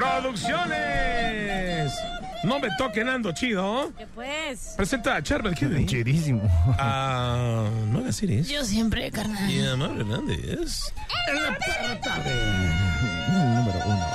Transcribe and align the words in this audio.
Producciones. 0.00 1.92
No 2.42 2.58
me 2.58 2.70
toquen 2.78 3.06
ando 3.10 3.32
chido. 3.32 3.92
¿Qué 3.98 4.06
pues? 4.06 4.72
Presenta 4.74 5.16
a 5.16 5.22
Charbel 5.22 5.54
Kennedy. 5.54 5.84
Chidísimo. 5.84 6.40
A 6.78 7.68
Nueva 7.88 8.10
Series. 8.10 8.48
Yo 8.48 8.64
siempre, 8.64 9.10
carnal. 9.10 9.50
Y 9.50 9.66
a 9.66 9.76
Mauro 9.76 10.00
Hernández. 10.00 10.94
En 11.28 11.42
la 11.42 11.58
perra 11.58 12.00
tarde. 12.00 12.34
Número 13.28 13.78
uno. 13.84 14.06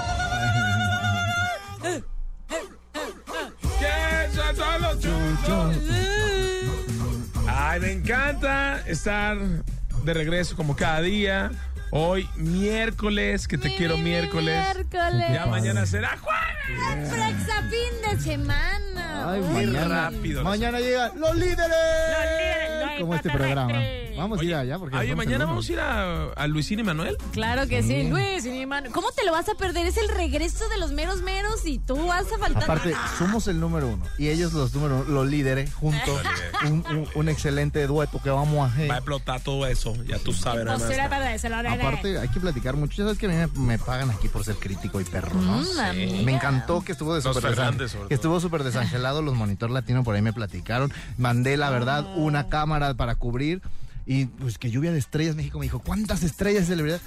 ¿Qué 3.79 4.55
son 4.55 4.81
los 4.81 4.99
chuchos? 4.99 5.75
Ay, 7.47 7.79
me 7.79 7.91
encanta 7.91 8.81
estar 8.87 9.37
de 10.03 10.13
regreso 10.15 10.55
como 10.55 10.75
cada 10.75 11.01
día. 11.01 11.51
Hoy 11.91 12.29
miércoles, 12.35 13.47
que 13.47 13.57
te 13.57 13.75
quiero 13.75 13.97
miércoles. 13.97 14.55
Miércoles. 14.73 15.25
Ya 15.33 15.45
mañana 15.45 15.85
será 15.85 16.17
jueves. 16.17 17.09
Flexa 17.09 17.61
fin 17.69 18.11
de 18.17 18.21
semana. 18.21 19.31
Ay, 19.31 19.39
Uy. 19.39 19.53
mañana. 19.67 20.09
rápido. 20.09 20.43
Mañana 20.43 20.79
llegan 20.79 21.11
los 21.19 21.35
líderes. 21.35 21.67
líderes, 21.67 22.91
no 22.95 22.99
Como 22.99 23.15
este 23.15 23.29
programa. 23.29 23.81
Vamos 24.17 24.39
a 24.39 24.43
ir 24.43 24.55
allá 24.55 24.79
porque. 24.79 24.95
Oye, 24.97 25.15
mañana 25.15 25.45
vamos 25.45 25.67
a 25.69 25.71
ir 25.73 25.79
a, 25.79 26.25
a 26.33 26.47
Luisín 26.47 26.79
y 26.79 26.83
Manuel. 26.83 27.17
Claro 27.31 27.67
que 27.67 27.83
sí, 27.83 28.07
Luis 28.09 28.45
y 28.45 28.61
hermano. 28.61 28.89
¿Cómo 28.91 29.11
te 29.11 29.25
lo 29.25 29.31
vas 29.31 29.49
a 29.49 29.55
perder? 29.55 29.85
Es 29.87 29.97
el 29.97 30.07
regreso 30.09 30.67
de 30.69 30.77
los 30.77 30.91
meros 30.91 31.21
meros 31.21 31.65
y 31.65 31.79
tú 31.79 32.07
vas 32.07 32.25
a 32.31 32.37
faltar. 32.37 32.63
Aparte, 32.63 32.93
somos 33.17 33.47
el 33.47 33.59
número 33.59 33.87
uno 33.87 34.05
y 34.17 34.29
ellos 34.29 34.53
los 34.53 34.73
número 34.73 34.97
uno, 35.01 35.05
los 35.13 35.27
líderes, 35.27 35.73
juntos. 35.73 36.21
un, 36.65 36.83
un- 36.89 37.07
un 37.15 37.29
excelente 37.29 37.85
dueto 37.87 38.21
que 38.21 38.29
vamos 38.29 38.69
a 38.69 38.73
hacer. 38.73 38.89
Va 38.89 38.95
a 38.95 38.97
explotar 38.97 39.41
todo 39.41 39.65
eso, 39.67 39.93
ya 40.05 40.17
tú 40.19 40.33
sabes. 40.33 40.65
No. 40.65 40.73
Aparte, 41.87 42.17
hay 42.19 42.27
que 42.29 42.39
platicar 42.39 42.75
mucho. 42.75 42.95
Ya 42.97 43.03
sabes 43.03 43.17
que 43.17 43.25
a 43.25 43.29
mí 43.29 43.35
me, 43.35 43.47
me 43.67 43.79
pagan 43.79 44.09
aquí 44.11 44.27
por 44.27 44.43
ser 44.43 44.55
crítico 44.55 44.99
y 45.01 45.03
perro, 45.03 45.39
¿no? 45.41 45.61
Mm. 45.61 46.23
Me 46.25 46.33
encantó 46.35 46.81
que 46.83 46.91
estuvo 46.93 47.13
de 47.15 47.21
sobre 47.21 47.41
que 48.07 48.13
estuvo 48.15 48.39
súper 48.39 48.63
desangelado. 48.63 49.21
Los 49.21 49.35
monitor 49.35 49.69
latino 49.69 50.03
por 50.03 50.15
ahí 50.15 50.21
me 50.21 50.33
platicaron. 50.33 50.91
Mandé, 51.17 51.57
la 51.57 51.69
verdad, 51.69 52.05
una 52.15 52.47
cámara 52.49 52.93
para 52.93 53.15
cubrir. 53.15 53.61
Y 54.05 54.25
pues 54.25 54.57
que 54.57 54.69
lluvia 54.69 54.91
de 54.91 54.99
estrellas, 54.99 55.35
México 55.35 55.57
me 55.57 55.65
dijo, 55.65 55.79
¿cuántas 55.79 56.23
estrellas 56.23 56.67
de 56.67 56.73
celebridad? 56.75 57.01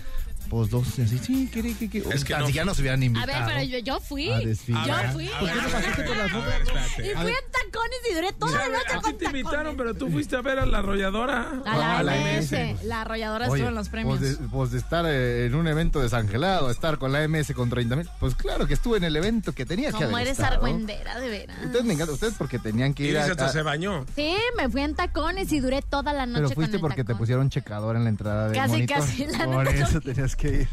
Pues 0.49 0.71
dos, 0.71 0.87
así, 0.99 1.19
sí, 1.19 1.49
que, 1.53 1.63
que, 1.75 1.91
que. 1.91 1.99
Es 2.11 2.25
que 2.25 2.33
Ni 2.35 2.41
no- 2.41 2.47
siquiera 2.47 2.65
nos 2.65 2.79
hubieran 2.79 3.03
A 3.03 3.05
invitado. 3.05 3.47
ver, 3.47 3.55
pero 3.55 3.63
yo, 3.65 3.79
yo 3.81 4.01
fui. 4.01 4.31
A 4.31 4.39
desfilar. 4.39 4.87
Yo 4.87 4.95
A 4.95 5.03
ver, 5.03 5.11
fui. 5.13 5.29
a 5.29 5.39
¿Por 5.39 5.49
qué 5.49 5.55
no 5.55 5.63
ver, 5.63 5.73
pasaste 5.73 6.03
a 6.03 6.07
por 6.07 6.17
la 6.17 6.23
ver, 6.23 6.31
foto? 6.33 6.43
a 6.45 6.47
ver, 6.49 6.63
espérate. 6.63 7.07
Y 7.07 7.15
fui 7.15 7.31
en 7.31 7.53
tacones 7.53 7.99
y 8.11 8.15
duré 8.15 8.33
toda 8.33 8.53
la 8.59 8.69
noche 8.69 8.93
A 8.95 9.01
con 9.01 9.19
te 9.19 9.25
invitaron, 9.27 9.53
tacones. 9.53 9.77
pero 9.77 9.95
tú 9.95 10.09
fuiste 10.11 10.37
a 10.37 10.41
ver 10.41 10.59
a 10.59 10.67
la 10.67 10.79
arrolladora. 10.79 11.51
A 11.67 11.77
la 11.77 11.99
Ah, 11.99 12.03
la 12.03 12.17
MS. 12.17 12.53
MS. 12.53 12.85
La 12.85 13.01
arrolladora 13.03 13.45
Oye, 13.47 13.55
estuvo 13.57 13.69
en 13.69 13.75
los 13.75 13.89
premios. 13.89 14.19
Pues 14.19 14.39
de, 14.41 14.49
pues 14.49 14.71
de 14.73 14.79
estar 14.79 15.05
eh, 15.07 15.47
en 15.47 15.55
un 15.55 15.69
evento 15.69 16.01
desangelado, 16.01 16.71
estar 16.71 16.99
con 16.99 17.13
la 17.13 17.27
MS 17.29 17.53
con 17.55 17.69
30 17.71 17.97
mil, 17.97 18.09
pues 18.21 18.35
claro 18.35 18.67
que 18.67 18.75
estuve 18.75 18.97
en 18.99 19.05
el 19.05 19.17
evento 19.17 19.53
que 19.53 19.67
tenía 19.67 19.89
que 19.89 19.95
Como 19.97 20.07
haber 20.17 20.29
eres 20.29 20.39
estado. 20.39 20.55
argüendera, 20.55 21.19
de 21.21 21.29
veras. 21.29 21.57
Ustedes 21.65 21.85
me 21.85 21.93
encanta, 21.95 22.13
ustedes 22.13 22.35
porque 22.39 22.59
tenían 22.59 22.95
que 22.95 23.05
Y 23.05 23.09
ir 23.09 23.19
a... 23.19 23.25
hasta 23.25 23.47
a- 23.47 23.53
se 23.53 23.63
bañó. 23.63 24.07
Sí, 24.17 24.35
me 24.57 24.69
fui 24.71 24.81
en 24.83 24.95
tacones 24.95 25.53
y 25.53 25.61
duré 25.61 25.83
toda 25.83 26.13
la 26.13 26.25
noche 26.27 26.39
pero 26.39 26.48
con 26.48 26.55
fuiste 26.55 26.77
el 26.77 26.81
porque 26.81 27.05
te 27.05 27.14
pusieron 27.14 27.51
checador 27.51 27.97
en 27.97 28.05
la 28.05 28.11
entrada 28.11 28.48
del 28.48 28.55
Casi, 28.57 28.70
monitor. 28.73 28.97
casi, 28.98 29.27
la 29.27 29.45
Por 29.45 29.69
eso 29.69 29.92
no. 29.95 30.01
tenías 30.01 30.37
que 30.37 30.38
ir. 30.47 30.69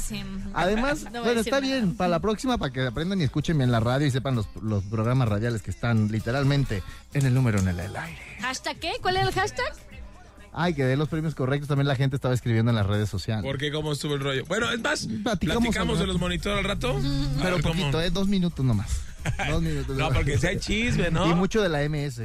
Sí. 0.00 0.22
Además, 0.54 1.04
No 1.12 1.22
bueno, 1.22 1.40
está 1.40 1.60
nada. 1.60 1.72
bien, 1.72 1.94
para 1.96 2.08
la 2.08 2.20
próxima, 2.20 2.56
para 2.58 2.72
que 2.72 2.86
aprendan 2.86 3.20
y 3.20 3.24
escuchen 3.24 3.58
bien 3.58 3.70
la 3.70 3.80
radio 3.80 4.06
y 4.06 4.10
sepan 4.10 4.34
los, 4.34 4.46
los 4.62 4.82
programas 4.84 5.28
radiales 5.28 5.60
que 5.62 5.70
están 5.70 6.10
literalmente 6.10 6.82
en 7.12 7.26
el 7.26 7.34
número 7.34 7.58
en 7.58 7.68
el, 7.68 7.78
el 7.80 7.94
aire. 7.96 8.18
¿Hashtag 8.40 8.78
qué? 8.78 8.92
¿Cuál 9.02 9.16
es 9.18 9.26
el 9.26 9.32
hashtag? 9.34 9.72
Ay, 10.56 10.72
que 10.74 10.84
dé 10.84 10.96
los 10.96 11.08
premios 11.08 11.34
correctos, 11.34 11.68
también 11.68 11.88
la 11.88 11.96
gente 11.96 12.14
estaba 12.14 12.32
escribiendo 12.32 12.70
en 12.70 12.76
las 12.76 12.86
redes 12.86 13.08
sociales. 13.08 13.44
Porque 13.44 13.72
cómo 13.72 13.90
estuvo 13.92 14.14
el 14.14 14.20
rollo. 14.20 14.44
Bueno, 14.46 14.70
es 14.70 14.80
más, 14.80 15.06
Platicamos 15.22 15.62
platicamos, 15.64 15.98
de 15.98 16.06
los 16.06 16.18
monitores 16.20 16.58
al 16.58 16.64
rato. 16.64 16.96
Pero 17.42 17.54
ver 17.56 17.62
cómo- 17.62 17.74
poquito, 17.74 18.00
¿eh? 18.00 18.10
Dos 18.10 18.28
minutos 18.28 18.64
nomás. 18.64 19.00
Dos 19.50 19.60
minutos. 19.62 19.96
No, 19.96 20.10
porque 20.10 20.38
hay 20.46 20.58
chisme, 20.60 21.10
¿no? 21.10 21.28
Y 21.28 21.34
mucho 21.34 21.60
de 21.60 21.68
la 21.68 21.80
MS. 21.88 22.22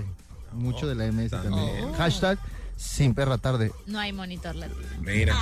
Mucho 0.54 0.88
de 0.88 0.94
la 0.96 1.12
MS 1.12 1.32
también. 1.32 1.92
Hashtag 1.94 2.38
sin 2.76 3.14
perra 3.16 3.38
tarde. 3.40 3.72
No 3.88 4.00
hay 4.00 4.14
monitor 4.14 4.56
latino. 4.56 4.78
Mira. 5.02 5.36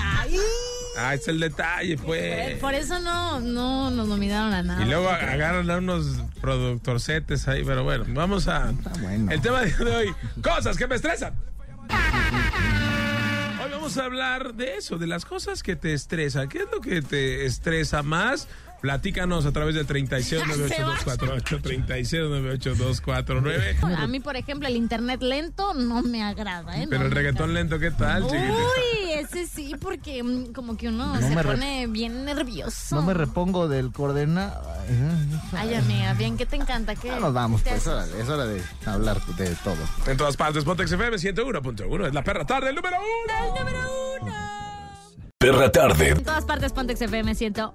Ah, 0.98 1.14
es 1.14 1.28
el 1.28 1.40
detalle, 1.40 1.98
pues. 1.98 2.58
Por 2.60 2.74
eso 2.74 3.00
no, 3.00 3.40
no 3.40 3.92
nos 3.92 4.08
nominaron 4.08 4.54
a 4.54 4.64
nada. 4.64 4.84
Y 4.84 4.88
luego 4.88 5.10
agarran 5.10 5.70
a 5.70 5.78
unos 5.78 6.24
productorcetes 6.42 7.48
ahí, 7.48 7.64
pero 7.64 7.84
bueno, 7.84 8.06
vamos 8.08 8.48
a... 8.48 8.72
Está 8.72 8.90
bueno. 9.02 9.32
El 9.32 9.42
tema 9.42 9.62
de 9.62 9.96
hoy, 9.96 10.16
cosas 10.42 10.76
que 10.76 10.88
me 10.88 10.96
estresan. 10.96 11.36
Hoy 13.64 13.72
vamos 13.72 13.98
a 13.98 14.06
hablar 14.06 14.56
de 14.56 14.76
eso, 14.78 14.98
de 14.98 15.08
las 15.08 15.26
cosas 15.26 15.62
que 15.62 15.76
te 15.76 15.94
estresan. 15.94 16.50
¿Qué 16.50 16.60
es 16.60 16.68
lo 16.72 16.82
que 16.82 17.02
te 17.02 17.46
estresa 17.46 18.02
más? 18.02 18.48
Platícanos 18.82 19.46
a 19.46 19.52
través 19.52 19.76
del 19.76 19.88
36982448, 19.88 21.62
36982449. 21.62 23.98
A 23.98 24.08
mí, 24.08 24.20
por 24.20 24.36
ejemplo, 24.36 24.68
el 24.68 24.76
internet 24.76 25.22
lento 25.22 25.74
no 25.74 26.02
me 26.04 26.24
agrada, 26.24 26.82
¿eh? 26.82 26.88
Pero 26.90 27.02
No 27.02 27.06
el 27.08 27.12
reggaetón 27.12 27.54
lento, 27.54 27.80
¿qué 27.80 27.92
tal? 27.92 28.24
Uy, 28.24 28.32
ese 29.14 29.48
sí, 29.48 29.76
porque 29.80 30.24
mm, 30.24 30.54
como 30.54 30.78
que 30.78 30.90
uno 30.90 31.16
No 31.16 31.28
se 31.28 31.36
pone 31.36 31.88
bien 31.88 32.26
nervioso. 32.26 32.96
No 32.96 33.02
me 33.02 33.14
repongo 33.14 33.68
del 33.68 33.92
coordenado. 33.92 34.62
Ay, 35.54 35.74
amiga, 35.74 36.14
bien, 36.14 36.38
¿qué 36.38 36.46
te 36.46 36.56
encanta? 36.56 36.96
¿Qué 36.96 37.08
Ya 37.08 37.20
nos 37.20 37.34
vamos, 37.34 37.62
pues. 37.62 37.76
Es 37.76 38.30
hora 38.30 38.46
de 38.46 38.62
hablar 38.86 39.22
de 39.38 39.50
todo. 39.64 39.78
En 40.06 40.18
todas 40.18 40.38
partes, 40.38 40.64
Pontex 40.64 40.92
FM 40.92 41.18
101.1. 41.18 42.08
Es 42.08 42.14
la 42.14 42.24
perra 42.24 42.46
tarde, 42.46 42.70
el 42.70 42.76
número 42.76 42.98
uno. 42.98 43.48
El 43.48 43.60
número 43.60 43.78
uno. 43.80 44.07
Perra 45.40 45.72
Tarde. 45.72 46.10
En 46.10 46.24
todas 46.24 46.46
partes, 46.46 46.74
Pontex 46.74 47.00
FM 47.00 47.34
101.1. 47.34 47.72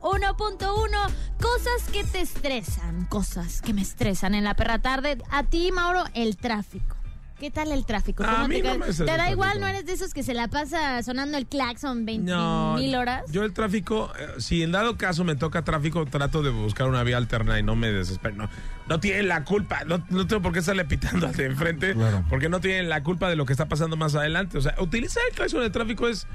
Cosas 1.41 1.89
que 1.93 2.03
te 2.03 2.21
estresan, 2.21 3.05
cosas 3.07 3.63
que 3.63 3.73
me 3.73 3.83
estresan 3.83 4.35
en 4.35 4.43
la 4.43 4.55
perra 4.55 4.81
tarde. 4.81 5.19
A 5.31 5.45
ti, 5.45 5.71
Mauro, 5.71 6.03
el 6.15 6.37
tráfico. 6.37 6.97
¿Qué 7.39 7.53
tal 7.53 7.71
el 7.71 7.87
tráfico? 7.87 8.25
A 8.25 8.33
¿Cómo 8.35 8.49
mí 8.49 8.57
te, 8.57 8.63
no 8.63 8.69
cae? 8.71 8.79
me 8.79 8.87
estresa 8.89 9.13
¿Te 9.13 9.17
da 9.17 9.31
igual? 9.31 9.61
¿No 9.61 9.69
eres 9.69 9.87
de 9.87 9.93
esos 9.93 10.13
que 10.13 10.25
se 10.25 10.35
la 10.35 10.49
pasa 10.49 11.01
sonando 11.05 11.39
el 11.39 11.47
claxon 11.47 12.05
20 12.05 12.29
No, 12.33 12.75
mil 12.75 12.97
horas? 12.97 13.31
Yo 13.31 13.45
el 13.45 13.53
tráfico, 13.53 14.13
eh, 14.19 14.27
si 14.39 14.65
en 14.65 14.73
dado 14.73 14.97
caso 14.97 15.23
me 15.23 15.37
toca 15.37 15.63
tráfico, 15.63 16.05
trato 16.07 16.43
de 16.43 16.51
buscar 16.51 16.89
una 16.89 17.05
vía 17.05 17.17
alterna 17.17 17.61
y 17.61 17.63
no 17.63 17.77
me 17.77 17.93
desespero. 17.93 18.35
No, 18.35 18.49
no 18.89 18.99
tienen 18.99 19.29
la 19.29 19.45
culpa, 19.45 19.85
no, 19.85 20.05
no 20.11 20.27
tengo 20.27 20.43
por 20.43 20.53
qué 20.53 20.59
estarle 20.61 20.85
pitando 20.85 21.29
al 21.29 21.35
de 21.37 21.47
enfrente, 21.47 21.95
Claro. 21.95 22.25
porque 22.29 22.49
no 22.49 22.61
tienen 22.61 22.89
la 22.89 23.05
culpa 23.05 23.29
de 23.29 23.37
lo 23.37 23.47
que 23.47 23.53
está 23.53 23.67
pasando 23.69 23.97
más 23.97 24.17
adelante. 24.17 24.59
O 24.59 24.61
sea, 24.61 24.75
utilizar 24.81 25.23
el 25.31 25.37
claxon 25.37 25.61
de 25.61 25.71
tráfico 25.71 26.09
Es 26.09 26.27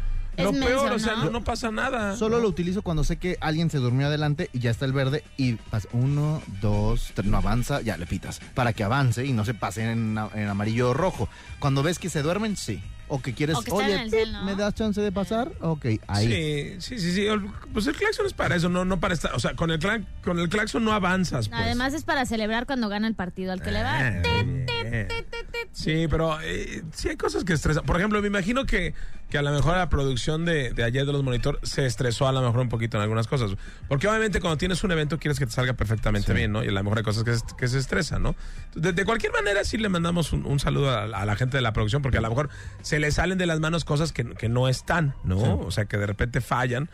lo 0.45 0.51
menso, 0.53 0.67
peor, 0.67 0.91
o 0.93 0.99
sea, 0.99 1.15
¿no? 1.15 1.25
no, 1.25 1.31
no 1.31 1.43
pasa 1.43 1.71
nada. 1.71 2.15
Solo 2.15 2.39
lo 2.39 2.47
utilizo 2.47 2.81
cuando 2.81 3.03
sé 3.03 3.17
que 3.17 3.37
alguien 3.41 3.69
se 3.69 3.77
durmió 3.77 4.07
adelante 4.07 4.49
y 4.53 4.59
ya 4.59 4.71
está 4.71 4.85
el 4.85 4.93
verde 4.93 5.23
y 5.37 5.53
pasa 5.55 5.87
uno, 5.93 6.41
dos, 6.61 7.11
tres, 7.13 7.27
no 7.29 7.37
avanza, 7.37 7.81
ya 7.81 7.97
le 7.97 8.05
pitas. 8.05 8.39
Para 8.53 8.73
que 8.73 8.83
avance 8.83 9.25
y 9.25 9.33
no 9.33 9.45
se 9.45 9.53
pase 9.53 9.83
en, 9.91 10.17
en 10.33 10.47
amarillo 10.47 10.91
o 10.91 10.93
rojo. 10.93 11.27
Cuando 11.59 11.83
ves 11.83 11.99
que 11.99 12.09
se 12.09 12.21
duermen, 12.21 12.55
sí. 12.57 12.81
O 13.09 13.21
que 13.21 13.33
quieres, 13.33 13.55
O 13.55 13.61
que 13.61 13.71
oye, 13.71 13.93
en 13.93 13.99
el 14.01 14.09
cel, 14.09 14.33
¿no? 14.33 14.43
¿me 14.43 14.53
das 14.55 14.75
chance 14.75 14.99
de 14.99 15.13
pasar? 15.13 15.53
Ok, 15.61 15.85
ahí. 16.07 16.27
Sí, 16.27 16.97
sí, 16.97 16.99
sí, 16.99 17.13
sí. 17.13 17.25
el- 17.25 17.39
Pues 17.73 17.87
el 17.87 17.95
claxon 17.95 18.25
es 18.25 18.33
para 18.33 18.57
eso, 18.57 18.67
no, 18.67 18.83
no 18.83 18.99
para 18.99 19.13
estar. 19.13 19.33
O 19.33 19.39
sea, 19.39 19.55
con 19.55 19.71
el, 19.71 19.79
clan- 19.79 20.05
con 20.21 20.37
el 20.39 20.49
claxon 20.49 20.83
no 20.83 20.91
avanzas. 20.91 21.47
Pues. 21.47 21.61
Además 21.61 21.93
es 21.93 22.03
para 22.03 22.25
celebrar 22.25 22.65
cuando 22.65 22.89
gana 22.89 23.07
el 23.07 23.15
partido 23.15 23.53
al 23.53 23.61
que 23.61 23.71
le 23.71 23.81
va. 23.81 23.97
Ah. 23.97 24.21
Sí, 25.71 26.07
pero 26.09 26.37
eh, 26.41 26.83
sí 26.93 27.09
hay 27.09 27.15
cosas 27.17 27.43
que 27.43 27.53
estresan. 27.53 27.85
Por 27.85 27.97
ejemplo, 27.97 28.21
me 28.21 28.27
imagino 28.27 28.65
que, 28.65 28.93
que 29.29 29.37
a 29.37 29.41
lo 29.41 29.51
mejor 29.51 29.75
la 29.75 29.89
producción 29.89 30.45
de, 30.45 30.71
de 30.71 30.83
ayer 30.83 31.05
de 31.05 31.11
los 31.11 31.21
monitor 31.23 31.59
se 31.63 31.85
estresó 31.85 32.27
a 32.27 32.31
lo 32.31 32.41
mejor 32.41 32.61
un 32.61 32.69
poquito 32.69 32.95
en 32.97 33.03
algunas 33.03 33.27
cosas. 33.27 33.51
Porque 33.89 34.07
obviamente 34.07 34.39
cuando 34.39 34.57
tienes 34.57 34.83
un 34.83 34.91
evento 34.91 35.19
quieres 35.19 35.37
que 35.37 35.45
te 35.45 35.51
salga 35.51 35.73
perfectamente 35.73 36.33
bien, 36.33 36.51
¿no? 36.53 36.63
Y 36.63 36.69
a 36.69 36.71
lo 36.71 36.83
mejor 36.83 36.99
hay 36.99 37.03
cosas 37.03 37.23
que, 37.23 37.35
se- 37.35 37.43
que 37.57 37.67
se 37.67 37.77
estresan, 37.77 38.23
¿no? 38.23 38.35
De, 38.75 38.93
de 38.93 39.03
cualquier 39.05 39.33
manera 39.33 39.63
sí 39.65 39.77
le 39.77 39.89
mandamos 39.89 40.31
un, 40.33 40.45
un 40.45 40.59
saludo 40.59 40.97
a, 40.97 41.07
la- 41.07 41.17
a 41.19 41.25
la 41.25 41.35
gente 41.35 41.57
de 41.57 41.61
la 41.61 41.73
producción 41.73 42.01
porque 42.01 42.17
a 42.19 42.21
lo 42.21 42.29
mejor 42.29 42.49
se 42.81 42.99
le 42.99 43.11
salen 43.11 43.37
de 43.37 43.45
las 43.47 43.59
manos 43.59 43.83
cosas 43.83 44.13
que, 44.13 44.23
que 44.23 44.47
no 44.49 44.69
están, 44.69 45.13
¿no? 45.25 45.59
O 45.59 45.71
sea, 45.71 45.85
que 45.85 45.97
de 45.97 46.05
repente 46.07 46.39
fallan. 46.41 46.89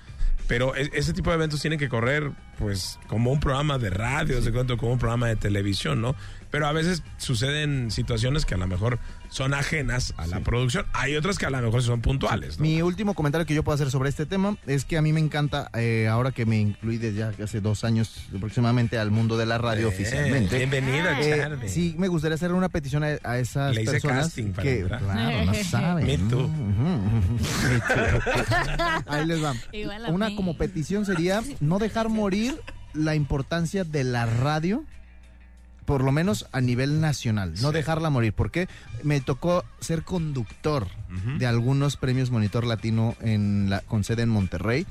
pero 0.47 0.75
e- 0.75 0.89
ese 0.94 1.13
tipo 1.13 1.29
de 1.29 1.36
eventos 1.36 1.62
tienen 1.62 1.77
que 1.79 1.88
correr, 1.88 2.31
pues, 2.57 3.00
como 3.07 3.31
un 3.31 3.39
programa 3.39 3.77
de 3.77 3.89
radio, 3.91 4.41
de 4.41 4.51
cuento, 4.51 4.75
como 4.77 4.94
un 4.94 5.00
programa 5.00 5.27
de 5.27 5.36
televisión, 5.36 6.01
¿no? 6.01 6.15
Pero 6.53 6.67
a 6.67 6.71
veces 6.71 7.01
suceden 7.17 7.89
situaciones 7.89 8.45
que 8.45 8.53
a 8.53 8.57
lo 8.59 8.67
mejor 8.67 9.00
son 9.29 9.55
ajenas 9.55 10.13
a 10.17 10.27
la 10.27 10.41
producción. 10.41 10.85
Hay 10.94 11.15
otras 11.15 11.39
que 11.39 11.47
a 11.47 11.50
lo 11.50 11.59
mejor 11.59 11.81
son 11.81 12.01
puntuales, 12.01 12.59
¿no? 12.59 12.61
Mi 12.61 12.79
último 12.83 13.15
comentario 13.15 13.47
que 13.47 13.55
yo 13.55 13.63
puedo 13.63 13.73
hacer 13.73 13.89
sobre 13.89 14.09
este 14.09 14.27
tema 14.27 14.55
es 14.67 14.85
que 14.85 15.00
a 15.00 15.01
mí 15.01 15.13
me 15.13 15.19
encanta, 15.19 15.71
eh, 15.73 16.07
ahora 16.07 16.31
que 16.31 16.45
me 16.45 16.59
incluí 16.59 17.00
desde 17.00 17.17
ya 17.17 17.31
hace 17.44 17.59
dos 17.59 17.83
años 17.83 18.27
aproximadamente 18.38 19.00
al 19.00 19.09
mundo 19.09 19.35
de 19.35 19.47
la 19.47 19.57
radio 19.57 19.88
Eh, 19.88 19.94
oficialmente. 19.95 20.55
Bienvenida, 20.59 21.19
eh, 21.21 21.38
Charlie. 21.39 21.69
sí, 21.69 21.95
me 21.97 22.07
gustaría 22.07 22.35
hacer 22.35 22.53
una 22.53 22.69
petición 22.69 23.03
a, 23.03 23.17
a 23.23 23.39
esas 23.39 23.73
Le 23.73 23.81
hice 23.81 23.94
personas 23.94 24.25
casting 24.25 24.51
para 24.51 24.61
que, 24.63 24.79
entrar. 24.81 25.01
claro, 25.01 25.45
no 25.45 25.53
saben. 25.63 26.05
Me 26.05 26.17
too. 26.19 26.51
Ahí 29.07 29.25
les 29.25 29.44
va. 29.44 29.55
Igual 29.71 30.05
a 30.05 30.09
Una 30.11 30.29
mí. 30.29 30.35
como 30.35 30.55
petición 30.55 31.03
sería 31.07 31.41
no 31.61 31.79
dejar 31.79 32.09
morir 32.09 32.61
la 32.94 33.15
importancia 33.15 33.83
de 33.83 34.03
la 34.03 34.27
radio 34.27 34.85
por 35.85 36.03
lo 36.03 36.12
menos 36.12 36.47
a 36.51 36.62
nivel 36.62 37.01
nacional, 37.01 37.53
no 37.62 37.69
Sí. 37.69 37.74
dejarla 37.75 38.09
morir, 38.09 38.33
porque 38.33 38.68
me 39.03 39.19
tocó 39.21 39.63
ser 39.80 40.03
conductor 40.03 40.88
de 41.38 41.45
algunos 41.45 41.95
premios 41.95 42.31
Monitor 42.31 42.65
Latino 42.65 43.15
en 43.21 43.69
la, 43.69 43.81
con 43.81 44.03
sede 44.03 44.24
en 44.24 44.30
Monterrey. 44.30 44.88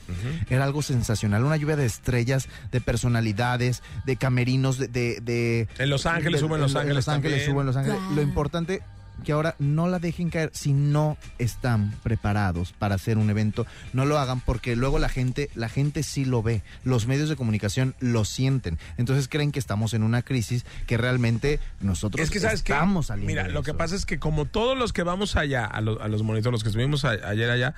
Era 0.49 0.65
algo 0.65 0.81
sensacional, 0.83 1.45
una 1.45 1.57
lluvia 1.57 1.75
de 1.77 1.85
estrellas, 1.87 2.49
de 2.71 2.81
personalidades, 2.81 3.83
de 4.07 4.17
camerinos, 4.17 4.79
de... 4.79 4.89
de, 4.89 5.21
de- 5.21 5.69
En 5.79 5.91
Los 5.91 6.07
Ángeles, 6.07 6.41
de- 6.41 6.47
hubo 6.47 6.55
en 6.57 6.63
Los 6.63 6.77
Ángeles 6.77 6.97
Los 6.97 7.09
Ángeles, 7.09 7.39
también. 7.39 7.53
hubo 7.53 7.61
en 7.63 7.67
Los 7.67 7.77
Ángeles. 7.77 7.99
Claro. 7.99 8.15
Lo 8.15 8.23
importante 8.23 8.83
que 9.25 9.33
ahora 9.33 9.55
no 9.59 9.87
la 9.89 9.99
dejen 9.99 10.31
caer 10.31 10.51
si 10.53 10.73
no 10.73 11.17
están 11.39 11.93
preparados 12.03 12.73
para 12.73 12.97
hacer 12.97 13.19
un 13.19 13.31
evento, 13.31 13.67
no 13.93 14.05
lo 14.05 14.19
hagan 14.19 14.41
porque 14.41 14.75
luego 14.77 14.99
la 14.99 15.09
gente, 15.09 15.49
la 15.55 15.69
gente 15.69 16.03
sí 16.03 16.25
lo 16.25 16.43
ve, 16.43 16.63
los 16.85 17.07
medios 17.07 17.29
de 17.29 17.37
comunicación 17.37 17.95
lo 18.01 18.25
sienten, 18.25 18.79
entonces 18.97 19.29
creen 19.29 19.53
que 19.53 19.59
estamos 19.61 19.95
en 19.95 20.03
una 20.03 20.23
crisis 20.23 20.65
que 20.87 20.97
realmente 20.97 21.61
nosotros 21.81 22.23
Es 22.25 22.31
que 22.31 22.41
sabes 22.41 22.61
estamos 22.61 23.07
saliendo. 23.07 23.29
mira, 23.31 23.45
de 23.45 23.51
lo 23.53 23.63
que 23.63 23.75
pasa 23.75 23.95
es 23.95 24.07
que 24.07 24.19
como 24.19 24.45
todos 24.47 24.77
los 24.77 24.93
que 24.93 25.03
vamos 25.05 25.37
allá 25.37 25.65
a, 25.67 25.81
los- 25.81 26.01
a 26.01 26.09
los 26.09 26.23
monitores, 26.23 26.53
los 26.53 26.63
que 26.63 26.69
estuvimos 26.71 27.05
a- 27.05 27.11
ayer 27.29 27.49
allá, 27.51 27.75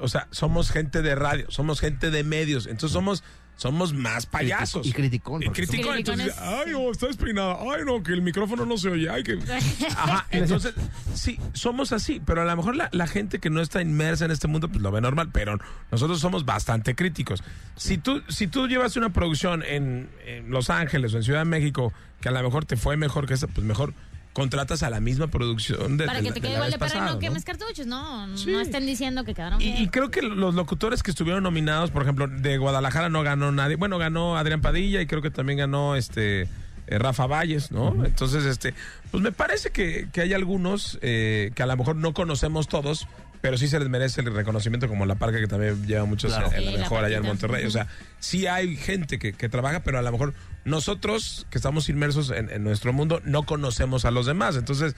o 0.00 0.08
sea, 0.08 0.28
somos 0.30 0.70
gente 0.70 1.02
de 1.02 1.14
radio, 1.14 1.46
somos 1.50 1.80
gente 1.80 2.10
de 2.10 2.24
medios, 2.24 2.66
entonces 2.66 2.92
somos 2.92 3.22
somos 3.56 3.94
más 3.94 4.26
payasos. 4.26 4.86
Y 4.86 4.92
criticón. 4.92 5.42
Y 5.42 5.48
criticón, 5.48 5.96
entonces, 5.96 6.34
ay, 6.38 6.72
no, 6.72 6.90
está 6.90 7.06
despeinada, 7.06 7.58
ay, 7.60 7.82
no, 7.84 8.02
que 8.02 8.12
el 8.12 8.22
micrófono 8.22 8.66
no 8.66 8.76
se 8.76 8.90
oye, 8.90 9.08
ay, 9.08 9.22
que... 9.22 9.38
Ajá, 9.96 10.26
entonces, 10.30 10.74
sí, 11.14 11.38
somos 11.54 11.92
así, 11.92 12.20
pero 12.24 12.42
a 12.42 12.44
lo 12.44 12.56
mejor 12.56 12.76
la, 12.76 12.88
la 12.92 13.06
gente 13.06 13.38
que 13.38 13.50
no 13.50 13.60
está 13.60 13.80
inmersa 13.80 14.26
en 14.26 14.30
este 14.30 14.46
mundo, 14.46 14.68
pues 14.68 14.82
lo 14.82 14.90
ve 14.90 15.00
normal, 15.00 15.30
pero 15.32 15.58
nosotros 15.90 16.20
somos 16.20 16.44
bastante 16.44 16.94
críticos. 16.94 17.42
Si 17.76 17.98
tú, 17.98 18.22
si 18.28 18.46
tú 18.46 18.68
llevas 18.68 18.96
una 18.96 19.10
producción 19.10 19.62
en, 19.62 20.10
en 20.26 20.50
Los 20.50 20.70
Ángeles 20.70 21.14
o 21.14 21.16
en 21.16 21.22
Ciudad 21.22 21.40
de 21.40 21.46
México, 21.46 21.92
que 22.20 22.28
a 22.28 22.32
lo 22.32 22.42
mejor 22.42 22.64
te 22.64 22.76
fue 22.76 22.96
mejor 22.96 23.26
que 23.26 23.34
esa, 23.34 23.46
pues 23.46 23.66
mejor 23.66 23.94
contratas 24.36 24.82
a 24.82 24.90
la 24.90 25.00
misma 25.00 25.28
producción 25.28 25.96
de 25.96 26.04
Para 26.04 26.20
que 26.20 26.28
te 26.28 26.34
de 26.34 26.40
quede 26.42 26.52
igual 26.56 26.70
de 26.70 26.78
perra 26.78 26.98
y 27.08 27.12
no 27.14 27.18
quemes 27.18 27.42
cartuchos. 27.42 27.86
No, 27.86 28.36
Sí. 28.36 28.50
no 28.52 28.60
estén 28.60 28.84
diciendo 28.84 29.24
que 29.24 29.32
quedaron 29.32 29.62
Y, 29.62 29.64
y 29.64 29.72
bien. 29.72 29.86
creo 29.86 30.10
que 30.10 30.20
los 30.20 30.54
locutores 30.54 31.02
que 31.02 31.10
estuvieron 31.10 31.42
nominados, 31.42 31.90
por 31.90 32.02
ejemplo, 32.02 32.28
de 32.28 32.58
Guadalajara 32.58 33.08
no 33.08 33.22
ganó 33.22 33.50
nadie. 33.50 33.76
Bueno, 33.76 33.96
ganó 33.96 34.36
Adrián 34.36 34.60
Padilla 34.60 35.00
y 35.00 35.06
creo 35.06 35.22
que 35.22 35.30
también 35.30 35.58
ganó 35.60 35.96
este 35.96 36.42
eh, 36.88 36.98
Rafa 36.98 37.26
Valles, 37.26 37.72
¿no? 37.72 38.04
Entonces, 38.04 38.44
este, 38.44 38.74
pues 39.10 39.22
me 39.22 39.32
parece 39.32 39.70
que, 39.70 40.08
que 40.12 40.20
hay 40.20 40.34
algunos 40.34 40.98
eh, 41.00 41.50
que 41.54 41.62
a 41.62 41.66
lo 41.66 41.74
mejor 41.78 41.96
no 41.96 42.12
conocemos 42.12 42.68
todos, 42.68 43.08
pero 43.40 43.56
sí 43.58 43.68
se 43.68 43.78
les 43.78 43.88
merece 43.88 44.20
el 44.20 44.34
reconocimiento, 44.34 44.88
como 44.88 45.06
la 45.06 45.14
parca 45.16 45.38
que 45.38 45.46
también 45.46 45.86
lleva 45.86 46.04
muchos 46.04 46.32
Claro. 46.32 46.48
en, 46.48 46.54
en 46.54 46.58
Sí, 46.60 46.64
la 46.66 46.72
la 46.72 46.78
mejor 46.78 47.04
allá 47.04 47.16
en. 47.18 47.22
Monterrey. 47.24 47.64
O 47.66 47.70
sea, 47.70 47.86
sí 48.18 48.46
hay 48.46 48.76
gente 48.76 49.18
que, 49.18 49.32
que 49.32 49.48
trabaja, 49.48 49.80
pero 49.84 49.98
a 49.98 50.02
lo 50.02 50.12
mejor 50.12 50.34
nosotros 50.64 51.46
que 51.50 51.58
estamos 51.58 51.88
inmersos 51.88 52.30
en, 52.30 52.50
en 52.50 52.62
nuestro 52.64 52.92
mundo 52.92 53.20
no 53.24 53.44
conocemos 53.44 54.04
a 54.04 54.10
los 54.10 54.26
demás. 54.26 54.56
Entonces, 54.56 54.96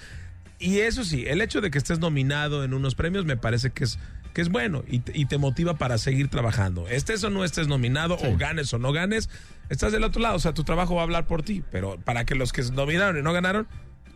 y 0.58 0.78
eso 0.80 1.04
sí, 1.04 1.24
el 1.28 1.40
hecho 1.40 1.60
de 1.60 1.70
que 1.70 1.78
estés 1.78 1.98
nominado 2.00 2.64
en 2.64 2.74
unos 2.74 2.94
premios 2.94 3.24
me 3.24 3.36
parece 3.36 3.70
que 3.70 3.84
es, 3.84 3.98
que 4.34 4.40
es 4.40 4.48
bueno 4.48 4.82
y 4.88 5.00
te, 5.00 5.16
y 5.16 5.26
te 5.26 5.38
motiva 5.38 5.76
para 5.78 5.98
seguir 5.98 6.28
trabajando. 6.28 6.88
Estés 6.88 7.22
o 7.24 7.30
no 7.30 7.44
estés 7.44 7.68
nominado, 7.68 8.16
o 8.16 8.36
ganes 8.36 8.72
o 8.74 8.78
no 8.78 8.92
ganes, 8.92 9.28
estás 9.68 9.92
del 9.92 10.02
otro 10.04 10.20
lado. 10.20 10.34
O 10.36 10.40
sea, 10.40 10.54
tu 10.54 10.64
trabajo 10.64 10.94
va 10.96 11.02
a 11.02 11.04
hablar 11.04 11.26
por 11.26 11.42
ti. 11.42 11.62
Pero 11.70 11.98
para 12.00 12.24
que 12.24 12.34
los 12.34 12.52
que 12.52 12.62
se 12.64 12.72
nominaron 12.72 13.18
y 13.18 13.22
no 13.22 13.32
ganaron, 13.32 13.68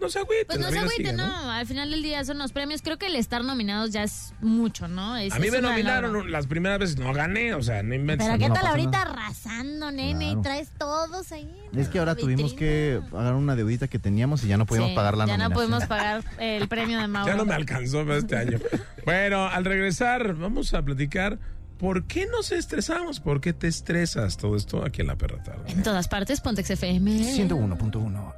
no 0.02 0.08
se 0.10 0.18
agüiten. 0.18 0.46
Pues 0.46 0.58
no 0.60 0.70
se 0.70 0.78
agüiten, 0.78 1.16
no. 1.16 1.50
Al 1.50 1.66
final 1.66 1.90
del 1.90 2.02
día 2.02 2.24
son 2.24 2.38
los 2.38 2.52
premios. 2.52 2.82
Creo 2.82 2.98
que 2.98 3.06
el 3.06 3.16
estar 3.16 3.42
nominados 3.44 3.90
ya 3.92 4.02
es 4.02 4.34
mucho, 4.40 4.88
¿no? 4.88 5.16
Es- 5.16 5.32
A 5.32 5.38
mí 5.38 5.50
me 5.50 5.60
nominaron 5.62 6.30
las 6.30 6.46
primeras 6.46 6.78
veces, 6.78 6.98
no 6.98 7.12
gané, 7.14 7.54
o 7.54 7.62
sea, 7.62 7.82
no 7.82 7.94
inventes. 7.94 8.26
Pero 8.26 8.38
¿qué 8.38 8.48
no 8.48 8.54
tal 8.54 8.66
ahorita 8.66 8.90
nada. 8.90 9.10
arrasando, 9.12 9.90
nene? 9.90 10.24
Claro. 10.26 10.40
Y 10.40 10.42
traes 10.42 10.68
todos 10.78 11.32
ahí. 11.32 11.50
Es 11.74 11.88
que 11.88 11.98
ahora 12.00 12.14
tuvimos 12.16 12.52
que 12.52 13.00
pagar 13.10 13.34
una 13.34 13.56
deudita 13.56 13.88
que 13.88 13.98
teníamos 13.98 14.44
y 14.44 14.48
ya 14.48 14.56
no 14.58 14.66
pudimos 14.66 14.90
Sí, 14.90 14.94
pagar 14.96 15.16
la 15.16 15.26
Ya 15.26 15.38
no 15.38 15.50
pudimos 15.50 15.84
pagar 15.86 16.22
el 16.38 16.68
premio 16.68 16.98
de 17.00 17.06
Mauro. 17.06 17.30
Ya 17.32 17.36
no 17.36 17.44
me 17.46 17.54
alcanzó 17.54 18.04
para 18.04 18.18
este 18.18 18.36
año. 18.36 18.58
Bueno, 19.04 19.46
al 19.46 19.64
regresar, 19.64 20.34
vamos 20.34 20.74
a 20.74 20.82
platicar. 20.82 21.38
¿Por 21.78 22.04
qué 22.06 22.26
nos 22.26 22.52
estresamos? 22.52 23.18
¿Por 23.18 23.40
qué 23.40 23.52
te 23.52 23.66
estresas 23.66 24.36
todo 24.36 24.56
esto 24.56 24.84
aquí 24.84 25.00
en 25.00 25.08
la 25.08 25.16
perra 25.16 25.42
tarde? 25.42 25.64
En 25.72 25.82
todas 25.82 26.06
partes, 26.06 26.40
Pontex 26.40 26.70
FM. 26.70 27.10
101.1. 27.34 28.34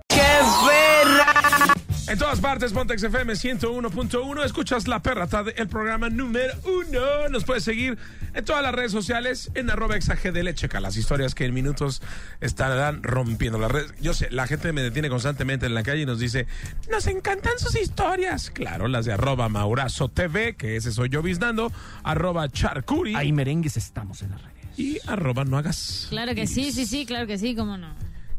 En 2.06 2.18
todas 2.18 2.38
partes, 2.38 2.72
Pontex 2.72 3.02
FM 3.02 3.32
101.1. 3.32 4.44
Escuchas 4.44 4.86
La 4.86 5.02
Perra 5.02 5.26
Tarde, 5.26 5.54
el 5.56 5.68
programa 5.68 6.10
número 6.10 6.52
uno. 6.64 7.28
Nos 7.30 7.44
puedes 7.44 7.64
seguir 7.64 7.98
en 8.34 8.44
todas 8.44 8.62
las 8.62 8.72
redes 8.74 8.92
sociales, 8.92 9.50
en 9.54 9.68
arroba 9.70 9.96
exagdl. 9.96 10.52
Checa 10.54 10.80
las 10.80 10.96
historias 10.96 11.34
que 11.34 11.44
en 11.46 11.54
minutos 11.54 12.02
estarán 12.40 13.02
rompiendo 13.02 13.58
las 13.58 13.72
redes. 13.72 13.94
Yo 14.00 14.14
sé, 14.14 14.28
la 14.30 14.46
gente 14.46 14.72
me 14.72 14.82
detiene 14.82 15.08
constantemente 15.08 15.66
en 15.66 15.74
la 15.74 15.82
calle 15.82 16.02
y 16.02 16.06
nos 16.06 16.20
dice, 16.20 16.46
nos 16.90 17.06
encantan 17.06 17.58
sus 17.58 17.74
historias. 17.74 18.50
Claro, 18.50 18.86
las 18.86 19.06
de 19.06 19.12
arroba 19.14 19.48
Maurazo 19.48 20.08
TV, 20.08 20.54
que 20.56 20.76
ese 20.76 20.92
soy 20.92 21.08
yo 21.08 21.22
biznando, 21.22 21.72
arroba 22.04 22.48
Charcuri 22.48 23.14
Ahí 23.16 23.32
merengues 23.32 23.76
estamos 23.76 24.22
en 24.22 24.30
las 24.30 24.42
redes. 24.42 24.56
y 24.76 24.98
arroba 25.06 25.44
no 25.44 25.58
hagas. 25.58 26.06
Claro 26.10 26.34
que 26.34 26.46
sí, 26.46 26.70
sí, 26.70 26.86
sí, 26.86 27.06
claro 27.06 27.26
que 27.26 27.38
sí, 27.38 27.56
cómo 27.56 27.76
no. 27.76 27.88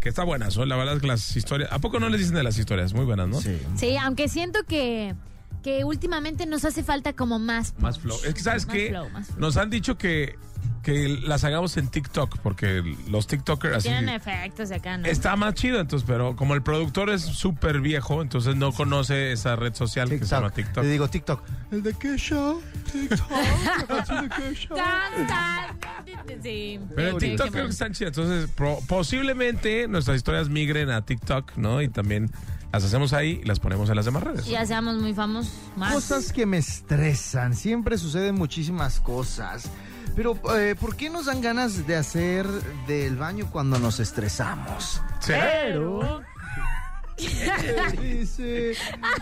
Que 0.05 0.09
está 0.09 0.23
buena, 0.23 0.51
son 0.51 0.69
la 0.69 0.75
verdad 0.75 0.99
que 1.01 1.07
las 1.07 1.35
historias... 1.35 1.71
¿A 1.71 1.79
poco 1.79 1.99
no 1.99 2.09
les 2.09 2.19
dicen 2.19 2.35
de 2.35 2.43
las 2.43 2.59
historias? 2.59 2.93
Muy 2.93 3.05
buenas, 3.05 3.27
¿no? 3.27 3.41
Sí. 3.41 3.57
Sí, 3.75 3.97
aunque 3.97 4.29
siento 4.29 4.59
que, 4.67 5.15
que 5.63 5.83
últimamente 5.83 6.45
nos 6.45 6.63
hace 6.63 6.83
falta 6.83 7.13
como 7.13 7.39
más. 7.39 7.73
Más 7.79 7.97
flow. 7.97 8.15
Es 8.23 8.35
que, 8.35 8.39
¿sabes 8.39 8.67
Más 8.67 8.75
qué? 8.75 8.89
flow, 8.89 9.09
más 9.09 9.25
flow. 9.25 9.39
Nos 9.39 9.57
han 9.57 9.71
dicho 9.71 9.97
que, 9.97 10.35
que 10.85 11.09
las 11.09 11.43
hagamos 11.43 11.75
en 11.77 11.87
TikTok, 11.87 12.37
porque 12.43 12.83
los 13.09 13.25
TikTokers 13.25 13.77
así... 13.77 13.87
Tienen 13.89 14.09
efectos 14.09 14.69
de 14.69 14.75
acá, 14.75 14.97
¿no? 14.99 15.07
Está 15.07 15.35
más 15.35 15.55
chido, 15.55 15.79
entonces, 15.79 16.05
pero 16.07 16.35
como 16.35 16.53
el 16.53 16.61
productor 16.61 17.09
es 17.09 17.23
súper 17.23 17.81
viejo, 17.81 18.21
entonces 18.21 18.55
no 18.55 18.71
conoce 18.71 19.31
esa 19.31 19.55
red 19.55 19.73
social 19.73 20.07
que 20.07 20.19
se 20.19 20.25
llama 20.27 20.51
TikTok. 20.51 20.83
Te 20.83 20.89
digo 20.89 21.07
TikTok. 21.09 21.41
¿El 21.71 21.81
de 21.81 21.93
qué 21.95 22.15
show? 22.17 22.61
TikTok. 22.91 23.31
¿La 23.79 23.87
canción 23.87 24.29
de 24.29 24.35
qué 24.35 24.53
show? 24.53 24.77
Tan, 25.25 25.27
tan. 25.27 26.41
Sí. 26.43 26.79
Pero 26.95 27.09
en 27.09 27.17
TikTok 27.17 27.49
creo 27.49 27.65
que 27.65 27.71
están 27.71 27.91
chidas. 27.93 28.15
Entonces, 28.15 28.49
pro- 28.51 28.79
posiblemente 28.87 29.87
nuestras 29.87 30.17
historias 30.17 30.49
migren 30.49 30.91
a 30.91 31.03
TikTok, 31.03 31.57
¿no? 31.57 31.81
Y 31.81 31.89
también 31.89 32.29
las 32.71 32.83
hacemos 32.83 33.11
ahí 33.13 33.39
y 33.41 33.47
las 33.47 33.59
ponemos 33.59 33.89
en 33.89 33.95
las 33.95 34.05
demás 34.05 34.21
redes. 34.23 34.47
Y 34.47 34.51
ya 34.51 34.65
seamos 34.67 34.97
muy 35.01 35.15
famosos. 35.15 35.51
Más. 35.75 35.93
Cosas 35.95 36.31
que 36.31 36.45
me 36.45 36.57
estresan. 36.57 37.55
Siempre 37.55 37.97
suceden 37.97 38.35
muchísimas 38.35 38.99
cosas. 38.99 39.69
Pero, 40.15 40.37
eh, 40.55 40.75
¿por 40.79 40.95
qué 40.95 41.09
nos 41.09 41.25
dan 41.25 41.41
ganas 41.41 41.85
de 41.85 41.95
hacer 41.95 42.47
del 42.87 43.17
baño 43.17 43.49
cuando 43.51 43.79
nos 43.79 43.99
estresamos? 43.99 45.01
Pero. 45.27 46.23
Dice. 48.01 48.73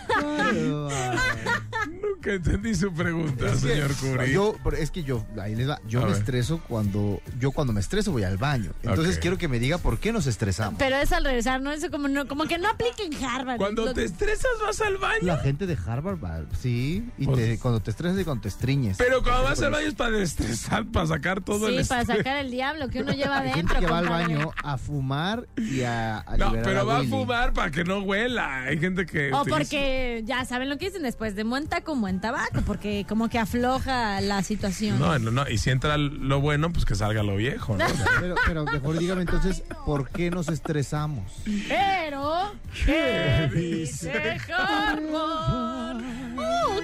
claro, 0.08 0.90
Nunca 2.02 2.34
entendí 2.34 2.74
su 2.76 2.94
pregunta, 2.94 3.48
Es 3.48 3.62
que 3.64 3.70
señor 3.74 3.94
Curi. 3.96 4.32
Yo, 4.32 4.56
es 4.78 4.92
que 4.92 5.04
yo, 5.04 5.26
ahí 5.42 5.56
les 5.56 5.70
va, 5.70 5.80
yo 5.88 6.00
A 6.00 6.04
me 6.06 6.12
ver. 6.12 6.20
estreso 6.20 6.62
cuando, 6.68 7.22
yo 7.40 7.52
cuando 7.52 7.74
me 7.74 7.80
estreso 7.82 8.12
voy 8.12 8.24
al 8.24 8.38
baño. 8.38 8.72
Entonces 8.84 9.18
quiero 9.20 9.38
que 9.38 9.48
me 9.48 9.60
diga 9.60 9.78
por 9.78 10.00
qué 10.00 10.12
nos 10.14 10.26
estresamos. 10.28 10.76
Pero 10.80 10.96
es 10.98 11.12
al 11.12 11.24
regresar, 11.26 11.62
¿no? 11.62 11.72
Eso 11.72 11.92
como, 11.92 12.08
no, 12.08 12.28
como 12.28 12.46
que 12.46 12.58
no 12.58 12.70
aplica 12.70 13.04
en 13.04 13.14
Harvard. 13.24 13.58
Cuando 13.58 13.86
Lo- 13.86 13.94
te 13.94 14.04
estresas 14.06 14.52
vas 14.66 14.80
al 14.82 14.98
baño. 14.98 15.20
La 15.24 15.38
gente 15.38 15.66
de 15.68 15.78
Harvard 15.86 16.24
va, 16.24 16.42
sí, 16.62 17.06
y 17.18 17.26
Pues- 17.26 17.38
te- 17.38 17.60
cuando 17.60 17.82
te 17.82 17.92
estresas 17.92 18.20
y 18.20 18.24
cuando 18.24 18.44
te 18.44 18.48
estriñes. 18.50 18.98
Pero 18.98 19.22
cuando 19.22 19.44
vas 19.44 19.62
al 19.62 19.72
baño 19.72 19.88
es 19.88 19.96
para 19.96 20.18
estresar, 20.20 20.86
para 20.88 21.08
sacar 21.08 21.42
todo 21.42 21.68
el 21.68 21.84
Sí, 21.84 21.90
para 21.90 22.06
sacar 22.06 22.38
el 22.38 22.52
diablo 22.52 22.88
que 22.90 23.02
uno 23.02 23.12
lleva 23.14 23.40
Hay 23.40 23.52
adentro. 23.52 23.76
gente 23.76 23.86
que 23.86 23.92
va 23.92 24.00
al 24.00 24.10
baño 24.10 24.52
a 24.64 24.78
fumar 24.78 25.48
y 25.58 25.82
a, 25.82 26.20
a 26.20 26.38
No, 26.38 26.54
pero 26.64 26.86
va 26.86 27.00
a 27.00 27.04
fumar 27.04 27.52
para 27.54 27.70
que 27.72 27.83
no 27.84 28.00
huela. 28.00 28.64
Hay 28.64 28.80
gente 28.80 29.06
que. 29.06 29.32
O 29.34 29.42
utiliza- 29.42 29.58
porque 29.58 30.22
ya 30.26 30.46
saben 30.46 30.70
lo 30.70 30.78
que 30.78 30.86
dicen 30.86 31.04
después 31.04 31.36
de 31.36 31.44
buen 31.44 31.68
taco, 31.68 31.96
buen 31.96 32.20
tabaco, 32.22 32.62
porque 32.66 33.06
como 33.08 33.30
que 33.30 33.40
afloja 33.40 34.22
la 34.22 34.42
situación. 34.44 35.00
No, 35.00 35.18
no, 35.20 35.32
no. 35.32 35.48
Y 35.50 35.58
si 35.58 35.70
entra 35.70 35.98
lo 35.98 36.42
bueno, 36.42 36.72
pues 36.72 36.86
que 36.86 36.96
salga 36.96 37.24
lo 37.24 37.36
viejo, 37.36 37.78
¿no? 37.78 37.86
Pero, 38.20 38.36
pero 38.46 38.64
mejor 38.66 38.98
dígame 39.00 39.22
entonces, 39.22 39.64
¿por 39.86 40.10
qué 40.10 40.30
nos 40.32 40.50
estresamos? 40.50 41.32
Pero, 41.68 42.52
¿qué 42.86 43.50
dice 43.54 44.38
Harvard? 44.58 46.02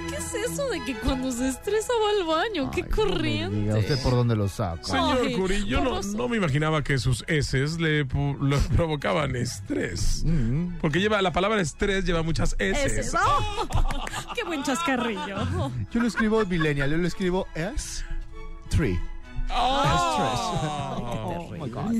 ¿Qué 0.08 0.16
es 0.16 0.30
es 0.30 0.52
eso 0.52 0.68
de 0.68 0.84
que 0.84 0.94
cuando 0.94 1.30
se 1.32 1.48
estresa 1.48 1.92
va 2.02 2.20
al 2.20 2.26
baño? 2.26 2.70
¡Qué 2.70 2.82
Ay, 2.82 2.88
no 2.88 2.96
corriente! 2.96 3.56
diga, 3.56 3.78
¿Usted 3.78 4.02
por 4.02 4.12
dónde 4.14 4.36
lo 4.36 4.48
saca? 4.48 4.84
Señor 4.84 5.18
Ay, 5.22 5.34
Curi, 5.34 5.66
yo 5.66 5.82
no, 5.82 6.28
me 6.28 6.36
imaginaba 6.36 6.82
que 6.82 6.98
sus 6.98 7.24
heces 7.26 7.80
le, 7.80 8.04
provocaban 8.76 9.36
estrés. 9.36 10.22
Mm. 10.24 10.78
Porque 10.80 11.00
lleva 11.00 11.20
la 11.22 11.32
palabra 11.32 11.60
estrés 11.60 12.04
lleva 12.04 12.22
muchas 12.22 12.54
heces. 12.58 13.14
¡oh! 13.14 13.68
¡Qué 14.34 14.44
buen 14.44 14.62
chascarrillo! 14.62 15.70
Yo 15.92 16.00
lo 16.00 16.06
escribo 16.06 16.44
millennial, 16.46 16.90
yo 16.90 16.96
lo 16.96 17.06
escribo 17.06 17.46
S3. 17.54 19.00
Ah. 19.50 20.96
Oh 20.98 21.50
my 21.52 21.70
God. 21.70 21.94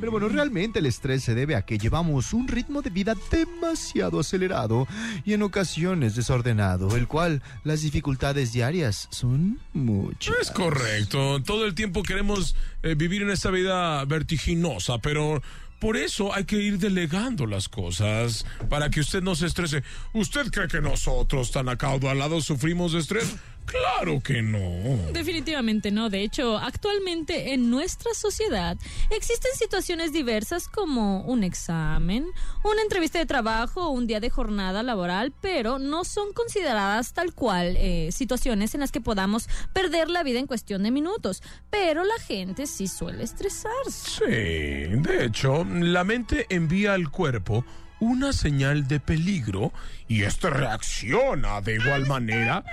Pero 0.00 0.10
bueno, 0.10 0.28
realmente 0.28 0.80
el 0.80 0.86
estrés 0.86 1.22
se 1.22 1.34
debe 1.34 1.54
a 1.54 1.62
que 1.62 1.78
llevamos 1.78 2.32
un 2.32 2.48
ritmo 2.48 2.82
de 2.82 2.90
vida 2.90 3.14
demasiado 3.30 4.18
acelerado 4.18 4.88
y 5.24 5.32
en 5.32 5.42
ocasiones 5.42 6.16
desordenado, 6.16 6.96
el 6.96 7.06
cual 7.06 7.40
las 7.62 7.82
dificultades 7.82 8.52
diarias 8.52 9.08
son 9.10 9.60
muchas. 9.72 10.34
Es 10.40 10.50
correcto. 10.50 11.40
Todo 11.42 11.66
el 11.66 11.74
tiempo 11.74 12.02
queremos 12.02 12.56
eh, 12.82 12.94
vivir 12.96 13.22
en 13.22 13.30
esta 13.30 13.50
vida 13.50 14.04
vertiginosa, 14.04 14.98
pero 14.98 15.40
por 15.82 15.96
eso 15.96 16.32
hay 16.32 16.44
que 16.44 16.56
ir 16.56 16.78
delegando 16.78 17.44
las 17.44 17.68
cosas 17.68 18.46
para 18.68 18.88
que 18.88 19.00
usted 19.00 19.20
no 19.20 19.34
se 19.34 19.46
estrese. 19.46 19.82
¿Usted 20.12 20.48
cree 20.52 20.68
que 20.68 20.80
nosotros, 20.80 21.50
tan 21.50 21.68
acaudalados, 21.68 22.44
sufrimos 22.44 22.92
de 22.92 23.00
estrés? 23.00 23.34
Claro 23.66 24.20
que 24.20 24.42
no. 24.42 25.12
Definitivamente 25.12 25.90
no. 25.90 26.10
De 26.10 26.22
hecho, 26.22 26.58
actualmente 26.58 27.54
en 27.54 27.70
nuestra 27.70 28.12
sociedad 28.14 28.76
existen 29.10 29.50
situaciones 29.54 30.12
diversas 30.12 30.68
como 30.68 31.22
un 31.22 31.44
examen, 31.44 32.26
una 32.64 32.82
entrevista 32.82 33.18
de 33.18 33.26
trabajo 33.26 33.86
o 33.86 33.90
un 33.90 34.06
día 34.06 34.20
de 34.20 34.30
jornada 34.30 34.82
laboral, 34.82 35.32
pero 35.40 35.78
no 35.78 36.04
son 36.04 36.32
consideradas 36.32 37.12
tal 37.12 37.34
cual 37.34 37.76
eh, 37.78 38.10
situaciones 38.12 38.74
en 38.74 38.80
las 38.80 38.92
que 38.92 39.00
podamos 39.00 39.48
perder 39.72 40.10
la 40.10 40.22
vida 40.22 40.38
en 40.38 40.46
cuestión 40.46 40.82
de 40.82 40.90
minutos. 40.90 41.42
Pero 41.70 42.04
la 42.04 42.18
gente 42.26 42.66
sí 42.66 42.86
suele 42.88 43.24
estresarse. 43.24 44.10
Sí, 44.18 44.26
de 44.26 45.24
hecho, 45.24 45.64
la 45.64 46.04
mente 46.04 46.46
envía 46.50 46.94
al 46.94 47.10
cuerpo 47.10 47.64
una 48.00 48.32
señal 48.32 48.88
de 48.88 48.98
peligro 48.98 49.72
y 50.08 50.24
este 50.24 50.50
reacciona 50.50 51.60
de 51.60 51.76
igual 51.76 52.04
manera 52.06 52.64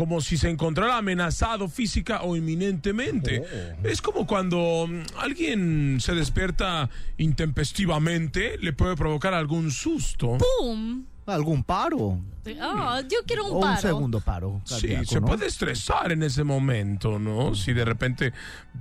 como 0.00 0.22
si 0.22 0.38
se 0.38 0.48
encontrara 0.48 0.96
amenazado 0.96 1.68
física 1.68 2.22
o 2.22 2.34
inminentemente. 2.34 3.44
Es 3.82 4.00
como 4.00 4.26
cuando 4.26 4.86
mm, 4.88 5.18
alguien 5.18 5.98
se 6.00 6.14
despierta 6.14 6.88
intempestivamente, 7.18 8.56
le 8.62 8.72
puede 8.72 8.96
provocar 8.96 9.34
algún 9.34 9.70
susto. 9.70 10.38
¡Pum! 10.38 11.04
¿Algún 11.26 11.64
paro? 11.64 12.18
Ah, 12.62 13.02
yo 13.10 13.18
quiero 13.26 13.44
un 13.44 13.50
o 13.50 13.54
un 13.56 13.60
paro. 13.60 13.80
segundo 13.82 14.20
paro. 14.22 14.62
Sí, 14.64 14.96
se 15.04 15.20
¿no? 15.20 15.26
puede 15.26 15.46
estresar 15.46 16.12
en 16.12 16.22
ese 16.22 16.44
momento, 16.44 17.18
¿no? 17.18 17.54
Si 17.54 17.74
de 17.74 17.84
repente 17.84 18.32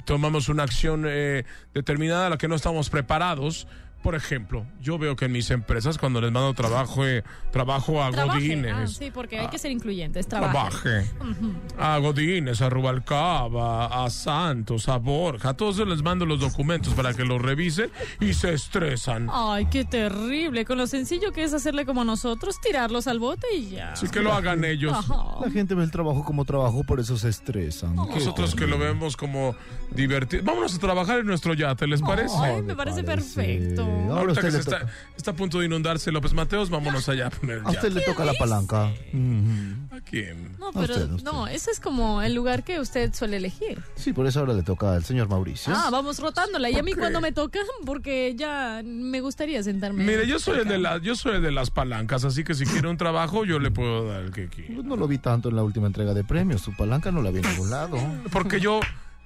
tomamos 0.06 0.48
una 0.48 0.64
acción 0.64 1.04
eh, 1.06 1.44
determinada 1.74 2.28
a 2.28 2.30
la 2.30 2.38
que 2.38 2.48
no 2.48 2.56
estamos 2.56 2.90
preparados. 2.90 3.68
Por 4.02 4.16
ejemplo, 4.16 4.66
yo 4.82 4.98
veo 4.98 5.16
que 5.16 5.26
en 5.26 5.34
mis 5.34 5.52
empresas 5.52 5.98
cuando 5.98 6.22
les 6.22 6.32
mando 6.32 6.54
trabajo, 6.54 7.06
eh, 7.06 7.24
trabajo 7.52 8.02
a 8.02 8.12
Trabaje. 8.12 8.40
Godines. 8.40 8.74
Ah, 8.74 8.88
sí, 8.88 9.12
porque 9.12 9.40
hay 9.40 9.48
que 9.48 9.60
ser 9.60 9.72
incluyentes. 9.72 10.28
Trabaje. 10.28 10.80
Trabaje. 10.90 11.08
A 11.78 11.98
Godines, 11.98 12.62
a 12.62 12.70
Rubalcaba, 12.70 14.06
a 14.06 14.10
Santos, 14.10 14.88
a 14.88 14.98
Borja. 14.98 15.50
A 15.50 15.54
todos 15.54 15.86
les 15.86 16.02
mando 16.02 16.26
los 16.26 16.40
documentos 16.40 16.94
para 16.94 17.14
que 17.14 17.26
los 17.26 17.42
revisen 17.42 17.92
y 18.22 18.34
se 18.34 18.54
estresan. 18.54 19.30
Ay, 19.32 19.66
qué 19.66 19.84
terrible. 19.84 20.64
Con 20.64 20.78
lo 20.78 20.88
sencillo 20.88 21.32
que 21.34 21.44
es 21.44 21.54
hacerle 21.54 21.86
como 21.86 22.06
nosotros, 22.06 22.62
tirarlos 22.62 23.08
al 23.08 23.20
bote 23.20 23.48
y 23.54 23.72
ya. 23.72 23.94
Así 23.94 24.08
que 24.08 24.22
lo 24.22 24.32
hagan 24.32 24.64
ellos. 24.64 24.94
Ajá. 24.94 25.40
La 25.42 25.52
gente 25.52 25.76
ve 25.76 25.84
el 25.84 25.92
trabajo 25.92 26.24
como 26.24 26.46
trabajo, 26.46 26.84
por 26.84 27.00
eso 27.00 27.18
se 27.18 27.30
estresan. 27.30 27.96
Nosotros 27.96 28.56
que 28.56 28.66
lo 28.66 28.78
vemos 28.78 29.18
como 29.18 29.56
divertido. 29.92 30.44
Vámonos 30.44 30.76
a 30.76 30.80
trabajar 30.80 31.20
en 31.20 31.26
nuestro 31.26 31.54
yate, 31.54 31.86
¿les 31.88 32.02
parece? 32.02 32.36
Ay, 32.40 32.62
me 32.62 32.76
parece 32.76 33.04
perfecto. 33.04 33.89
Ahora 34.10 34.22
Ahorita 34.22 34.32
usted 34.32 34.42
que 34.42 34.48
le 34.48 34.52
se 34.52 34.60
está, 34.60 34.80
toca. 34.80 34.92
está 35.18 35.32
a 35.32 35.34
punto 35.36 35.60
de 35.60 35.66
inundarse 35.68 36.12
López 36.12 36.34
Mateos, 36.34 36.70
vámonos 36.70 37.08
allá 37.10 37.28
a 37.28 37.30
poner 37.30 37.62
A 37.64 37.70
usted 37.70 37.92
le 37.92 38.02
toca 38.02 38.26
la 38.26 38.34
palanca. 38.34 38.86
¿A 39.92 40.02
quién? 40.04 40.56
No, 40.60 40.72
pero 40.72 40.94
usted, 40.94 41.12
a 41.12 41.16
usted. 41.16 41.32
no, 41.32 41.48
ese 41.48 41.72
es 41.72 41.80
como 41.80 42.22
el 42.22 42.34
lugar 42.34 42.64
que 42.64 42.80
usted 42.80 43.14
suele 43.14 43.38
elegir. 43.38 43.82
Sí, 43.96 44.14
por 44.14 44.26
eso 44.28 44.40
ahora 44.40 44.54
le 44.54 44.64
toca 44.64 44.94
al 44.94 45.04
señor 45.06 45.30
Mauricio. 45.30 45.74
Ah, 45.76 45.90
vamos 45.92 46.20
rotándola. 46.20 46.70
Y 46.70 46.76
a 46.78 46.84
mí 46.84 46.94
qué? 46.94 47.00
cuando 47.00 47.22
me 47.22 47.32
toca, 47.32 47.60
porque 47.86 48.34
ya 48.36 48.82
me 48.84 49.22
gustaría 49.22 49.62
sentarme. 49.64 50.04
Mire, 50.04 50.26
yo 50.28 50.40
soy 50.40 50.60
el 50.60 50.68
de 50.68 50.78
la, 50.80 50.98
yo 51.00 51.16
soy 51.16 51.36
el 51.36 51.42
de 51.42 51.52
las 51.52 51.70
palancas, 51.70 52.26
así 52.26 52.44
que 52.44 52.56
si 52.56 52.66
quiere 52.66 52.88
un 52.88 52.98
trabajo, 52.98 53.46
yo 53.46 53.60
le 53.60 53.72
puedo 53.72 54.08
dar 54.08 54.22
el 54.24 54.32
que 54.32 54.48
quiera. 54.48 54.74
Pues 54.76 54.86
no 54.86 54.96
lo 54.96 55.08
vi 55.08 55.18
tanto 55.20 55.50
en 55.50 55.56
la 55.56 55.64
última 55.64 55.88
entrega 55.88 56.14
de 56.14 56.24
premios. 56.24 56.62
Su 56.62 56.76
palanca 56.76 57.12
no 57.12 57.22
la 57.22 57.32
vi 57.32 57.40
en 57.40 57.50
ningún 57.50 57.70
lado. 57.70 57.98
Porque 58.32 58.60
yo, 58.60 58.80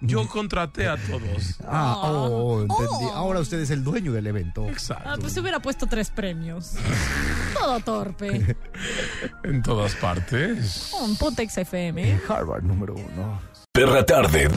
yo 0.03 0.27
contraté 0.27 0.88
a 0.88 0.98
todos. 0.98 1.60
Ah, 1.65 1.95
oh, 2.03 2.62
entendí. 2.62 3.05
Oh. 3.05 3.13
Ahora 3.13 3.39
usted 3.39 3.60
es 3.60 3.69
el 3.72 3.83
dueño 3.83 4.12
del 4.12 4.27
evento. 4.27 4.67
Exacto. 4.67 5.10
Ah, 5.10 5.15
pues 5.19 5.36
hubiera 5.38 5.62
puesto 5.62 5.88
tres 5.88 6.10
premios. 6.10 6.74
Todo 7.53 7.79
torpe. 7.79 8.55
En 9.43 9.62
todas 9.62 9.95
partes. 9.95 10.91
Un 11.01 11.15
Pontex 11.17 11.57
FM. 11.57 12.19
Harvard 12.27 12.63
número 12.63 12.95
uno. 12.95 13.41
Perra 13.72 14.05
tarde. 14.05 14.50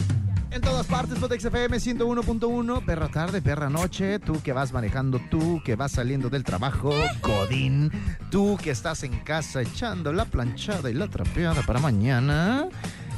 En 0.57 0.62
todas 0.62 0.87
partes, 0.87 1.19
Potex 1.19 1.45
FM 1.45 1.76
101.1, 1.76 2.83
perra 2.87 3.09
tarde, 3.09 3.43
perra 3.43 3.69
noche, 3.69 4.19
tú 4.19 4.43
que 4.43 4.55
vas 4.55 4.73
manejando, 4.73 5.21
tú 5.31 5.61
que 5.62 5.76
vas 5.76 5.93
saliendo 5.93 6.31
del 6.31 6.45
trabajo, 6.45 6.95
Godín, 7.21 7.93
tú 8.31 8.57
que 8.62 8.71
estás 8.71 9.03
en 9.03 9.19
casa 9.19 9.61
echando 9.61 10.15
la 10.15 10.25
planchada 10.25 10.88
y 10.88 10.95
la 10.95 11.09
trapeada 11.09 11.61
para 11.61 11.79
mañana. 11.79 12.69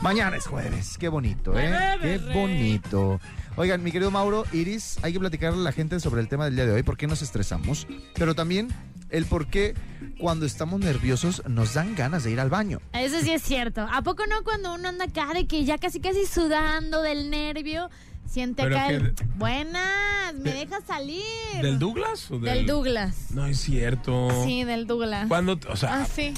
Mañana 0.03 0.37
es 0.37 0.47
jueves, 0.47 0.97
qué 0.97 1.09
bonito, 1.09 1.59
¿eh? 1.59 1.73
Qué 2.01 2.19
bonito. 2.33 3.21
Oigan, 3.57 3.83
mi 3.83 3.91
querido 3.91 4.11
Mauro, 4.13 4.45
Iris, 4.53 4.99
hay 5.03 5.13
que 5.13 5.19
platicarle 5.19 5.59
a 5.59 5.63
la 5.63 5.73
gente 5.73 5.99
sobre 5.99 6.21
el 6.21 6.29
tema 6.29 6.45
del 6.45 6.55
día 6.55 6.67
de 6.67 6.73
hoy, 6.73 6.85
por 6.85 6.97
qué 6.97 7.09
nos 7.09 7.21
estresamos, 7.21 7.89
pero 8.15 8.35
también 8.37 8.69
el 9.11 9.25
por 9.27 9.49
qué 9.49 9.75
cuando 10.21 10.47
estamos 10.47 10.79
nerviosos 10.81 11.43
nos 11.49 11.75
dan 11.75 11.97
ganas 11.97 12.23
de 12.23 12.31
ir 12.31 12.39
al 12.39 12.49
baño. 12.49 12.81
Eso 12.93 13.21
sí 13.21 13.33
es 13.33 13.43
cierto. 13.43 13.87
¿A 13.91 14.03
poco 14.03 14.25
no 14.29 14.45
cuando 14.45 14.75
uno 14.75 14.89
anda 14.89 15.07
acá 15.07 15.33
de 15.35 15.47
que 15.49 15.65
ya 15.65 15.79
casi 15.79 15.99
casi 16.01 16.27
sudando 16.27 17.03
del 17.03 17.29
nervio, 17.31 17.91
siente 18.25 18.63
Pero 18.63 18.77
acá 18.77 18.89
que 18.89 18.95
el... 18.95 19.15
de- 19.17 19.25
Buenas, 19.37 20.35
me 20.35 20.53
de- 20.53 20.59
dejas 20.61 20.85
salir. 20.87 21.23
¿Del 21.61 21.81
Douglas? 21.81 22.31
O 22.31 22.39
Del 22.39 22.67
Douglas. 22.67 23.33
No 23.33 23.47
es 23.47 23.59
cierto. 23.59 24.29
Sí, 24.45 24.63
del 24.63 24.87
Douglas. 24.87 25.27
Cuando, 25.27 25.59
o 25.69 25.77
sea, 25.77 26.03
Ah, 26.03 26.07
sí. 26.07 26.35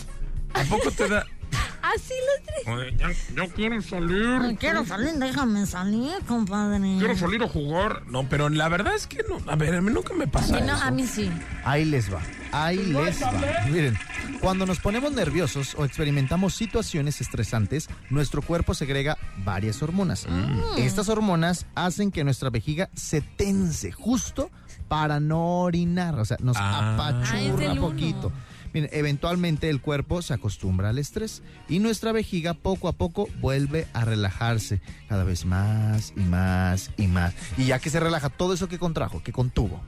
¿a 0.55 0.63
poco 0.65 0.91
te 0.93 1.07
da? 1.09 1.27
Así. 1.95 2.15
Oye, 2.71 2.97
ya- 2.97 3.49
quiero 3.55 3.81
salir. 3.83 4.57
Quiero 4.59 4.85
salir, 4.85 5.15
déjame 5.15 5.67
salir, 5.67 6.13
compadre. 6.27 6.79
Quiero 6.99 7.17
salir 7.17 7.43
a 7.43 7.49
jugar. 7.49 8.03
No, 8.07 8.29
pero 8.29 8.49
la 8.49 8.69
verdad 8.69 8.95
es 8.95 9.07
que 9.07 9.25
no. 9.29 9.39
A 9.51 9.57
ver, 9.57 9.75
a 9.75 9.81
mí 9.81 9.93
nunca 9.93 10.15
me 10.15 10.27
pasa 10.27 10.59
Sí, 10.59 10.65
no, 10.65 10.75
eso. 10.77 10.85
a 10.85 10.91
mí 10.91 11.07
sí. 11.07 11.31
Ahí 11.65 11.85
les 11.85 12.13
va, 12.13 12.21
ahí 12.53 12.77
les 12.85 13.23
va. 13.23 13.33
Miren, 13.71 13.99
cuando 14.41 14.67
nos 14.67 14.79
ponemos 14.79 15.13
nerviosos 15.13 15.75
o 15.77 15.85
experimentamos 15.85 16.55
situaciones 16.55 17.21
estresantes, 17.21 17.89
nuestro 18.11 18.43
cuerpo 18.43 18.75
segrega 18.75 19.17
varias 19.45 19.83
hormonas. 19.83 20.27
Estas 20.79 21.09
hormonas 21.09 21.67
hacen 21.75 22.11
que 22.11 22.25
nuestra 22.25 22.51
vejiga 22.51 22.91
se 22.95 23.21
tense 23.21 23.91
justo 23.93 24.51
para 24.89 25.21
no 25.21 25.61
orinar, 25.63 26.19
o 26.19 26.25
sea, 26.25 26.37
nos 26.41 26.57
Ah. 26.57 26.81
Ah, 26.83 26.95
apachurra 26.95 27.57
del 27.69 27.79
uno. 27.79 28.33
Eventualmente 28.75 29.69
el 29.71 29.81
cuerpo 29.81 30.23
se 30.23 30.35
acostumbra 30.35 30.91
al 30.91 30.99
estrés 30.99 31.43
y 31.69 31.79
nuestra 31.79 32.13
vejiga 32.13 32.55
poco 32.55 32.89
a 32.89 32.93
poco 32.93 33.29
vuelve 33.41 33.87
a 33.93 34.05
relajarse 34.05 34.81
cada 35.09 35.25
vez 35.25 35.45
más 35.45 36.13
y 36.17 36.21
más 36.21 36.91
y 36.97 37.07
más. 37.07 37.35
Y 37.59 37.67
ya 37.67 37.79
que 37.79 37.91
se 37.91 38.01
relaja 38.01 38.29
todo 38.29 38.55
eso 38.55 38.69
que 38.69 38.79
contrajo, 38.79 39.23
que 39.23 39.33
contuvo, 39.33 39.81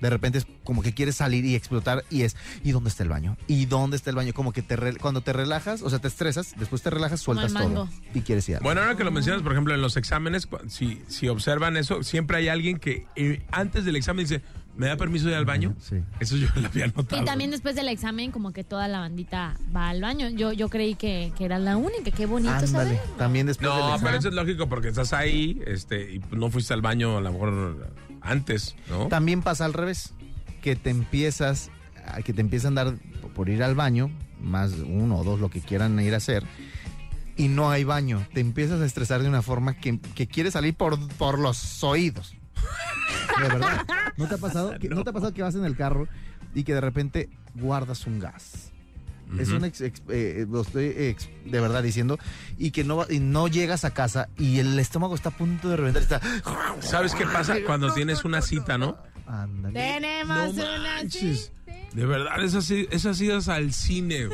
de 0.00 0.08
repente 0.08 0.38
es 0.38 0.46
como 0.64 0.80
que 0.80 0.94
quieres 0.94 1.16
salir 1.16 1.44
y 1.44 1.54
explotar 1.54 2.04
y 2.08 2.22
es, 2.22 2.34
¿y 2.64 2.70
dónde 2.72 2.88
está 2.88 3.02
el 3.02 3.10
baño? 3.10 3.36
¿Y 3.46 3.66
dónde 3.66 3.96
está 3.98 4.08
el 4.08 4.16
baño? 4.16 4.32
Como 4.32 4.50
que 4.52 4.62
te 4.62 4.74
re- 4.76 4.96
cuando 4.96 5.20
te 5.20 5.34
relajas, 5.34 5.82
o 5.82 5.90
sea, 5.90 5.98
te 5.98 6.08
estresas, 6.08 6.54
después 6.58 6.80
te 6.80 6.88
relajas, 6.88 7.20
sueltas 7.20 7.52
todo 7.52 7.88
y 8.14 8.20
quieres 8.22 8.48
ir. 8.48 8.56
al 8.56 8.62
Bueno, 8.62 8.80
ahora 8.80 8.96
que 8.96 9.04
lo 9.04 9.10
mencionas, 9.10 9.42
por 9.42 9.52
ejemplo, 9.52 9.74
en 9.74 9.82
los 9.82 9.98
exámenes, 9.98 10.48
si, 10.68 11.02
si 11.08 11.28
observan 11.28 11.76
eso, 11.76 12.02
siempre 12.02 12.38
hay 12.38 12.48
alguien 12.48 12.78
que 12.78 13.06
eh, 13.14 13.42
antes 13.52 13.84
del 13.84 13.96
examen 13.96 14.24
dice, 14.24 14.40
¿me 14.80 14.86
da 14.86 14.96
permiso 14.96 15.26
de 15.26 15.32
ir 15.32 15.36
al 15.36 15.44
baño? 15.44 15.74
Sí. 15.78 15.96
Eso 16.20 16.36
yo 16.36 16.48
lo 16.56 16.66
había 16.68 16.86
notado. 16.86 17.20
Y 17.22 17.24
también 17.26 17.50
después 17.50 17.74
del 17.76 17.88
examen, 17.88 18.30
como 18.32 18.52
que 18.52 18.64
toda 18.64 18.88
la 18.88 19.00
bandita 19.00 19.56
va 19.76 19.90
al 19.90 20.00
baño. 20.00 20.30
Yo, 20.30 20.52
yo 20.52 20.70
creí 20.70 20.94
que, 20.94 21.32
que 21.36 21.44
era 21.44 21.58
la 21.58 21.76
única. 21.76 22.10
Qué 22.10 22.24
bonito 22.24 22.50
Ándale, 22.52 22.66
saber. 22.96 23.00
también 23.18 23.46
después 23.46 23.68
del 23.70 23.78
No, 23.78 23.86
examen. 23.88 24.04
pero 24.04 24.18
eso 24.18 24.28
es 24.30 24.34
lógico 24.34 24.68
porque 24.70 24.88
estás 24.88 25.12
ahí 25.12 25.60
este, 25.66 26.14
y 26.14 26.22
no 26.32 26.50
fuiste 26.50 26.72
al 26.72 26.80
baño 26.80 27.18
a 27.18 27.20
lo 27.20 27.30
mejor 27.32 27.92
antes, 28.22 28.74
¿no? 28.88 29.08
También 29.08 29.42
pasa 29.42 29.66
al 29.66 29.74
revés, 29.74 30.14
que 30.62 30.76
te 30.76 30.88
empiezas, 30.90 31.70
a- 32.06 32.22
que 32.22 32.32
te 32.32 32.40
empiezan 32.40 32.76
a 32.78 32.84
dar 32.84 32.94
por 33.34 33.48
ir 33.50 33.62
al 33.62 33.74
baño, 33.74 34.10
más 34.40 34.72
uno 34.72 35.18
o 35.18 35.24
dos 35.24 35.38
lo 35.40 35.50
que 35.50 35.60
quieran 35.60 36.00
ir 36.00 36.14
a 36.14 36.16
hacer, 36.16 36.44
y 37.36 37.48
no 37.48 37.70
hay 37.70 37.84
baño. 37.84 38.26
Te 38.34 38.40
empiezas 38.40 38.80
a 38.80 38.86
estresar 38.86 39.22
de 39.22 39.28
una 39.28 39.42
forma 39.42 39.74
que, 39.74 39.98
que 40.14 40.26
quieres 40.26 40.54
salir 40.54 40.74
por, 40.74 40.98
por 41.16 41.38
los 41.38 41.82
oídos. 41.84 42.34
De 43.40 43.48
verdad. 43.48 43.86
¿No 44.20 44.28
te, 44.28 44.34
ha 44.34 44.38
pasado 44.38 44.78
que, 44.80 44.88
¿No 44.88 45.02
te 45.02 45.10
ha 45.10 45.12
pasado 45.12 45.32
que 45.34 45.42
vas 45.42 45.54
en 45.54 45.64
el 45.64 45.76
carro 45.76 46.06
y 46.54 46.62
que 46.64 46.74
de 46.74 46.80
repente 46.80 47.28
guardas 47.54 48.06
un 48.06 48.18
gas? 48.20 48.70
Es 49.38 49.50
un 49.50 49.64
ex- 49.64 49.80
ex- 49.80 50.02
eh, 50.08 50.44
lo 50.50 50.62
estoy 50.62 50.86
ex- 50.86 51.28
de 51.44 51.60
verdad 51.60 51.84
diciendo. 51.84 52.18
Y 52.58 52.72
que 52.72 52.82
no, 52.82 53.06
y 53.08 53.20
no 53.20 53.46
llegas 53.46 53.84
a 53.84 53.92
casa 53.94 54.28
y 54.36 54.58
el 54.58 54.76
estómago 54.80 55.14
está 55.14 55.28
a 55.28 55.36
punto 55.36 55.68
de 55.68 55.76
reventar. 55.76 56.02
Está, 56.02 56.20
¿Sabes 56.80 57.14
qué 57.14 57.24
pasa 57.26 57.56
cuando 57.64 57.92
tienes 57.94 58.24
una 58.24 58.42
cita, 58.42 58.76
no? 58.76 58.96
ándale. 59.28 59.74
Tenemos 59.78 60.54
No 60.56 60.62
una 60.64 60.78
manches. 60.80 61.52
De 61.92 62.06
verdad, 62.06 62.42
esas, 62.42 62.70
idas 63.20 63.48
al 63.48 63.72
cine, 63.72 64.28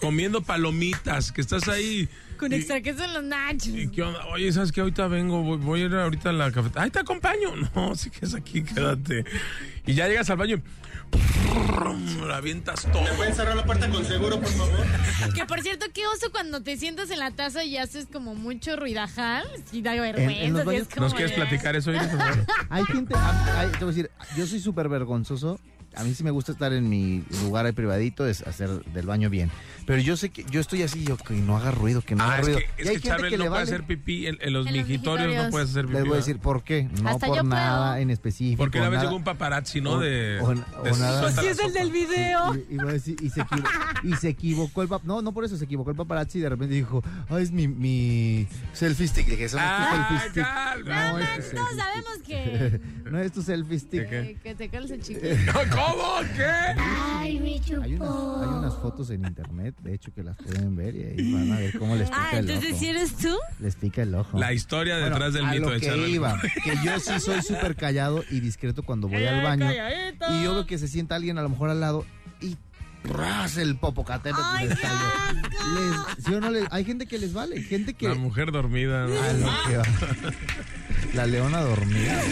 comiendo 0.00 0.42
palomitas, 0.42 1.32
que 1.32 1.40
estás 1.40 1.66
ahí. 1.68 2.08
Con 2.36 2.52
y- 2.52 2.56
extra 2.56 2.80
queso 2.82 3.02
en 3.04 3.14
los 3.14 3.24
nachos. 3.24 3.68
¿Y 3.68 3.88
qué 3.88 4.02
onda? 4.02 4.26
Oye, 4.26 4.52
¿sabes 4.52 4.72
qué? 4.72 4.80
Ahorita 4.82 5.08
vengo, 5.08 5.42
voy, 5.42 5.56
voy 5.58 5.82
a 5.82 5.84
ir 5.86 5.94
ahorita 5.94 6.30
a 6.30 6.32
la 6.34 6.52
cafetería. 6.52 6.82
¡Ay, 6.84 6.90
te 6.90 6.98
acompaño! 7.00 7.50
No, 7.74 7.94
si 7.96 8.10
que 8.10 8.26
es 8.26 8.34
aquí, 8.34 8.62
quédate. 8.62 9.24
Y 9.86 9.94
ya 9.94 10.06
llegas 10.06 10.28
al 10.30 10.36
baño 10.36 10.62
y 11.14 12.26
la 12.26 12.36
avientas 12.36 12.82
todo. 12.92 13.04
¿Pueden 13.16 13.34
cerrar 13.34 13.56
la 13.56 13.64
puerta 13.64 13.88
con 13.88 14.04
seguro, 14.04 14.38
por 14.38 14.48
favor? 14.50 14.86
Que 15.34 15.46
por 15.46 15.60
cierto, 15.62 15.86
qué 15.94 16.06
oso 16.06 16.30
cuando 16.30 16.62
te 16.62 16.76
sientas 16.76 17.10
en 17.10 17.18
la 17.20 17.30
taza 17.30 17.64
y 17.64 17.76
haces 17.78 18.06
como 18.12 18.34
mucho 18.34 18.76
ruidajal. 18.76 19.44
Y 19.72 19.80
da 19.82 19.92
vergüenza. 20.00 20.60
en 20.60 20.68
sí, 20.68 20.76
es 20.76 20.88
como 20.88 21.00
¿Nos 21.06 21.14
quieres 21.14 21.30
de- 21.30 21.36
platicar 21.42 21.74
eso? 21.74 21.90
Iris? 21.90 22.02
Hay 22.70 22.84
gente, 22.84 23.14
hay- 23.16 23.70
te 23.72 23.78
voy 23.78 23.84
a 23.84 23.96
decir, 23.96 24.10
yo 24.36 24.46
soy 24.46 24.60
súper 24.60 24.88
vergonzoso. 24.88 25.58
A 25.98 26.04
mí 26.04 26.14
sí 26.14 26.22
me 26.22 26.30
gusta 26.30 26.52
estar 26.52 26.72
en 26.72 26.88
mi 26.88 27.24
lugar 27.42 27.66
ahí 27.66 27.72
privadito, 27.72 28.26
es 28.26 28.42
hacer 28.46 28.68
del 28.84 29.04
baño 29.06 29.28
bien. 29.30 29.50
Pero 29.84 30.00
yo 30.00 30.16
sé 30.16 30.28
que 30.30 30.44
yo 30.50 30.60
estoy 30.60 30.82
así, 30.82 31.04
yo 31.04 31.16
que 31.16 31.34
no 31.34 31.56
haga 31.56 31.70
ruido, 31.72 32.02
que 32.02 32.14
no 32.14 32.22
Ah, 32.22 32.26
haga 32.34 32.38
es 32.40 32.44
ruido. 32.46 32.58
que, 32.60 32.64
Y 32.64 32.68
es 32.68 32.78
hay 32.78 32.84
que 32.84 32.92
gente 33.02 33.08
Charbel 33.08 33.30
que 33.30 33.36
no 33.38 33.44
le 33.44 33.50
puede 33.50 33.62
vale. 33.64 33.74
hacer 33.74 33.86
pipí 33.86 34.26
en, 34.26 34.38
en 34.40 34.52
los 34.52 34.66
En 34.66 34.76
los 34.76 34.86
mijitorios, 34.86 35.34
no 35.44 35.50
puedes 35.50 35.70
hacer 35.70 35.86
pipí. 35.86 35.94
Les 35.96 36.04
voy 36.04 36.12
a 36.12 36.16
decir 36.16 36.38
por 36.38 36.62
qué, 36.62 36.88
no 37.02 37.08
Hasta 37.08 37.26
por 37.26 37.44
nada 37.44 37.90
puedo. 37.92 38.02
en 38.02 38.10
específico. 38.10 38.58
Porque 38.58 38.78
una 38.78 38.88
vez 38.90 38.96
nada- 38.98 39.08
llegó 39.08 39.16
un 39.16 39.24
paparazzi, 39.24 39.80
¿no? 39.80 39.92
o- 39.94 39.98
De, 39.98 40.38
o- 40.40 40.54
de 40.54 40.90
o 40.92 40.96
nada. 40.96 41.28
es 41.30 41.58
el 41.58 41.72
del 41.72 41.90
video. 41.90 42.54
Y, 42.54 42.74
iba 42.74 42.90
a 42.90 42.92
decir, 42.92 43.16
y, 43.20 43.30
se 43.30 43.40
equivo- 43.40 43.68
y 44.04 44.14
se 44.14 44.28
equivocó 44.28 44.82
el 44.82 44.88
pap- 44.88 45.02
no 45.02 45.20
no 45.22 45.32
por 45.32 45.44
eso 45.44 45.56
se 45.56 45.64
equivocó 45.64 45.90
el 45.90 45.96
paparazzi 45.96 46.38
y 46.38 46.42
de 46.42 46.48
repente 46.50 46.74
dijo 46.74 47.02
ay 47.28 47.42
es 47.42 47.50
mi, 47.50 47.66
mi 47.66 48.46
selfie 48.72 49.08
stick 49.08 49.26
dije 49.26 49.44
eso 49.44 49.56
no 49.56 49.62
es 49.64 49.68
tu 49.68 49.82
Ah, 49.82 50.20
selfie 50.22 50.30
stick 50.30 50.86
no 50.86 51.18
selfie 51.18 51.76
sabemos 51.76 52.18
que, 52.26 52.80
no 53.10 53.18
es 53.18 53.32
tu 53.32 53.42
selfie 53.42 53.78
stick 53.80 54.08
que 54.42 54.54
te 54.54 54.68
calce 54.68 54.98
chiquito. 55.00 55.26
¿Cómo? 55.90 56.28
¿Qué? 56.36 56.44
hay 57.82 57.94
unas, 57.94 58.10
hay 58.42 58.48
unas 58.48 58.74
fotos 58.76 59.10
en 59.10 59.24
internet 59.26 59.74
de 59.82 59.94
hecho 59.94 60.12
que 60.14 60.22
las 60.22 60.36
pueden 60.36 60.74
ver 60.76 60.94
y 60.96 61.02
ahí 61.04 61.32
van 61.32 61.52
a 61.52 61.56
ver 61.58 61.78
cómo 61.78 61.94
les 61.96 62.08
pica 62.08 62.28
Ah, 62.32 62.38
el 62.38 62.48
entonces 62.50 62.70
ojo 62.72 62.80
si 62.80 62.88
eres 62.88 63.16
tú. 63.16 63.36
les 63.60 63.76
pica 63.76 64.02
el 64.02 64.14
ojo 64.14 64.38
La 64.38 64.52
historia 64.52 64.94
Bueno, 64.98 65.10
detrás 65.16 65.32
del 65.34 65.44
a 65.44 65.50
mito 65.50 65.64
lo 65.66 65.70
de 65.72 65.80
que 65.80 66.08
iba, 66.08 66.40
que 66.64 66.74
yo 66.84 66.98
sí 67.00 67.20
soy 67.20 67.42
súper 67.42 67.76
callado 67.76 68.24
y 68.30 68.40
discreto 68.40 68.82
cuando 68.82 69.08
voy 69.08 69.24
al 69.24 69.42
baño 69.42 69.66
calladito. 69.66 70.26
y 70.32 70.44
yo 70.44 70.54
veo 70.54 70.66
que 70.66 70.78
se 70.78 70.88
sienta 70.88 71.14
alguien 71.16 71.36
a 71.38 71.42
lo 71.42 71.48
mejor 71.50 71.70
al 71.70 71.80
lado 71.80 72.04
y 72.40 72.56
ras 73.04 73.56
el 73.58 73.76
popocatépetl 73.76 74.40
Ay, 74.42 74.68
les 74.68 74.76
qué 74.78 74.82
cayó. 74.82 74.94
asco. 74.94 75.48
Les- 76.16 76.24
¿sí 76.24 76.34
o 76.34 76.40
no 76.40 76.50
les- 76.50 76.66
hay 76.70 76.84
gente 76.84 77.06
que 77.06 77.18
les 77.18 77.32
vale, 77.32 77.62
gente 77.62 77.94
que 77.94 78.08
La 78.08 78.14
mujer 78.14 78.50
dormida. 78.52 79.06
¿no? 79.06 79.14
La 81.14 81.26
leona 81.26 81.60
dormida. 81.60 82.22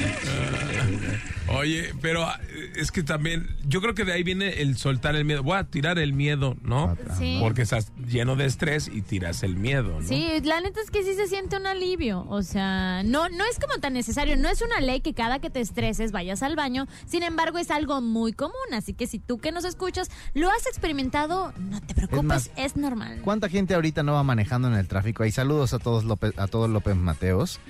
Oye, 1.49 1.95
pero 2.00 2.28
eh, 2.28 2.73
es 2.76 2.90
que 2.90 3.02
también, 3.02 3.49
yo 3.66 3.80
creo 3.80 3.95
que 3.95 4.04
de 4.04 4.12
ahí 4.12 4.23
viene 4.23 4.62
el 4.62 4.76
soltar 4.76 5.14
el 5.14 5.25
miedo. 5.25 5.42
Voy 5.42 5.56
a 5.56 5.64
tirar 5.64 5.99
el 5.99 6.12
miedo, 6.12 6.56
¿no? 6.62 6.97
Sí. 7.18 7.38
Porque 7.40 7.62
estás 7.62 7.92
lleno 8.06 8.37
de 8.37 8.47
estrés 8.47 8.90
y 8.92 9.02
tiras 9.02 9.42
el 9.42 9.56
miedo, 9.56 10.00
¿no? 10.00 10.06
Sí, 10.06 10.28
la 10.42 10.61
neta 10.61 10.80
es 10.80 10.90
que 10.90 11.04
sí 11.04 11.14
se 11.14 11.28
siente 11.28 11.56
un 11.56 11.66
alivio. 11.66 12.26
O 12.28 12.42
sea, 12.42 13.02
no, 13.04 13.28
no 13.28 13.45
es 13.50 13.59
como 13.61 13.78
tan 13.80 13.92
necesario. 13.92 14.37
No 14.37 14.49
es 14.49 14.61
una 14.61 14.80
ley 14.80 15.00
que 15.00 15.14
cada 15.14 15.38
que 15.38 15.50
te 15.50 15.61
estreses 15.61 16.11
vayas 16.11 16.42
al 16.42 16.56
baño. 16.56 16.87
Sin 17.06 17.23
embargo, 17.23 17.59
es 17.59 17.71
algo 17.71 18.00
muy 18.00 18.33
común. 18.33 18.54
Así 18.73 18.92
que 18.92 19.06
si 19.06 19.18
tú 19.18 19.38
que 19.38 19.52
nos 19.52 19.64
escuchas 19.64 20.11
lo 20.35 20.50
has 20.50 20.66
experimentado, 20.66 21.52
no 21.59 21.80
te 21.80 21.95
preocupes, 21.95 22.25
más, 22.25 22.50
es, 22.56 22.76
normal. 22.76 23.21
¿Cuánta 23.23 23.49
gente 23.49 23.75
ahorita 23.75 24.02
no 24.02 24.14
va 24.14 24.23
manejando 24.25 24.68
en 24.68 24.75
el 24.75 24.88
tráfico? 24.88 25.23
Hay 25.23 25.30
saludos 25.30 25.73
a 25.75 25.78
todos 25.78 26.04
López, 26.04 26.37
a 26.38 26.49
todos 26.49 26.68
López 26.68 26.97
Mateos 26.97 27.61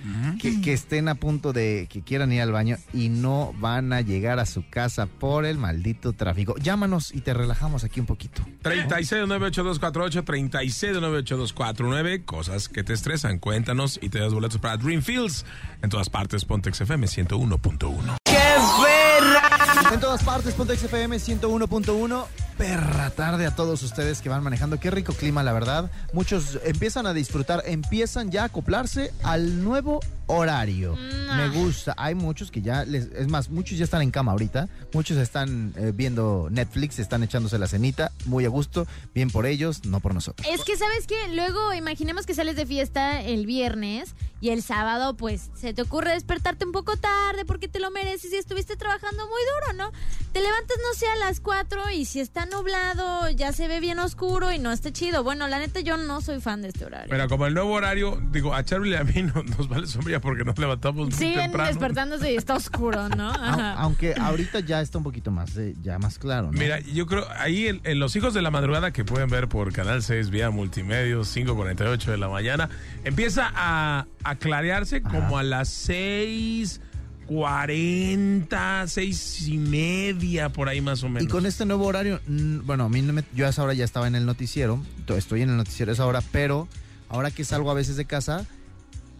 que, 0.41 0.61
que 0.61 0.73
estén 0.97 1.09
a 1.09 1.15
punto 1.15 1.53
de 1.53 1.89
que 1.91 2.01
quieran 2.01 2.33
ir 2.33 2.41
al 2.41 2.53
baño 2.53 2.79
y 2.95 3.11
no 3.11 3.53
van 3.59 3.93
a 3.93 4.01
llegar 4.01 4.39
a 4.39 4.47
su 4.47 4.67
casa 4.71 5.05
por 5.05 5.45
el 5.45 5.59
maldito 5.59 6.15
tráfico. 6.15 6.55
Llámanos 6.57 7.15
y 7.15 7.21
te 7.21 7.35
relajamos 7.35 7.85
aquí 7.85 8.01
un 8.01 8.07
poquito. 8.07 8.41
36982248, 8.63 10.25
36982249, 10.25 12.25
cosas 12.25 12.71
que 12.71 12.83
te 12.83 12.95
estresan. 12.95 13.39
Cuéntanos 13.39 13.99
y 14.01 14.09
te 14.09 14.21
das 14.21 14.33
boletos 14.33 14.59
para 14.59 14.79
Dreamfields. 14.79 15.45
En 15.83 15.91
todas 15.91 16.09
partes, 16.09 16.47
Pontex 16.47 16.81
FM 16.81 17.07
101.1. 17.07 18.17
En 19.93 20.01
todas 20.01 20.25
partes, 20.25 20.55
Pontex 20.55 20.83
FM 20.83 21.19
101.1. 21.19 22.46
Perra 22.57 23.11
tarde 23.11 23.47
a 23.47 23.55
todos 23.55 23.83
ustedes 23.83 24.23
que 24.23 24.31
van 24.31 24.43
manejando. 24.43 24.81
Qué 24.81 24.91
rico 24.91 25.13
clima, 25.13 25.43
la 25.43 25.53
verdad. 25.53 25.91
Muchos 26.15 26.59
empiezan 26.65 27.07
a 27.07 27.13
disfrutar, 27.13 27.63
empiezan 27.67 28.31
ya 28.31 28.43
a 28.43 28.47
acoplarse 28.47 29.13
al 29.23 29.63
nuevo 29.63 30.01
horario. 30.27 30.97
Me 30.97 31.49
gusta. 31.51 31.95
Hay 31.99 32.15
muchos 32.15 32.51
que 32.51 32.63
ya, 32.63 32.85
les, 32.87 33.07
es 33.13 33.29
más, 33.29 33.51
muchos 33.51 33.77
ya 33.77 33.85
están 33.85 34.01
en 34.01 34.11
cama 34.11 34.33
ahorita. 34.33 34.69
Muchos 34.95 35.19
están 35.19 35.75
eh, 35.77 35.93
viendo 35.95 36.49
Netflix, 36.51 36.99
están 36.99 37.23
echándose 37.23 37.59
la 37.59 37.69
cenita. 37.69 38.11
Muy 38.25 38.47
a 38.47 38.49
gusto. 38.49 38.87
Bien 39.15 39.31
por 39.31 39.45
ellos, 39.45 39.85
no 39.85 40.01
por 40.01 40.15
nosotros. 40.15 40.49
Es 40.51 40.65
que, 40.65 40.79
¿sabes 40.79 41.07
qué? 41.07 41.35
Luego, 41.35 41.75
imaginemos 41.75 42.25
que 42.25 42.35
sales 42.35 42.57
de 42.57 42.65
fiesta 42.65 43.21
el 43.21 43.45
viernes 43.45 44.15
y 44.41 44.51
el 44.51 44.63
sábado, 44.63 45.15
pues, 45.15 45.51
se 45.55 45.75
te 45.75 45.83
ocurre 45.83 46.13
despertarte 46.13 46.65
un 46.65 46.73
poco 46.73 46.97
tarde 46.97 47.45
porque 47.45 47.69
te 47.69 47.81
lo 47.81 47.91
mereces 47.91 48.33
y 48.33 48.37
estuviste 48.37 48.77
trabajando 48.77 49.25
muy 49.27 49.41
duro, 49.55 49.85
¿no? 49.85 49.93
Te 50.33 50.41
levantas, 50.41 50.77
no 50.79 50.99
sé, 50.99 51.07
a 51.07 51.17
las 51.17 51.41
4 51.41 51.91
y 51.91 52.05
si 52.05 52.21
está 52.21 52.46
nublado, 52.51 53.31
ya 53.31 53.53
se 53.53 53.69
ve 53.69 53.81
bien 53.81 53.99
oscuro 53.99 54.53
y 54.53 54.59
no 54.59 54.73
está 54.73 54.93
chido. 54.93 55.23
Bueno, 55.23 55.47
la 55.49 55.59
neta, 55.59 55.81
yo 55.81 55.97
no 55.97 56.21
soy 56.21 56.41
fan 56.41 56.63
de 56.63 56.69
este 56.69 56.85
horario. 56.85 57.09
Pero 57.11 57.29
como 57.29 57.47
el 57.47 57.55
nuevo 57.55 57.73
horario, 57.73 58.21
digo, 58.31 58.55
a 58.55 58.65
Charlie 58.65 58.93
y 58.93 58.95
a 58.95 59.05
mí 59.05 59.23
no, 59.35 59.43
nos 59.43 59.69
vale 59.69 59.87
sombría 59.87 60.21
porque 60.21 60.45
nos 60.45 60.59
levantamos 60.59 61.09
muy 61.09 61.13
Siguen 61.13 61.43
temprano. 61.43 61.69
despertándose 61.69 62.33
y 62.33 62.37
está 62.37 62.55
oscuro, 62.55 63.09
¿no? 63.11 63.31
Ajá. 63.31 63.75
Aunque 63.75 64.15
ahorita 64.19 64.61
ya 64.61 64.81
está 64.81 64.99
un 64.99 65.05
poquito 65.05 65.31
más, 65.31 65.57
eh, 65.57 65.75
ya 65.83 65.99
más 65.99 66.19
claro, 66.19 66.51
¿no? 66.53 66.59
Mira, 66.59 66.81
yo 66.81 67.07
creo, 67.07 67.27
ahí 67.39 67.67
en, 67.67 67.81
en 67.85 67.99
Los 67.99 68.17
Hijos 68.17 68.35
de 68.35 68.43
la 68.43 68.51
Madrugada, 68.51 68.93
que 68.93 69.05
pueden 69.05 69.29
ver 69.29 69.49
por 69.49 69.73
Canal 69.73 70.03
6 70.03 70.31
vía 70.31 70.51
Multimedios, 70.51 71.35
5.48 71.37 72.05
de 72.07 72.17
la 72.19 72.29
mañana, 72.29 72.69
empieza 73.05 73.51
a, 73.55 74.07
a 74.25 74.35
clarearse 74.37 75.03
como 75.03 75.39
a 75.39 75.43
las 75.43 75.69
6.40, 77.29 78.87
6 78.87 79.49
y 79.49 79.59
media, 79.59 80.49
por 80.51 80.69
ahí 80.69 80.81
más 80.81 81.03
o 81.03 81.09
menos. 81.09 81.23
Y 81.25 81.27
con 81.29 81.47
este 81.47 81.65
nuevo 81.65 81.87
horario, 81.87 82.21
bueno, 82.27 82.85
a 82.85 82.89
mí 82.89 83.03
no 83.03 83.13
me- 83.13 83.25
yo 83.35 83.47
a 83.47 83.51
esa 83.51 83.63
hora 83.63 83.75
ya 83.75 83.85
estaba 83.85 84.07
en 84.07 84.15
el 84.15 84.27
noticiero, 84.27 84.83
to- 85.05 85.17
estoy 85.17 85.43
en 85.43 85.51
el 85.51 85.57
noticiero 85.57 85.93
a 85.93 85.95
esa 85.95 86.07
hora, 86.07 86.23
pero 86.33 86.69
ahora 87.09 87.31
que 87.31 87.45
salgo 87.45 87.71
a 87.71 87.75
veces 87.75 87.97
de 87.97 88.05
casa, 88.05 88.47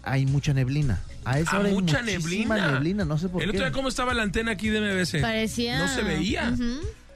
hay 0.03 0.27
mucha 0.27 0.53
neblina. 0.55 1.01
A 1.25 1.41
esa 1.41 1.57
Ah, 1.57 1.59
hora 1.61 1.69
hay 1.69 1.75
mucha 1.75 2.01
muchísima 2.03 2.55
neblina. 2.55 2.73
neblina, 2.73 3.05
no 3.05 3.19
sé 3.19 3.29
por 3.29 3.43
El 3.43 3.51
qué. 3.51 3.57
otro 3.57 3.67
día, 3.67 3.73
¿cómo 3.73 3.89
estaba 3.89 4.15
la 4.15 4.23
antena 4.23 4.53
aquí 4.53 4.69
de 4.69 4.81
MBC? 4.81 5.21
Parecía. 5.21 5.79
No 5.79 5.89
se 5.93 6.03
veía. 6.03 6.55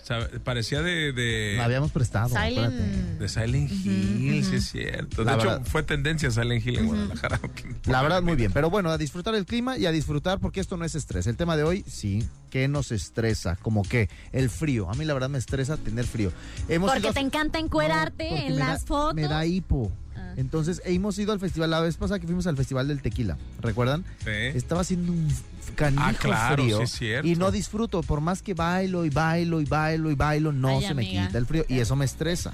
Sea, 0.06 0.28
parecía 0.44 0.82
de, 0.82 1.12
de, 1.12 1.54
La 1.56 1.64
habíamos 1.64 1.90
prestado, 1.92 2.28
Silent. 2.28 2.74
de 3.18 3.28
Silent 3.28 3.70
Hill, 3.70 4.44
sí 4.44 4.56
es 4.56 4.70
cierto. 4.70 5.24
De 5.24 5.34
hecho, 5.34 5.60
fue 5.64 5.82
tendencia 5.82 6.30
Silent 6.30 6.66
Hill 6.66 6.78
en 6.78 6.86
Guadalajara. 6.86 7.40
La 7.86 8.02
verdad, 8.02 8.22
muy 8.22 8.36
bien. 8.36 8.52
Pero 8.52 8.70
bueno, 8.70 8.90
a 8.90 8.98
disfrutar 8.98 9.34
el 9.34 9.46
clima 9.46 9.76
y 9.78 9.86
a 9.86 9.92
disfrutar 9.92 10.38
porque 10.40 10.60
esto 10.60 10.76
no 10.76 10.84
es 10.84 10.94
estrés. 10.94 11.26
El 11.26 11.36
tema 11.36 11.56
de 11.56 11.62
hoy, 11.64 11.84
sí, 11.86 12.24
¿qué 12.50 12.68
nos 12.68 12.92
estresa? 12.92 13.56
Como 13.56 13.82
que 13.82 14.08
el 14.32 14.50
frío. 14.50 14.90
A 14.90 14.94
mí 14.94 15.04
la 15.04 15.14
verdad 15.14 15.28
me 15.28 15.38
estresa 15.38 15.76
tener 15.76 16.06
frío. 16.06 16.32
Hemos 16.68 16.90
Porque 16.90 17.06
ido 17.06 17.12
te 17.14 17.20
encanta 17.20 17.58
encuerarte 17.58 18.46
en 18.46 18.56
da- 18.56 18.68
las 18.68 18.84
fotos. 18.84 19.14
Me 19.14 19.22
da 19.28 19.44
hipo. 19.46 19.90
Ah. 20.16 20.34
Entonces, 20.36 20.80
hemos 20.84 21.18
ido 21.18 21.32
al 21.32 21.40
festival, 21.40 21.70
la 21.70 21.80
vez 21.80 21.96
pasada 21.96 22.18
que 22.20 22.26
fuimos 22.26 22.46
al 22.46 22.56
festival 22.56 22.88
del 22.88 23.00
tequila, 23.02 23.36
¿recuerdan? 23.60 24.04
Sí. 24.24 24.30
Estaba 24.30 24.80
haciendo 24.82 25.12
un 25.12 25.28
canijo 25.74 26.02
Ah, 26.04 26.12
claro, 26.18 26.62
frío 26.62 26.78
sí 26.78 26.82
es 26.84 26.90
cierto. 26.92 27.28
y 27.28 27.34
no 27.36 27.50
disfruto, 27.50 28.02
por 28.02 28.20
más 28.20 28.42
que 28.42 28.54
bailo 28.54 29.04
y 29.04 29.10
bailo 29.10 29.60
y 29.60 29.64
bailo 29.64 30.10
y 30.10 30.14
bailo, 30.14 30.52
no 30.52 30.78
Ay, 30.78 30.86
se 30.86 30.94
me 30.94 31.08
quita 31.08 31.38
el 31.38 31.46
frío 31.46 31.64
y 31.68 31.78
eso 31.80 31.96
me 31.96 32.04
estresa. 32.04 32.52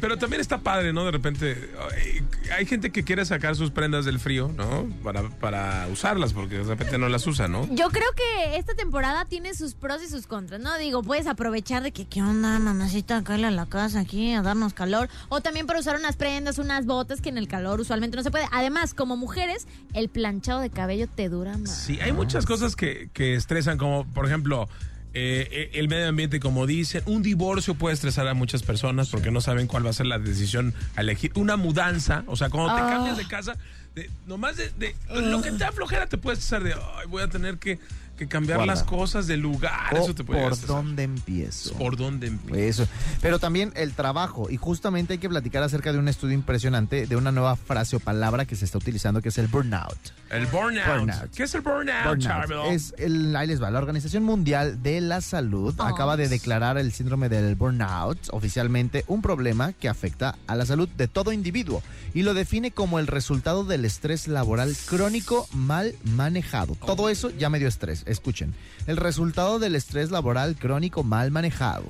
Pero 0.00 0.16
también 0.16 0.40
está 0.40 0.58
padre, 0.58 0.92
¿no? 0.92 1.04
De 1.04 1.10
repente, 1.10 1.70
ay, 1.92 2.22
hay 2.56 2.66
gente 2.66 2.90
que 2.90 3.02
quiere 3.02 3.24
sacar 3.24 3.56
sus 3.56 3.70
prendas 3.70 4.04
del 4.04 4.20
frío, 4.20 4.52
¿no? 4.56 4.86
Para, 5.02 5.28
para 5.28 5.88
usarlas, 5.88 6.32
porque 6.32 6.58
de 6.58 6.64
repente 6.64 6.98
no 6.98 7.08
las 7.08 7.26
usa, 7.26 7.48
¿no? 7.48 7.66
Yo 7.74 7.88
creo 7.90 8.08
que 8.14 8.56
esta 8.56 8.74
temporada 8.74 9.24
tiene 9.24 9.54
sus 9.54 9.74
pros 9.74 10.02
y 10.02 10.08
sus 10.08 10.26
contras, 10.26 10.60
¿no? 10.60 10.76
Digo, 10.78 11.02
puedes 11.02 11.26
aprovechar 11.26 11.82
de 11.82 11.92
que, 11.92 12.06
¿qué 12.06 12.22
onda, 12.22 12.58
mamacita? 12.58 13.22
Cállate 13.24 13.46
a 13.46 13.50
la 13.50 13.66
casa 13.66 14.00
aquí 14.00 14.32
a 14.32 14.42
darnos 14.42 14.74
calor. 14.74 15.08
O 15.28 15.40
también 15.40 15.66
para 15.66 15.80
usar 15.80 15.96
unas 15.96 16.16
prendas, 16.16 16.58
unas 16.58 16.86
botas 16.86 17.20
que 17.20 17.28
en 17.28 17.38
el 17.38 17.48
calor 17.48 17.80
usualmente 17.80 18.16
no 18.16 18.22
se 18.22 18.30
puede. 18.30 18.46
Además, 18.52 18.94
como 18.94 19.16
mujeres, 19.16 19.66
el 19.94 20.08
planchado 20.08 20.60
de 20.60 20.70
cabello 20.70 21.08
te 21.08 21.28
dura 21.28 21.56
más. 21.56 21.74
Sí, 21.74 21.98
hay 22.00 22.12
muchas 22.12 22.46
cosas 22.46 22.76
que, 22.76 23.10
que 23.12 23.34
estresan, 23.34 23.78
como 23.78 24.04
por 24.06 24.26
ejemplo, 24.26 24.68
eh, 25.14 25.70
el 25.74 25.88
medio 25.88 26.08
ambiente, 26.08 26.38
como 26.40 26.66
dicen, 26.66 27.02
un 27.06 27.22
divorcio 27.22 27.74
puede 27.74 27.94
estresar 27.94 28.28
a 28.28 28.34
muchas 28.34 28.62
personas 28.62 29.08
porque 29.08 29.30
no 29.30 29.40
saben 29.40 29.66
cuál 29.66 29.84
va 29.86 29.90
a 29.90 29.94
ser 29.94 30.06
la 30.06 30.18
decisión 30.18 30.74
a 30.96 31.00
elegir. 31.00 31.32
Una 31.34 31.56
mudanza, 31.56 32.24
o 32.26 32.36
sea, 32.36 32.50
cuando 32.50 32.74
te 32.74 32.80
Ah. 32.82 32.88
cambias 32.90 33.16
de 33.16 33.26
casa, 33.26 33.56
de- 33.94 34.10
nomás 34.26 34.56
de, 34.56 34.70
de- 34.78 34.94
lo 35.10 35.40
que 35.42 35.50
te 35.50 35.58
da 35.58 35.72
flojera 35.72 36.06
te 36.06 36.18
puede 36.18 36.34
estresar 36.38 36.62
de, 36.62 36.74
ay, 36.74 37.06
voy 37.08 37.22
a 37.22 37.28
tener 37.28 37.58
que 37.58 37.78
que 38.18 38.28
cambiar 38.28 38.58
Guarda. 38.58 38.74
las 38.74 38.82
cosas 38.84 39.26
de 39.26 39.36
lugar. 39.38 39.94
O 39.94 39.96
Eso 40.04 40.14
te 40.14 40.24
puede 40.24 40.42
¿Por 40.42 40.60
dónde 40.66 41.04
empiezo? 41.04 41.72
¿Por 41.74 41.96
dónde 41.96 42.26
empiezo? 42.26 42.82
Eso. 42.82 42.92
Pero 43.22 43.38
también 43.38 43.72
el 43.76 43.94
trabajo. 43.94 44.50
Y 44.50 44.56
justamente 44.58 45.14
hay 45.14 45.18
que 45.18 45.28
platicar 45.28 45.62
acerca 45.62 45.92
de 45.92 45.98
un 45.98 46.08
estudio 46.08 46.34
impresionante 46.34 47.06
de 47.06 47.16
una 47.16 47.32
nueva 47.32 47.56
frase 47.56 47.96
o 47.96 48.00
palabra 48.00 48.44
que 48.44 48.56
se 48.56 48.64
está 48.66 48.76
utilizando 48.78 49.22
que 49.22 49.30
es 49.30 49.38
el 49.38 49.46
burnout. 49.46 49.96
El 50.30 50.46
burnout. 50.46 50.86
Burnout. 50.86 51.30
¿Qué 51.34 51.44
es 51.44 51.54
el 51.54 51.62
burnout, 51.62 52.04
Burnout. 52.04 52.18
Charbel? 52.20 52.58
Es 52.74 52.94
el, 52.98 53.34
ahí 53.34 53.46
les 53.46 53.62
va. 53.62 53.70
La 53.70 53.78
Organización 53.78 54.24
Mundial 54.24 54.82
de 54.82 55.00
la 55.00 55.20
Salud 55.20 55.74
Oh. 55.78 55.82
acaba 55.84 56.16
de 56.16 56.28
declarar 56.28 56.76
el 56.78 56.92
síndrome 56.92 57.28
del 57.28 57.54
burnout 57.54 58.18
oficialmente 58.32 59.04
un 59.06 59.22
problema 59.22 59.72
que 59.72 59.88
afecta 59.88 60.36
a 60.46 60.56
la 60.56 60.66
salud 60.66 60.88
de 60.88 61.06
todo 61.08 61.32
individuo 61.32 61.82
y 62.14 62.22
lo 62.22 62.34
define 62.34 62.70
como 62.72 62.98
el 62.98 63.06
resultado 63.06 63.64
del 63.64 63.84
estrés 63.84 64.28
laboral 64.28 64.74
crónico 64.86 65.46
mal 65.52 65.94
manejado. 66.04 66.74
Todo 66.74 67.08
eso 67.08 67.30
ya 67.30 67.48
me 67.50 67.58
dio 67.58 67.68
estrés. 67.68 68.02
Escuchen. 68.08 68.54
El 68.86 68.96
resultado 68.96 69.58
del 69.58 69.74
estrés 69.74 70.10
laboral 70.10 70.56
crónico 70.56 71.04
mal 71.04 71.30
manejado. 71.30 71.84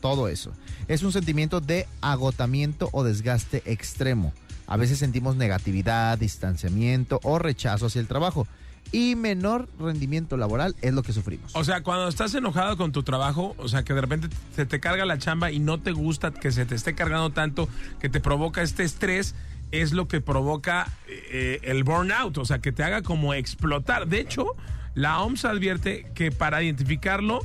Todo 0.00 0.28
eso. 0.28 0.52
Es 0.88 1.02
un 1.02 1.12
sentimiento 1.12 1.60
de 1.60 1.86
agotamiento 2.00 2.88
o 2.92 3.04
desgaste 3.04 3.62
extremo. 3.66 4.32
A 4.66 4.76
veces 4.76 4.98
sentimos 4.98 5.36
negatividad, 5.36 6.16
distanciamiento 6.16 7.20
o 7.24 7.38
rechazo 7.38 7.86
hacia 7.86 8.00
el 8.00 8.06
trabajo. 8.06 8.46
Y 8.92 9.14
menor 9.14 9.68
rendimiento 9.78 10.36
laboral 10.36 10.74
es 10.80 10.92
lo 10.92 11.02
que 11.02 11.12
sufrimos. 11.12 11.54
O 11.54 11.62
sea, 11.64 11.82
cuando 11.82 12.08
estás 12.08 12.34
enojado 12.34 12.76
con 12.76 12.90
tu 12.90 13.02
trabajo, 13.02 13.54
o 13.58 13.68
sea, 13.68 13.84
que 13.84 13.94
de 13.94 14.00
repente 14.00 14.28
se 14.56 14.66
te 14.66 14.80
carga 14.80 15.04
la 15.04 15.18
chamba 15.18 15.52
y 15.52 15.60
no 15.60 15.78
te 15.78 15.92
gusta 15.92 16.32
que 16.32 16.50
se 16.50 16.66
te 16.66 16.74
esté 16.74 16.94
cargando 16.94 17.30
tanto, 17.30 17.68
que 18.00 18.08
te 18.08 18.20
provoca 18.20 18.62
este 18.62 18.82
estrés, 18.82 19.34
es 19.70 19.92
lo 19.92 20.08
que 20.08 20.20
provoca 20.20 20.88
eh, 21.08 21.60
el 21.62 21.84
burnout, 21.84 22.38
o 22.38 22.44
sea, 22.44 22.58
que 22.58 22.72
te 22.72 22.82
haga 22.82 23.02
como 23.02 23.34
explotar. 23.34 24.08
De 24.08 24.20
hecho, 24.20 24.56
la 24.94 25.20
OMS 25.20 25.44
advierte 25.44 26.06
que 26.14 26.30
para 26.32 26.62
identificarlo 26.62 27.40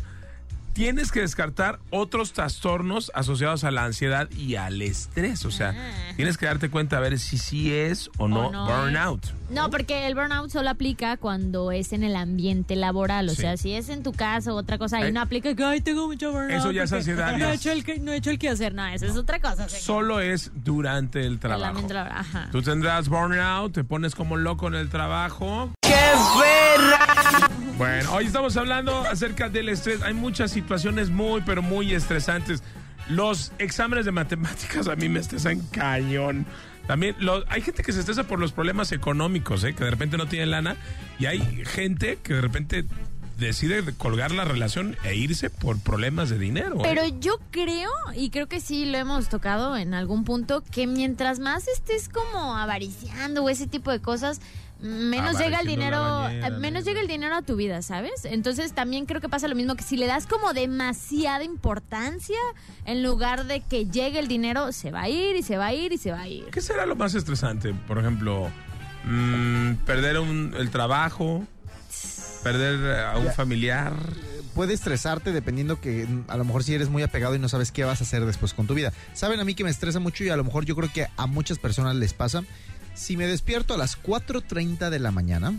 tienes 0.74 1.10
que 1.14 1.22
descartar 1.22 1.80
otros 1.90 2.34
trastornos 2.34 3.10
asociados 3.16 3.64
a 3.64 3.72
la 3.72 3.86
ansiedad 3.86 4.30
y 4.32 4.56
al 4.56 4.82
estrés. 4.82 5.46
O 5.46 5.52
sea, 5.52 5.74
tienes 6.18 6.38
que 6.38 6.48
darte 6.48 6.70
cuenta 6.70 6.98
a 6.98 7.00
ver 7.00 7.18
si 7.18 7.38
sí 7.38 7.74
es 7.74 8.10
o 8.18 8.28
no, 8.28 8.48
O 8.48 8.52
no, 8.52 8.66
burnout. 8.66 9.26
No, 9.50 9.70
porque 9.70 10.06
el 10.06 10.16
burnout 10.16 10.50
solo 10.50 10.70
aplica 10.70 11.16
cuando 11.16 11.72
es 11.72 11.94
en 11.94 12.04
el 12.04 12.18
ambiente 12.18 12.76
laboral. 12.76 13.30
O 13.30 13.36
Sí. 13.36 13.38
sea, 13.44 13.56
si 13.56 13.72
es 13.74 13.88
en 13.88 14.04
tu 14.04 14.12
casa 14.12 14.52
o 14.52 14.58
otra 14.58 14.78
cosa, 14.78 14.98
ahí 14.98 15.04
Eh, 15.06 15.12
no 15.14 15.22
aplica 15.22 15.56
que, 15.56 15.64
ay, 15.64 15.80
tengo 15.80 16.08
mucho 16.08 16.34
burnout. 16.34 16.52
Eso 16.60 16.72
ya 16.74 16.84
es 16.84 16.92
ansiedad, 16.92 17.32
No 17.38 17.48
he, 17.52 17.54
hecho 17.56 17.72
el 17.72 17.86
que, 17.86 18.00
no 18.02 18.12
he 18.12 18.18
hecho 18.18 18.32
el 18.32 18.48
hacer. 18.50 18.74
No, 18.74 18.86
eso 18.88 19.06
es 19.06 19.16
otra 19.16 19.40
cosa. 19.40 19.70
Solo 19.70 20.20
es 20.20 20.52
durante 20.56 21.22
el 21.22 21.34
El 21.36 21.40
trabajo. 21.40 21.70
ambiente 21.70 21.94
laboral, 21.94 22.18
Ajá. 22.20 22.50
Tú 22.52 22.62
tendrás 22.62 23.08
burnout, 23.08 23.72
te 23.74 23.86
pones 23.86 24.14
como 24.14 24.36
loco 24.36 24.68
en 24.68 24.76
el 24.76 24.90
trabajo. 24.90 25.72
Bueno, 27.78 28.14
hoy 28.14 28.26
estamos 28.26 28.56
hablando 28.58 29.02
acerca 29.02 29.50
del 29.50 29.70
estrés. 29.70 30.02
Hay 30.02 30.14
muchas 30.14 30.52
situaciones 30.52 31.10
muy, 31.10 31.42
pero 31.42 31.62
muy 31.62 31.94
estresantes. 31.94 32.64
Los 33.10 33.52
exámenes 33.60 34.06
de 34.06 34.12
matemáticas 34.12 34.88
a 34.88 34.96
mí 34.96 35.10
me 35.10 35.20
estresan 35.20 35.60
cañón. 35.72 36.46
También 36.88 37.16
lo- 37.20 37.44
hay 37.50 37.62
gente 37.62 37.84
que 37.84 37.92
se 37.92 38.00
estresa 38.00 38.24
por 38.26 38.40
los 38.40 38.52
problemas 38.52 38.92
económicos, 38.92 39.64
¿eh? 39.64 39.74
que 39.74 39.84
de 39.84 39.92
repente 39.92 40.18
no 40.18 40.28
tiene 40.28 40.46
lana. 40.46 40.78
Y 41.20 41.26
hay 41.26 41.40
gente 41.66 42.18
que 42.24 42.34
de 42.36 42.42
repente 42.42 42.86
decide 43.38 43.84
colgar 43.98 44.32
la 44.32 44.46
relación 44.46 44.96
e 45.04 45.16
irse 45.16 45.50
por 45.50 45.78
problemas 45.80 46.30
de 46.30 46.40
dinero. 46.40 46.78
¿eh? 46.78 46.82
Pero 46.84 47.02
yo 47.20 47.38
creo, 47.52 47.90
y 48.16 48.30
creo 48.30 48.48
que 48.48 48.62
sí 48.62 48.86
lo 48.86 48.98
hemos 48.98 49.28
tocado 49.28 49.76
en 49.76 49.94
algún 49.94 50.24
punto, 50.24 50.64
que 50.72 50.88
mientras 50.88 51.40
más 51.40 51.68
estés 51.68 52.08
como 52.08 52.56
avariciando 52.56 53.44
o 53.44 53.50
ese 53.50 53.68
tipo 53.68 53.92
de 53.92 54.00
cosas, 54.00 54.40
menos 54.82 55.38
llega 55.40 55.60
el 55.62 55.68
dinero, 55.68 56.00
bañera, 56.02 56.48
eh, 56.48 56.52
menos 56.52 56.84
llega 56.86 57.02
el 57.02 57.08
dinero 57.08 57.36
a 57.36 57.42
tu 57.42 57.56
vida, 57.56 57.82
¿sabes? 57.82 58.26
Entonces 58.26 58.74
también 58.74 59.06
creo 59.06 59.22
que 59.22 59.30
pasa 59.30 59.48
lo 59.48 59.56
mismo 59.56 59.76
que 59.76 59.84
si 59.84 59.98
le 59.98 60.06
das 60.06 60.28
como 60.28 60.54
demasiada 60.54 61.44
importancia, 61.44 62.38
en 62.86 63.02
lugar 63.04 63.46
de 63.46 63.62
que 63.62 63.86
llegue 63.86 64.20
el 64.20 64.28
dinero, 64.28 64.72
se 64.72 64.92
va 64.92 65.04
a 65.04 65.10
ir 65.10 65.36
y 65.36 65.44
se 65.44 65.58
va 65.58 65.68
a 65.68 65.74
ir 65.74 65.94
y 65.94 65.98
se 65.98 66.12
va 66.12 66.22
a 66.22 66.28
ir. 66.28 66.46
¿Qué 66.52 66.62
será 66.62 66.86
lo 66.86 66.96
más 66.96 67.16
estresante? 67.16 67.74
Por 67.88 67.98
ejemplo, 68.00 68.50
mm, 69.06 69.74
perder 69.86 70.20
un- 70.20 70.54
el 70.58 70.70
trabajo, 70.70 71.46
perder 72.44 73.00
a 73.06 73.18
un 73.18 73.32
familiar. 73.32 73.94
Puede 74.54 74.74
estresarte 74.74 75.32
dependiendo 75.34 75.82
que 75.82 76.06
mm, 76.06 76.26
a 76.30 76.38
lo 76.38 76.46
mejor 76.46 76.64
si 76.64 76.74
eres 76.74 76.90
muy 76.90 77.04
apegado 77.04 77.36
y 77.36 77.40
no 77.40 77.50
sabes 77.50 77.72
qué 77.72 77.84
vas 77.84 78.00
a 78.02 78.04
hacer 78.04 78.26
después 78.26 78.54
con 78.54 78.68
tu 78.68 78.74
vida. 78.74 78.94
Saben 79.14 79.40
a 79.40 79.44
mí 79.44 79.54
que 79.56 79.64
me 79.64 79.70
estresa 79.70 80.00
mucho 80.00 80.24
y 80.24 80.30
a 80.30 80.38
lo 80.38 80.44
mejor 80.44 80.64
yo 80.66 80.76
creo 80.76 80.92
que 80.94 81.08
a 81.18 81.26
muchas 81.28 81.60
personas 81.60 81.96
les 81.96 82.14
pasa. 82.14 82.44
Si 82.96 83.18
me 83.18 83.28
despierto 83.28 83.74
a 83.74 83.78
las 83.78 84.02
4.30 84.02 84.90
de 84.90 85.00
la 85.00 85.12
mañana, 85.12 85.54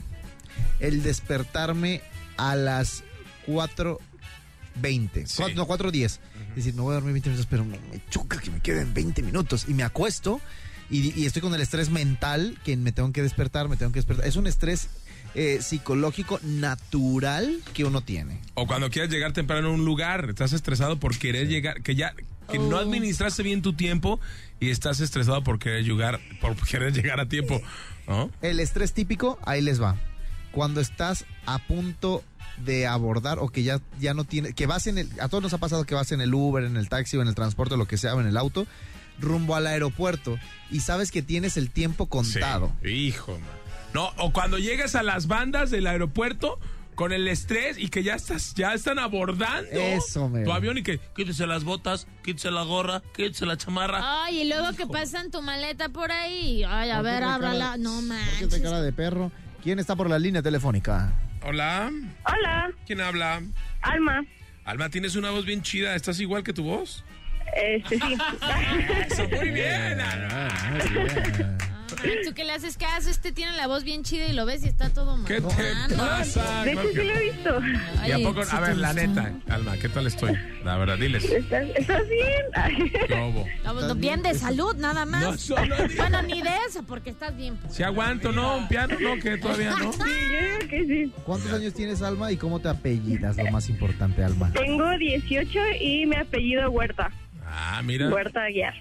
el 0.80 1.02
despertarme 1.02 2.00
a 2.36 2.56
las 2.56 3.04
4.20, 3.46 5.26
Sí. 5.26 5.42
no, 5.54 5.66
4.10. 5.66 6.04
Es 6.04 6.20
decir, 6.56 6.74
me 6.74 6.80
voy 6.82 6.92
a 6.92 6.94
dormir 6.94 7.12
20 7.12 7.30
minutos, 7.30 7.46
pero 7.50 7.64
me, 7.64 7.78
me 7.92 8.00
choca 8.10 8.38
que 8.40 8.50
me 8.50 8.60
queden 8.60 8.92
20 8.94 9.22
minutos. 9.22 9.66
Y 9.68 9.74
me 9.74 9.82
acuesto 9.82 10.40
y, 10.90 11.18
y 11.20 11.26
estoy 11.26 11.42
con 11.42 11.54
el 11.54 11.60
estrés 11.60 11.90
mental 11.90 12.58
que 12.64 12.76
me 12.76 12.92
tengo 12.92 13.12
que 13.12 13.22
despertar, 13.22 13.68
me 13.68 13.76
tengo 13.76 13.92
que 13.92 13.98
despertar. 13.98 14.26
Es 14.26 14.36
un 14.36 14.46
estrés 14.46 14.88
eh, 15.34 15.58
psicológico 15.60 16.40
natural 16.42 17.60
que 17.74 17.84
uno 17.84 18.00
tiene. 18.00 18.40
O 18.54 18.66
cuando 18.66 18.90
quieres 18.90 19.10
llegar 19.10 19.32
temprano 19.32 19.68
a 19.68 19.72
un 19.72 19.84
lugar, 19.84 20.26
estás 20.30 20.52
estresado 20.52 20.98
por 20.98 21.18
querer 21.18 21.48
llegar, 21.48 21.82
que 21.82 21.94
ya 21.94 22.14
que 22.50 22.58
no 22.58 22.76
Oh. 22.76 22.80
administraste 22.80 23.42
bien 23.42 23.62
tu 23.62 23.72
tiempo 23.72 24.20
y 24.60 24.70
estás 24.70 25.00
estresado 25.00 25.42
por 25.42 25.58
querer 25.58 25.84
llegar, 25.84 26.20
por 26.40 26.56
querer 26.56 26.92
llegar 26.92 27.20
a 27.20 27.28
tiempo, 27.28 27.60
¿no? 28.06 28.30
El 28.42 28.60
estrés 28.60 28.92
típico, 28.92 29.38
ahí 29.44 29.60
les 29.62 29.80
va. 29.82 29.96
Cuando 30.52 30.80
estás 30.80 31.26
a 31.44 31.58
punto 31.58 32.22
de 32.64 32.86
abordar 32.86 33.38
o 33.38 33.48
que 33.48 33.62
ya, 33.62 33.80
ya 34.00 34.14
no 34.14 34.24
tiene, 34.24 34.54
que 34.54 34.66
vas 34.66 34.86
en 34.86 34.96
el, 34.98 35.10
a 35.20 35.28
todos 35.28 35.42
nos 35.42 35.52
ha 35.52 35.58
pasado 35.58 35.84
que 35.84 35.94
vas 35.94 36.12
en 36.12 36.20
el 36.22 36.32
Uber, 36.32 36.64
en 36.64 36.76
el 36.78 36.88
taxi 36.88 37.16
o 37.18 37.22
en 37.22 37.28
el 37.28 37.34
transporte, 37.34 37.76
lo 37.76 37.86
que 37.86 37.98
sea, 37.98 38.14
o 38.14 38.20
en 38.20 38.26
el 38.26 38.36
auto, 38.38 38.66
rumbo 39.18 39.56
al 39.56 39.66
aeropuerto 39.66 40.38
y 40.70 40.80
sabes 40.80 41.10
que 41.10 41.20
tienes 41.22 41.56
el 41.58 41.70
tiempo 41.70 42.06
contado. 42.06 42.72
Sí. 42.82 42.88
Hijo, 42.90 43.32
man. 43.32 43.42
No, 43.92 44.10
o 44.18 44.32
cuando 44.32 44.58
llegas 44.58 44.94
a 44.94 45.02
las 45.02 45.26
bandas 45.26 45.70
del 45.70 45.86
aeropuerto 45.86 46.58
con 46.96 47.12
el 47.12 47.28
estrés 47.28 47.78
y 47.78 47.88
que 47.88 48.02
ya 48.02 48.14
estás, 48.16 48.54
ya 48.54 48.74
están 48.74 48.98
abordando 48.98 49.70
Eso, 49.70 50.28
tu 50.44 50.50
avión 50.52 50.78
y 50.78 50.82
que 50.82 50.98
quítese 51.14 51.46
las 51.46 51.62
botas, 51.62 52.08
quítese 52.24 52.50
la 52.50 52.62
gorra, 52.64 53.02
quítese 53.14 53.46
la 53.46 53.56
chamarra. 53.56 54.24
Ay, 54.24 54.40
y 54.42 54.48
luego 54.48 54.72
que 54.72 54.86
pasan 54.88 55.30
tu 55.30 55.40
maleta 55.42 55.90
por 55.90 56.10
ahí. 56.10 56.64
Ay, 56.66 56.90
a 56.90 56.96
¿Por 56.96 57.04
qué 57.04 57.10
ver, 57.12 57.22
ábrala. 57.22 57.58
cara- 57.66 57.76
No 57.76 57.92
¿Por 57.92 58.00
qué 58.00 58.06
manches. 58.40 58.60
cara 58.60 58.82
de 58.82 58.92
perro? 58.92 59.30
¿Quién 59.62 59.78
está 59.78 59.94
por 59.94 60.10
la 60.10 60.18
línea 60.18 60.42
telefónica? 60.42 61.12
Hola, 61.44 61.92
Hola, 62.24 62.72
¿quién 62.86 63.00
habla? 63.00 63.40
Alma. 63.82 64.24
Alma, 64.64 64.88
tienes 64.90 65.14
una 65.14 65.30
voz 65.30 65.44
bien 65.44 65.62
chida, 65.62 65.94
¿estás 65.94 66.18
igual 66.18 66.42
que 66.42 66.52
tu 66.52 66.64
voz? 66.64 67.04
Este 67.54 68.00
sí. 68.00 68.16
Eso, 69.10 69.28
muy 69.28 69.50
bien, 69.50 70.00
Alma. 70.00 70.48
Ah, 70.50 70.78
bien. 70.90 71.75
Tú 72.24 72.34
que 72.34 72.44
le 72.44 72.52
haces 72.52 72.76
caso, 72.76 73.10
este 73.10 73.32
tiene 73.32 73.56
la 73.56 73.66
voz 73.66 73.84
bien 73.84 74.02
chida 74.02 74.26
y 74.26 74.32
lo 74.32 74.46
ves 74.46 74.64
y 74.64 74.68
está 74.68 74.90
todo 74.90 75.16
mal. 75.16 75.26
¿Qué 75.26 75.40
te 75.40 75.94
pasa? 75.96 76.64
De 76.64 76.72
hecho, 76.72 76.88
sí 76.92 77.02
lo 77.04 77.14
he 77.14 77.20
visto. 77.30 77.60
¿Y 78.06 78.10
a 78.12 78.18
poco? 78.18 78.42
A 78.50 78.60
ver, 78.60 78.76
la 78.76 78.92
neta, 78.92 79.32
Alma, 79.48 79.76
¿qué 79.76 79.88
tal 79.88 80.06
estoy? 80.06 80.32
La 80.64 80.76
verdad, 80.76 80.98
diles. 80.98 81.24
¿Estás, 81.24 81.68
estás 81.76 82.02
bien? 82.08 82.90
¿Qué 83.06 83.14
hubo? 83.14 83.46
Estamos 83.46 83.98
bien 83.98 84.22
de 84.22 84.34
salud, 84.34 84.74
nada 84.76 85.04
más. 85.06 85.22
No, 85.22 85.38
solo. 85.38 85.76
Bueno, 85.96 86.22
ni 86.22 86.42
de 86.42 86.50
eso, 86.68 86.82
porque 86.82 87.10
estás 87.10 87.36
bien. 87.36 87.58
Si 87.68 87.82
aguanto, 87.82 88.32
¿no? 88.32 88.56
Un 88.58 88.68
piano, 88.68 88.96
¿no? 89.00 89.18
Que 89.20 89.36
todavía 89.38 89.70
no. 89.70 89.92
Sí, 89.96 90.02
yo 90.32 90.40
digo 90.40 90.58
que 90.68 90.84
sí. 90.86 91.12
¿Cuántos 91.24 91.52
años 91.52 91.72
tienes, 91.74 92.02
Alma, 92.02 92.30
y 92.30 92.36
cómo 92.36 92.60
te 92.60 92.68
apellidas? 92.68 93.36
Lo 93.36 93.50
más 93.50 93.68
importante, 93.68 94.22
Alma. 94.22 94.52
Tengo 94.52 94.96
18 94.98 95.58
y 95.80 96.06
mi 96.06 96.16
apellido 96.16 96.70
Huerta. 96.70 97.10
Ah, 97.44 97.80
mira. 97.84 98.08
Huerta 98.08 98.44
Aguiar. 98.44 98.74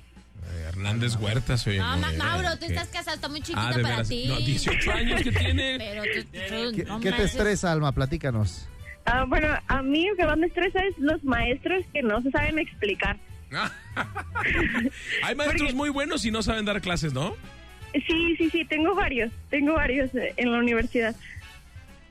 Eh, 0.75 0.79
Hernández 0.79 1.15
Huerta, 1.15 1.57
soy. 1.57 1.77
No, 1.77 1.97
Ma- 1.97 2.11
Mauro, 2.17 2.57
tú 2.59 2.65
estás 2.65 2.87
casado, 2.89 3.15
está 3.15 3.29
muy 3.29 3.39
chiquita 3.41 3.67
Ah, 3.67 3.73
de 3.75 3.81
para 3.81 3.95
veras. 3.95 4.09
ti. 4.09 4.25
No, 4.27 4.37
18 4.39 4.91
años 4.91 5.21
que 5.21 5.31
tiene. 5.31 5.75
Pero 5.77 6.03
tú, 6.03 6.23
tú- 6.23 6.75
¿Qué, 6.75 6.83
no 6.85 6.99
qué 6.99 7.11
te 7.11 7.23
estresa, 7.23 7.71
Alma? 7.71 7.91
Platícanos. 7.91 8.67
Ah, 9.05 9.23
bueno, 9.27 9.47
a 9.67 9.81
mí 9.81 10.07
lo 10.07 10.15
que 10.15 10.25
más 10.25 10.37
me 10.37 10.47
estresa 10.47 10.79
es 10.83 10.97
los 10.97 11.23
maestros 11.23 11.83
que 11.93 12.01
no 12.01 12.21
se 12.21 12.31
saben 12.31 12.57
explicar. 12.59 13.17
Hay 15.23 15.35
maestros 15.35 15.73
muy 15.73 15.89
buenos 15.89 16.25
y 16.25 16.31
no 16.31 16.41
saben 16.43 16.65
dar 16.65 16.81
clases, 16.81 17.13
¿no? 17.13 17.35
Sí, 17.93 18.35
sí, 18.37 18.49
sí, 18.49 18.65
tengo 18.65 18.93
varios. 18.95 19.31
Tengo 19.49 19.73
varios 19.73 20.13
eh, 20.15 20.33
en 20.37 20.51
la 20.51 20.57
universidad. 20.57 21.15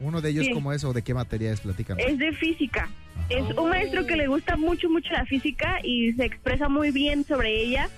Uno 0.00 0.20
de 0.20 0.30
ellos, 0.30 0.46
Sí. 0.46 0.52
¿cómo 0.52 0.72
es 0.72 0.82
o 0.84 0.92
de 0.92 1.02
qué 1.02 1.12
materia 1.14 1.52
es? 1.52 1.60
Platícanos. 1.60 2.02
Es 2.06 2.18
de 2.18 2.32
física. 2.32 2.88
Es 3.28 3.42
un 3.56 3.68
maestro 3.68 4.06
que 4.06 4.16
le 4.16 4.26
gusta 4.26 4.56
mucho, 4.56 4.88
mucho 4.88 5.12
la 5.12 5.24
física 5.26 5.78
y 5.82 6.12
se 6.14 6.24
expresa 6.24 6.68
muy 6.68 6.90
bien 6.90 7.24
sobre 7.24 7.60
ella. 7.62 7.88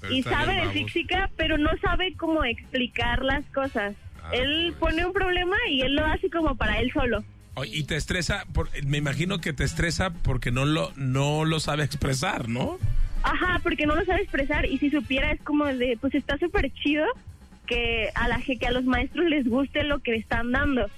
Pero 0.00 0.14
y 0.14 0.22
sabe 0.22 0.54
de 0.54 0.68
física, 0.70 1.30
pero 1.36 1.58
no 1.58 1.70
sabe 1.82 2.14
cómo 2.16 2.44
explicar 2.44 3.22
las 3.24 3.44
cosas. 3.46 3.94
Ah, 4.22 4.30
él 4.32 4.74
pues. 4.78 4.92
pone 4.92 5.04
un 5.06 5.12
problema 5.12 5.56
y 5.68 5.82
él 5.82 5.94
lo 5.94 6.04
hace 6.06 6.30
como 6.30 6.54
para 6.56 6.78
él 6.80 6.90
solo. 6.92 7.22
Oye, 7.54 7.78
Y 7.78 7.82
te 7.84 7.96
estresa, 7.96 8.44
por- 8.52 8.70
me 8.84 8.98
imagino 8.98 9.40
que 9.40 9.52
te 9.52 9.64
estresa 9.64 10.10
porque 10.10 10.50
no 10.50 10.64
lo, 10.64 10.92
no 10.96 11.44
lo 11.44 11.60
sabe 11.60 11.84
expresar, 11.84 12.48
¿no? 12.48 12.78
Ajá, 13.22 13.60
porque 13.62 13.84
no 13.86 13.94
lo 13.96 14.04
sabe 14.06 14.22
expresar 14.22 14.64
y 14.66 14.78
si 14.78 14.88
supiera 14.90 15.30
es 15.32 15.40
como 15.42 15.66
de, 15.66 15.98
pues 16.00 16.14
está 16.14 16.38
súper 16.38 16.72
chido 16.72 17.04
que 17.66 18.08
a 18.14 18.28
la 18.28 18.40
que 18.40 18.66
a 18.66 18.70
los 18.70 18.84
maestros 18.84 19.26
les 19.28 19.46
guste 19.46 19.84
lo 19.84 19.98
que 19.98 20.14
están 20.14 20.52
dando, 20.52 20.88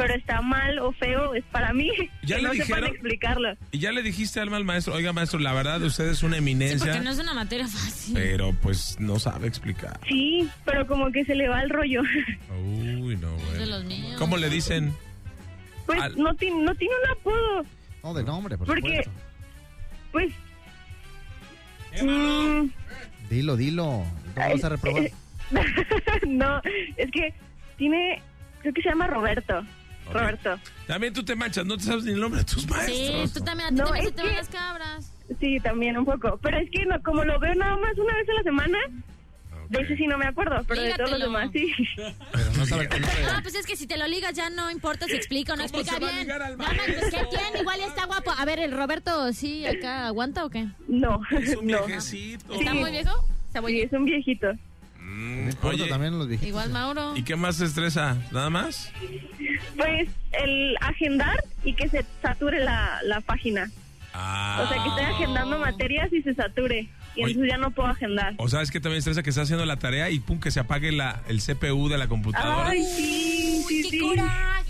pero 0.00 0.14
está 0.14 0.40
mal 0.40 0.78
o 0.78 0.92
feo 0.92 1.34
es 1.34 1.44
para 1.52 1.72
mí. 1.74 1.90
¿Ya 2.22 2.36
que 2.36 2.42
le 2.42 2.48
no 2.48 2.54
dijeron? 2.54 2.74
sepan 2.80 2.84
explicarlo. 2.94 3.48
Y 3.70 3.78
ya 3.80 3.92
le 3.92 4.02
dijiste 4.02 4.40
Alma 4.40 4.56
al 4.56 4.64
maestro, 4.64 4.94
oiga 4.94 5.12
maestro, 5.12 5.38
la 5.40 5.52
verdad 5.52 5.82
usted 5.82 6.08
es 6.08 6.22
una 6.22 6.36
Sí, 6.36 6.38
eminencia, 6.38 6.78
porque 6.92 7.00
no 7.04 7.10
es 7.10 7.18
una 7.18 7.34
materia 7.34 7.68
fácil. 7.68 8.14
pero 8.14 8.54
pues 8.62 8.96
no 8.98 9.18
sabe 9.18 9.46
explicar. 9.48 10.00
Sí, 10.08 10.48
pero 10.64 10.86
como 10.86 11.12
que 11.12 11.24
se 11.26 11.34
le 11.34 11.48
va 11.48 11.60
el 11.62 11.68
rollo. 11.70 12.00
Uy, 12.64 13.16
no, 13.16 13.36
de 13.36 13.44
güey. 13.56 13.66
los 13.66 13.84
míos. 13.84 14.14
¿Cómo 14.18 14.36
le 14.38 14.48
dicen? 14.48 14.94
Pues 15.86 16.00
Al- 16.00 16.16
no, 16.16 16.34
tiene, 16.36 16.62
no 16.62 16.74
tiene 16.74 16.94
un 17.04 17.10
apodo. 17.18 17.64
No, 18.02 18.14
de 18.14 18.22
nombre, 18.24 18.56
por 18.56 18.66
Porque- 18.68 19.02
supuesto. 19.04 19.10
Pues... 20.12 20.32
mm, 22.02 22.66
Dilo, 23.28 23.56
dilo. 23.56 24.04
¿Cómo 24.34 24.48
vas 24.50 24.64
a 24.64 24.68
reprobar? 24.70 25.04
eh, 25.04 25.12
no, 26.26 26.60
es 26.96 27.10
que 27.10 27.34
tiene... 27.76 28.22
Creo 28.60 28.74
que 28.74 28.82
se 28.82 28.88
llama 28.90 29.06
Roberto. 29.06 29.62
Ok. 30.10 30.16
Roberto. 30.20 30.58
También 30.86 31.12
tú 31.12 31.24
te 31.24 31.34
manchas, 31.36 31.64
no 31.66 31.76
te 31.76 31.84
sabes 31.84 32.04
ni 32.04 32.12
el 32.12 32.20
nombre 32.20 32.40
de 32.40 32.44
tus 32.46 32.62
Sí, 32.62 32.68
maestros. 32.68 33.32
tú 33.32 33.40
también, 33.44 33.66
a 33.68 33.70
ti 33.70 33.76
No, 33.76 33.84
también 33.86 34.04
se 34.06 34.12
te 34.12 34.22
van 34.22 34.30
que- 34.30 34.36
las 34.36 34.48
cabras. 34.48 35.12
Sí, 35.40 35.60
también 35.60 35.96
un 35.98 36.04
poco. 36.04 36.38
Pero 36.42 36.58
es 36.58 36.70
que 36.70 36.84
no, 36.86 37.00
como 37.02 37.24
lo 37.24 37.38
veo 37.38 37.54
nada 37.54 37.76
más 37.76 37.96
una 37.96 38.14
vez 38.14 38.28
a 38.28 38.32
la 38.32 38.42
semana, 38.42 38.78
de 39.68 39.80
ese 39.82 39.96
sí 39.96 40.06
no 40.08 40.18
me 40.18 40.26
acuerdo, 40.26 40.64
pero 40.66 40.82
de 40.82 40.94
todos 40.94 41.10
los 41.10 41.18
Lígatelo. 41.20 41.38
demás 41.38 41.50
sí. 41.52 41.72
Pero 42.32 42.52
no 42.58 42.66
sabe 42.66 42.84
el 42.90 43.00
nombre. 43.02 43.24
Ah, 43.30 43.38
pues 43.40 43.54
es 43.54 43.64
que 43.66 43.76
si 43.76 43.86
te 43.86 43.96
lo 43.96 44.08
ligas 44.08 44.32
ya 44.34 44.50
no 44.50 44.68
importa 44.68 45.06
si 45.06 45.14
explica 45.14 45.52
o 45.52 45.56
no 45.56 45.64
¿Cómo 45.68 45.78
explica 45.78 45.98
se 45.98 46.04
va 46.04 46.10
a 46.10 46.24
bien. 46.24 46.42
al 46.42 46.58
No, 46.58 46.64
pues, 46.64 47.14
¿qué 47.14 47.24
tiene? 47.30 47.60
Igual 47.60 47.78
ya 47.78 47.86
está 47.86 48.06
guapo. 48.06 48.32
A 48.36 48.44
ver, 48.44 48.58
el 48.58 48.72
Roberto, 48.72 49.32
¿sí 49.32 49.64
acá 49.66 50.08
aguanta 50.08 50.44
o 50.44 50.50
qué? 50.50 50.66
No, 50.88 51.20
Es 51.30 51.54
un 51.56 51.66
no. 51.68 51.86
viejecito. 51.86 52.52
¿Está 52.54 52.72
Sí. 52.72 52.78
muy 52.78 52.90
viejo? 52.90 53.12
Está 53.46 53.60
muy 53.60 53.72
Sí, 53.72 53.80
es 53.82 53.92
un 53.92 54.04
viejito. 54.06 54.48
Mm, 55.10 55.44
No 55.44 55.50
importa, 55.50 55.68
oye, 55.82 55.88
también 55.88 56.18
los 56.18 56.28
viejitos. 56.28 56.48
Igual 56.48 56.70
Mauro. 56.70 57.16
¿y 57.16 57.22
qué 57.22 57.36
más 57.36 57.58
te 57.58 57.64
estresa? 57.64 58.16
¿Nada 58.30 58.48
más? 58.50 58.92
Pues 59.76 60.08
el 60.32 60.76
agendar 60.80 61.42
y 61.64 61.74
que 61.74 61.88
se 61.88 62.04
sature 62.22 62.62
la, 62.62 63.00
la 63.04 63.20
página. 63.20 63.70
Ah. 64.14 64.62
O 64.64 64.68
sea, 64.72 64.82
que 64.82 64.88
esté 64.88 65.02
agendando 65.02 65.58
materias 65.58 66.12
y 66.12 66.22
se 66.22 66.34
sature. 66.34 66.88
Y 67.16 67.24
Oye. 67.24 67.32
entonces 67.32 67.50
ya 67.52 67.58
no 67.58 67.70
puedo 67.72 67.88
agendar. 67.88 68.34
O 68.38 68.48
sabes 68.48 68.70
que 68.70 68.80
también 68.80 68.98
estresa 68.98 69.22
que 69.22 69.30
está 69.30 69.42
haciendo 69.42 69.64
la 69.66 69.76
tarea 69.76 70.10
y 70.10 70.20
pum, 70.20 70.38
que 70.40 70.50
se 70.50 70.60
apague 70.60 70.92
la, 70.92 71.22
el 71.28 71.40
CPU 71.40 71.88
de 71.88 71.98
la 71.98 72.06
computadora. 72.08 72.70
Ay, 72.70 72.84
sí, 72.84 73.64
sí, 73.66 73.82
¡Qué 73.82 73.88
sí. 73.90 74.14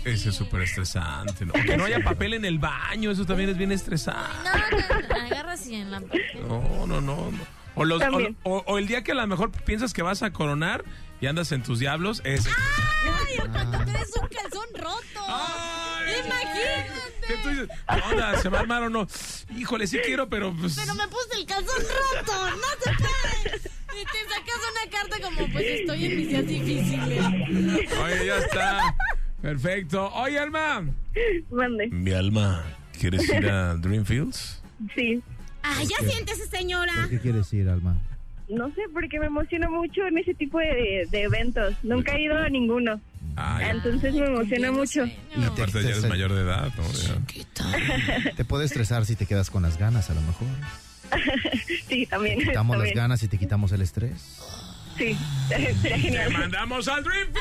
Ese 0.03 0.29
es 0.29 0.35
súper 0.35 0.61
estresante, 0.61 1.45
¿no? 1.45 1.53
Que 1.53 1.77
no 1.77 1.85
haya 1.85 1.99
papel 1.99 2.33
en 2.33 2.45
el 2.45 2.57
baño, 2.57 3.11
eso 3.11 3.25
también 3.25 3.49
es 3.51 3.57
bien 3.57 3.71
estresante. 3.71 4.49
No, 4.71 4.77
no, 4.79 5.07
no, 5.07 5.15
agarra 5.25 5.51
así 5.53 5.75
en 5.75 5.91
la. 5.91 5.99
No, 5.99 6.87
no, 6.87 7.01
no. 7.01 7.31
no. 7.31 7.60
O, 7.75 7.85
los- 7.85 8.01
o, 8.01 8.33
o- 8.43 8.63
o 8.67 8.77
el 8.77 8.87
día 8.87 9.03
que 9.03 9.11
a 9.13 9.15
lo 9.15 9.25
mejor 9.27 9.51
piensas 9.51 9.93
que 9.93 10.01
vas 10.01 10.23
a 10.23 10.31
coronar 10.31 10.83
y 11.21 11.27
andas 11.27 11.51
en 11.51 11.63
tus 11.63 11.79
diablos, 11.79 12.21
es... 12.25 12.45
¡Ay, 12.47 13.35
el 13.43 13.49
cuando 13.51 13.77
traes 13.85 14.09
un 14.21 14.27
calzón 14.27 14.65
roto! 14.75 15.25
¡Ay! 15.27 16.13
¡Imagínate! 16.25 16.91
¿Qué 17.27 17.33
tú 17.43 17.49
dices? 17.49 17.67
¿Qué 17.69 18.01
onda? 18.11 18.37
¿Se 18.41 18.49
va 18.49 18.57
a 18.57 18.61
armar 18.61 18.83
o 18.83 18.89
no? 18.89 19.07
Híjole, 19.55 19.87
sí 19.87 19.99
quiero, 20.03 20.27
pero... 20.29 20.53
Pues, 20.59 20.75
Pero 20.75 20.95
me 20.95 21.07
puse 21.07 21.39
el 21.39 21.45
calzón 21.45 21.75
roto, 21.77 22.49
no 22.49 22.67
se 22.83 22.91
puede. 22.97 23.57
Y 23.93 24.03
te 24.05 24.33
sacas 24.33 24.61
una 24.71 24.91
carta 24.91 25.19
como, 25.21 25.51
pues 25.53 25.65
estoy 25.65 26.05
en 26.05 26.17
mis 26.17 26.27
días 26.29 26.47
difíciles. 26.47 27.91
Oye, 28.03 28.25
ya 28.25 28.37
está. 28.37 28.95
Perfecto. 29.41 30.11
Oye, 30.13 30.39
Alma. 30.39 30.85
Mande. 31.51 31.87
Mi 31.91 32.11
alma, 32.11 32.63
¿quieres 32.99 33.27
ir 33.29 33.47
a 33.49 33.75
Dreamfields? 33.75 34.61
Sí. 34.95 35.21
Ay, 35.63 35.87
ya 35.87 36.07
siéntese, 36.07 36.47
señora. 36.47 36.93
¿Por 36.95 37.09
qué 37.09 37.19
quieres 37.19 37.51
ir, 37.53 37.69
Alma? 37.69 37.97
No 38.49 38.67
sé, 38.75 38.81
porque 38.93 39.19
me 39.19 39.27
emociona 39.27 39.69
mucho 39.69 40.05
en 40.05 40.17
ese 40.17 40.33
tipo 40.33 40.59
de, 40.59 41.07
de 41.09 41.21
eventos. 41.21 41.73
Nunca 41.83 42.13
he 42.15 42.23
ido 42.23 42.37
a 42.37 42.49
ninguno. 42.49 42.99
Ay, 43.37 43.67
Entonces 43.69 44.13
me 44.13 44.25
emociona 44.25 44.71
mucho. 44.71 45.05
Y 45.05 45.43
aparte 45.45 45.81
ya 45.83 45.89
eres 45.89 46.05
mayor 46.07 46.33
de 46.33 46.41
edad, 46.41 46.71
¿no? 46.75 46.83
Ya. 46.91 48.33
Te 48.35 48.43
puede 48.43 48.65
estresar 48.65 49.05
si 49.05 49.15
te 49.15 49.25
quedas 49.25 49.49
con 49.49 49.63
las 49.63 49.77
ganas, 49.77 50.09
a 50.09 50.13
lo 50.13 50.21
mejor. 50.21 50.47
Sí, 51.87 52.05
también. 52.05 52.39
Quitamos 52.39 52.77
las 52.77 52.93
ganas 52.93 53.21
y 53.23 53.27
te 53.27 53.37
quitamos 53.37 53.73
el 53.73 53.81
estrés. 53.81 54.39
Sí, 54.97 55.17
sería 55.49 56.23
¡Te 56.25 56.29
mandamos 56.29 56.87
al 56.87 57.03
Dreamfields! 57.03 57.39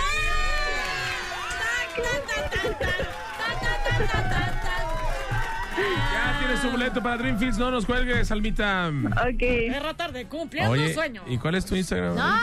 Ya 6.12 6.36
tienes 6.38 6.60
tu 6.62 6.70
boleto 6.70 7.02
para 7.02 7.16
Dreamfields, 7.18 7.58
no 7.58 7.70
nos 7.70 7.86
cuelgues, 7.86 8.30
Almita. 8.30 8.88
Ok. 8.88 9.38
Perra 9.72 9.94
tarde, 9.94 10.26
cumpliendo 10.26 10.70
Oye, 10.72 10.92
sueño. 10.94 11.22
¿y 11.26 11.38
cuál 11.38 11.54
es 11.54 11.64
tu 11.66 11.74
Instagram? 11.76 12.14
No. 12.16 12.38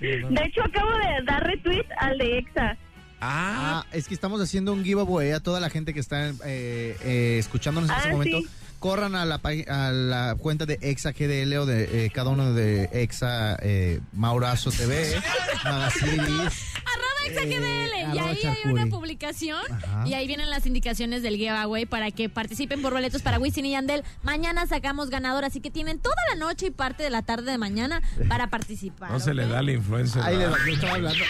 De 0.00 0.42
hecho, 0.44 0.62
acabo 0.64 0.90
de 0.90 1.24
dar 1.24 1.44
retweet 1.44 1.86
al 1.98 2.18
de 2.18 2.38
EXA. 2.38 2.76
Ah, 3.20 3.82
Ah, 3.82 3.86
es 3.92 4.06
que 4.06 4.14
estamos 4.14 4.40
haciendo 4.40 4.72
un 4.72 4.84
giveaway 4.84 5.32
a 5.32 5.40
toda 5.40 5.58
la 5.60 5.70
gente 5.70 5.92
que 5.92 5.98
está 6.00 6.28
eh, 6.28 6.96
eh, 7.02 7.36
escuchándonos 7.38 7.90
en 7.90 7.96
Ah, 7.96 7.98
este 7.98 8.12
momento. 8.12 8.38
sí. 8.38 8.48
Corran 8.78 9.16
a 9.16 9.24
la, 9.24 9.42
pag- 9.42 9.68
a 9.68 9.90
la 9.90 10.36
cuenta 10.38 10.64
de 10.64 10.78
Exa 10.80 11.10
GDL 11.10 11.52
o 11.58 11.66
de 11.66 12.06
eh, 12.06 12.10
cada 12.14 12.30
uno 12.30 12.52
de 12.52 12.84
Exa 12.92 13.56
eh, 13.60 13.98
Maurazo 14.12 14.70
TV, 14.70 15.16
Exagdl. 17.28 18.14
y 18.14 18.18
ahí 18.18 18.38
hay 18.44 18.70
una 18.72 18.86
publicación. 18.86 19.60
Ajá. 19.70 20.04
Y 20.06 20.14
ahí 20.14 20.26
vienen 20.26 20.50
las 20.50 20.66
indicaciones 20.66 21.22
del 21.22 21.36
giveaway 21.36 21.86
para 21.86 22.10
que 22.10 22.28
participen 22.28 22.82
por 22.82 22.92
boletos 22.92 23.22
para 23.22 23.38
Wisin 23.38 23.66
y 23.66 23.72
Yandel. 23.72 24.02
Mañana 24.22 24.66
sacamos 24.66 25.10
ganador, 25.10 25.44
así 25.44 25.60
que 25.60 25.70
tienen 25.70 25.98
toda 26.00 26.16
la 26.32 26.38
noche 26.38 26.66
y 26.66 26.70
parte 26.70 27.02
de 27.02 27.10
la 27.10 27.22
tarde 27.22 27.50
de 27.50 27.58
mañana 27.58 28.02
para 28.28 28.48
participar. 28.48 29.10
no 29.10 29.20
se 29.20 29.34
le 29.34 29.46
da 29.46 29.62
la 29.62 29.72
influencia. 29.72 30.24
Ahí 30.24 30.36
le 30.36 30.44
¿verdad? 30.46 30.58
yo 30.66 30.72
estaba 30.74 30.94
hablando. 30.94 31.24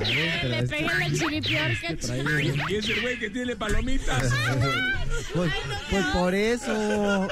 Ver, 0.00 0.44
Le 0.44 0.58
es- 0.60 0.70
pegué 0.70 0.84
la 0.98 1.10
chiripior, 1.12 1.70
que 1.80 2.72
Y 2.72 2.74
ese 2.76 3.00
güey 3.00 3.18
que 3.18 3.30
tiene 3.30 3.56
palomitas. 3.56 4.32
Pues, 5.34 5.52
pues 5.90 6.04
por 6.06 6.34
eso. 6.34 7.28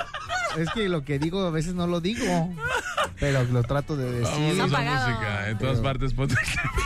Es 0.58 0.68
que 0.74 0.88
lo 0.88 1.04
que 1.04 1.18
digo 1.18 1.40
a 1.46 1.50
veces 1.50 1.74
no 1.74 1.86
lo 1.86 2.00
digo. 2.00 2.52
Pero 3.18 3.44
lo 3.44 3.62
trato 3.62 3.96
de 3.96 4.10
decir. 4.20 4.56
Vamos 4.58 4.72
a 4.74 4.80
música. 4.82 5.48
En 5.50 5.58
todas 5.58 5.74
Pero- 5.78 5.82
partes, 5.82 6.14
ponte. 6.14 6.34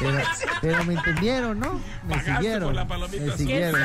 Pero, 0.01 0.19
pero 0.61 0.85
me 0.85 0.95
entendieron, 0.95 1.59
¿no? 1.61 1.81
Me 2.07 2.15
Pagaste 2.17 2.35
siguieron. 2.37 2.65
por 2.65 2.75
la 2.75 2.87
palomita. 2.89 3.25
Me 3.25 3.31
¿Qué 3.33 3.39
siguieron. 3.39 3.81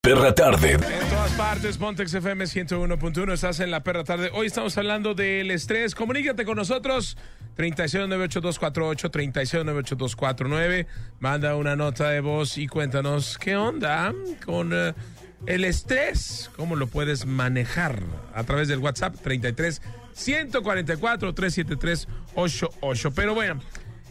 Perra 0.00 0.34
tarde. 0.34 0.72
En 0.72 0.80
todas 0.80 1.32
partes, 1.32 1.76
Pontex 1.76 2.14
FM 2.14 2.44
101.1, 2.46 3.32
estás 3.34 3.60
en 3.60 3.70
la 3.70 3.82
perra 3.82 4.04
tarde. 4.04 4.30
Hoy 4.32 4.46
estamos 4.46 4.76
hablando 4.78 5.14
del 5.14 5.50
estrés. 5.50 5.94
Comunícate 5.94 6.44
con 6.44 6.56
nosotros. 6.56 7.16
36982448, 7.56 9.10
36982449. 9.10 10.86
Manda 11.20 11.56
una 11.56 11.76
nota 11.76 12.08
de 12.10 12.20
voz 12.20 12.56
y 12.56 12.68
cuéntanos 12.68 13.36
qué 13.38 13.56
onda 13.56 14.14
con 14.46 14.70
eh, 14.72 14.94
el 15.46 15.64
estrés. 15.64 16.50
¿Cómo 16.56 16.76
lo 16.76 16.86
puedes 16.86 17.26
manejar? 17.26 18.02
A 18.34 18.44
través 18.44 18.68
del 18.68 18.78
WhatsApp 18.78 19.16
33 19.22 19.82
144 20.12 21.34
373 21.34 22.08
88. 22.34 23.10
Pero 23.12 23.34
bueno, 23.34 23.60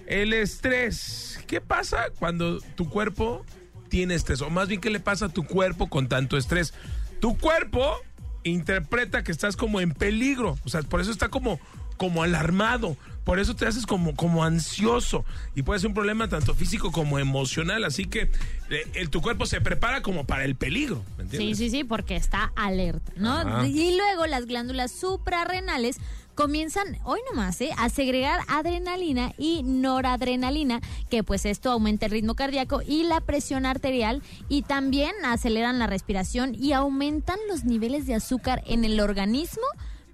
el 0.08 0.34
estrés. 0.34 1.40
¿Qué 1.48 1.62
pasa 1.62 2.08
cuando 2.18 2.60
tu 2.76 2.90
cuerpo 2.90 3.46
tiene 3.90 4.16
estrés? 4.16 4.42
O 4.42 4.50
más 4.50 4.68
bien, 4.68 4.82
¿qué 4.82 4.90
le 4.90 5.00
pasa 5.00 5.26
a 5.26 5.30
tu 5.30 5.46
cuerpo 5.46 5.90
con 5.90 6.08
tanto 6.08 6.38
estrés? 6.38 6.74
Tu 7.20 7.38
cuerpo 7.38 7.98
interpreta 8.44 9.24
que 9.24 9.32
estás 9.32 9.56
como 9.56 9.82
en 9.82 9.92
peligro. 9.92 10.58
O 10.66 10.70
sea, 10.70 10.82
por 10.82 11.02
eso 11.02 11.12
está 11.12 11.30
como, 11.30 11.60
como 11.98 12.24
alarmado. 12.24 12.98
Por 13.28 13.40
eso 13.40 13.58
te 13.58 13.68
haces 13.68 13.86
como, 13.86 14.16
como 14.16 14.46
ansioso. 14.46 15.26
Y 15.54 15.64
puede 15.64 15.82
ser 15.82 15.90
un 15.90 15.94
problema 15.94 16.30
tanto 16.30 16.56
físico 16.56 16.94
como 16.94 17.20
emocional. 17.20 17.84
Así 17.84 18.06
que 18.06 18.32
eh, 18.70 18.88
el, 18.94 19.10
tu 19.10 19.22
cuerpo 19.22 19.46
se 19.46 19.60
prepara 19.60 20.02
como 20.02 20.24
para 20.26 20.46
el 20.46 20.56
peligro. 20.56 21.04
¿Me 21.18 21.26
Sí, 21.26 21.36
entiendes? 21.36 21.58
sí, 21.58 21.70
sí, 21.70 21.84
porque 21.84 22.16
está 22.16 22.54
alerta, 22.56 23.12
¿no? 23.18 23.34
Ajá. 23.34 23.68
Y 23.68 23.98
luego 23.98 24.26
las 24.28 24.46
glándulas 24.46 24.94
suprarrenales 24.94 25.98
comienzan, 26.36 27.00
hoy 27.04 27.20
nomás, 27.30 27.60
¿eh? 27.60 27.72
a 27.78 27.90
segregar 27.90 28.40
adrenalina 28.48 29.34
y 29.38 29.62
noradrenalina, 29.64 30.80
que 31.10 31.22
pues 31.24 31.46
esto 31.46 31.70
aumenta 31.72 32.06
el 32.06 32.14
ritmo 32.14 32.36
cardíaco 32.36 32.82
y 32.88 33.04
la 33.04 33.20
presión 33.20 33.66
arterial 33.66 34.22
y 34.48 34.62
también 34.62 35.12
aceleran 35.26 35.80
la 35.80 35.88
respiración 35.88 36.56
y 36.56 36.72
aumentan 36.72 37.40
los 37.50 37.66
niveles 37.66 38.06
de 38.08 38.16
azúcar 38.16 38.64
en 38.68 38.86
el 38.86 39.00
organismo 39.02 39.66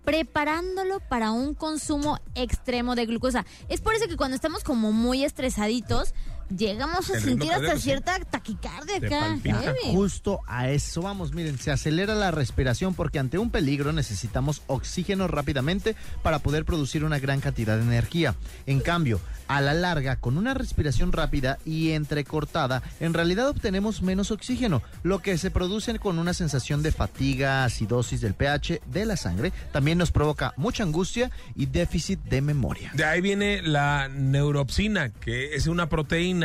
preparándolo 0.04 1.00
para 1.00 1.32
un 1.32 1.54
consumo 1.54 2.20
extremo 2.36 2.96
de 2.96 3.06
glucosa. 3.06 3.46
Es 3.70 3.82
por 3.82 3.94
eso 3.94 4.08
que 4.08 4.18
cuando 4.18 4.36
estamos 4.36 4.64
como 4.64 4.92
muy 4.92 5.24
estresaditos, 5.24 6.14
llegamos 6.56 7.10
a 7.10 7.16
El 7.16 7.24
sentir 7.24 7.52
hasta 7.52 7.76
sí. 7.76 7.82
cierta 7.82 8.20
taquicardia 8.20 8.98
acá. 8.98 9.38
Justo 9.92 10.42
a 10.48 10.70
eso 10.70 11.02
vamos, 11.02 11.34
miren, 11.34 11.58
se 11.58 11.72
acelera 11.72 12.16
la 12.16 12.32
respiración 12.32 12.94
porque 12.94 13.20
ante 13.20 13.38
un 13.38 13.50
peligro 13.50 13.94
necesitamos 13.94 14.62
oxígeno 14.68 15.28
rápidamente 15.28 15.96
para 16.22 16.40
poder 16.40 16.66
producir 16.66 17.04
una 17.04 17.20
gran 17.20 17.42
cantidad 17.42 17.78
de 17.78 17.84
energía. 17.84 18.36
En 18.66 18.80
cambio, 18.80 19.20
a 19.48 19.62
la 19.62 19.74
larga, 19.74 20.18
con 20.18 20.38
una 20.38 20.54
respiración 20.54 21.12
rápida 21.12 21.58
y 21.66 21.92
entrecortada, 21.92 22.82
en 23.00 23.14
realidad 23.14 23.50
obtenemos 23.50 24.02
menos 24.02 24.32
oxígeno, 24.32 24.82
lo 25.04 25.20
que 25.20 25.38
se 25.38 25.52
produce 25.52 25.84
con 26.00 26.18
una 26.18 26.34
sensación 26.34 26.82
de 26.82 26.92
fatiga, 26.92 27.66
acidosis 27.66 28.22
del 28.22 28.36
pH 28.36 28.82
de 28.86 29.06
la 29.06 29.18
sangre, 29.18 29.52
también 29.72 29.98
nos 29.98 30.12
provoca 30.12 30.54
mucha 30.58 30.84
angustia 30.84 31.30
y 31.56 31.66
déficit 31.66 32.20
de 32.24 32.42
memoria. 32.42 32.92
De 32.94 33.04
ahí 33.04 33.22
viene 33.22 33.62
la 33.62 34.08
neuropsina, 34.08 35.10
que 35.10 35.56
es 35.56 35.68
una 35.68 35.90
proteína 35.90 36.43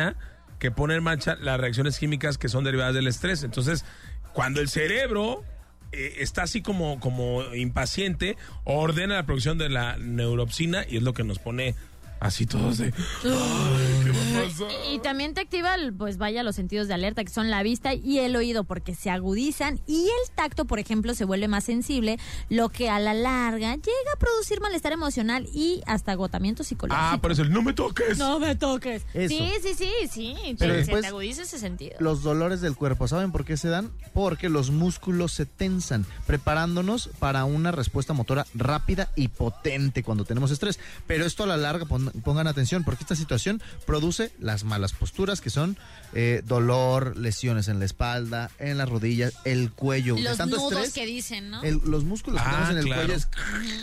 que 0.59 0.71
pone 0.71 0.95
en 0.95 1.03
marcha 1.03 1.37
las 1.41 1.61
reacciones 1.61 1.99
químicas 1.99 2.39
que 2.39 2.49
son 2.49 2.65
derivadas 2.65 2.95
del 2.95 3.07
estrés. 3.07 3.43
Entonces, 3.43 3.85
cuando 4.33 4.61
el 4.61 4.69
cerebro 4.69 5.45
eh, 5.93 6.17
está 6.19 6.43
así 6.43 6.63
como, 6.63 7.01
como 7.01 7.55
impaciente, 7.55 8.37
ordena 8.65 9.15
la 9.15 9.27
producción 9.27 9.59
de 9.59 9.69
la 9.69 9.97
neuropsina 9.99 10.85
y 10.89 10.99
es 10.99 11.03
lo 11.03 11.15
que 11.15 11.25
nos 11.25 11.39
pone 11.39 11.75
así 12.21 12.47
todos 12.47 12.79
de... 12.79 12.87
"Ay, 12.87 14.05
¿qué 14.05 14.11
va 14.11 14.41
a 14.41 14.45
pasar?". 14.45 14.69
Y 14.93 14.99
también 15.01 15.35
te 15.35 15.41
activa, 15.41 15.75
el, 15.75 15.93
pues 15.95 16.19
vaya, 16.19 16.43
los 16.43 16.57
sentidos 16.57 16.89
de 16.89 16.95
alerta, 16.95 17.25
que 17.25 17.31
son 17.31 17.51
la 17.51 17.63
vista 17.63 17.95
y 17.95 18.19
el 18.19 18.35
oído, 18.37 18.65
porque 18.65 18.95
se 18.95 19.11
agudizan. 19.11 19.81
Y 19.87 20.05
el 20.07 20.31
tacto, 20.35 20.65
por 20.65 20.79
ejemplo, 20.79 21.15
se 21.15 21.25
vuelve 21.25 21.49
más 21.49 21.65
sensible, 21.65 22.19
lo 22.49 22.69
que 22.71 22.91
a 22.91 22.99
la 22.99 23.15
larga 23.15 23.75
llega 23.75 24.13
a 24.15 24.19
producir 24.19 24.61
malestar 24.61 24.93
emocional 24.93 25.49
y 25.53 25.83
hasta 25.87 26.13
agotamiento 26.13 26.65
psicológico. 26.65 27.01
Ah, 27.03 27.19
por 27.21 27.33
eso 27.33 27.43
el 27.43 27.51
no 27.53 27.63
me 27.63 27.73
toques. 27.73 28.19
No 28.19 28.39
me 28.39 28.55
toques. 28.57 29.03
Eso. 29.15 29.35
Sí, 29.35 29.51
sí, 29.63 29.75
sí, 29.77 29.91
sí. 30.11 30.35
Pero 30.59 30.73
se 30.75 30.79
después- 30.79 31.03
te 31.03 31.09
agudiza 31.09 31.43
ese 31.43 31.59
sentido. 31.59 31.97
Los 32.01 32.23
dolores 32.23 32.61
del 32.61 32.75
cuerpo, 32.77 33.09
¿saben 33.09 33.33
por 33.33 33.45
qué 33.45 33.57
se 33.57 33.69
dan? 33.69 33.91
Porque 34.15 34.49
los 34.49 34.71
músculos 34.71 35.33
se 35.33 35.47
tensan, 35.47 36.07
preparándonos 36.27 37.11
para 37.19 37.45
una 37.45 37.73
respuesta 37.73 38.13
motora 38.13 38.47
rápida 38.55 39.11
y 39.17 39.29
potente 39.29 40.03
cuando 40.03 40.25
tenemos 40.25 40.51
estrés. 40.51 40.79
Pero 41.07 41.25
esto 41.27 41.45
a 41.45 41.47
la 41.47 41.57
larga, 41.57 41.85
pon- 41.85 42.08
pongan 42.11 42.47
atención, 42.47 42.85
porque 42.85 43.05
esta 43.05 43.17
situación 43.17 43.61
produce 43.87 44.33
las 44.39 44.65
malas 44.65 44.93
posturas, 44.93 45.41
que 45.41 45.51
son 45.51 45.77
eh, 46.15 46.43
dolor, 46.47 47.17
lesiones 47.17 47.69
en 47.69 47.79
la 47.79 47.85
espalda, 47.85 48.51
en 48.59 48.79
las 48.79 48.89
rodillas, 48.89 49.35
el 49.45 49.71
cuello. 49.73 50.17
Los 50.19 50.37
tanto 50.39 50.57
nudos 50.57 50.73
estrés, 50.73 50.93
que 50.95 51.07
dicen, 51.07 51.51
¿no? 51.51 51.63
el- 51.63 51.81
los 51.85 52.05
músculos 52.05 52.41
que 52.41 52.49
Ah, 52.49 52.51
tenemos 52.51 52.71
en 52.71 52.79
el 52.79 52.85
claro. 52.85 53.03
cuello 53.03 53.15
es 53.19 53.29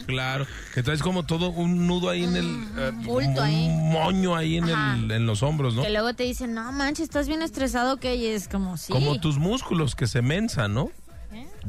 Claro, 0.06 0.48
que 0.74 0.84
traes 0.84 1.02
como 1.02 1.26
todo 1.26 1.50
un 1.50 1.88
nudo 1.88 2.10
ahí 2.10 2.24
en 2.24 2.36
el... 2.36 2.46
eh, 2.78 2.92
bulto 3.04 3.30
como 3.36 3.42
ahí. 3.42 3.66
Un 3.68 3.92
moño 3.92 4.36
ahí 4.36 4.58
en, 4.58 4.70
el, 4.70 5.12
en 5.12 5.26
los 5.26 5.44
hombros, 5.44 5.76
¿no? 5.76 5.84
Que 5.84 5.90
luego 5.92 6.14
te 6.14 6.24
dicen, 6.24 6.54
no 6.54 6.72
manches, 6.72 7.04
estás 7.04 7.28
bien 7.28 7.42
estresado, 7.42 7.98
que 7.98 8.16
y 8.16 8.26
es 8.28 8.48
como 8.48 8.78
sí. 8.78 8.92
Como 8.94 9.20
tus 9.20 9.38
músculos 9.38 9.96
que 9.96 10.08
se 10.08 10.22
mensan, 10.22 10.74
¿no? 10.74 10.90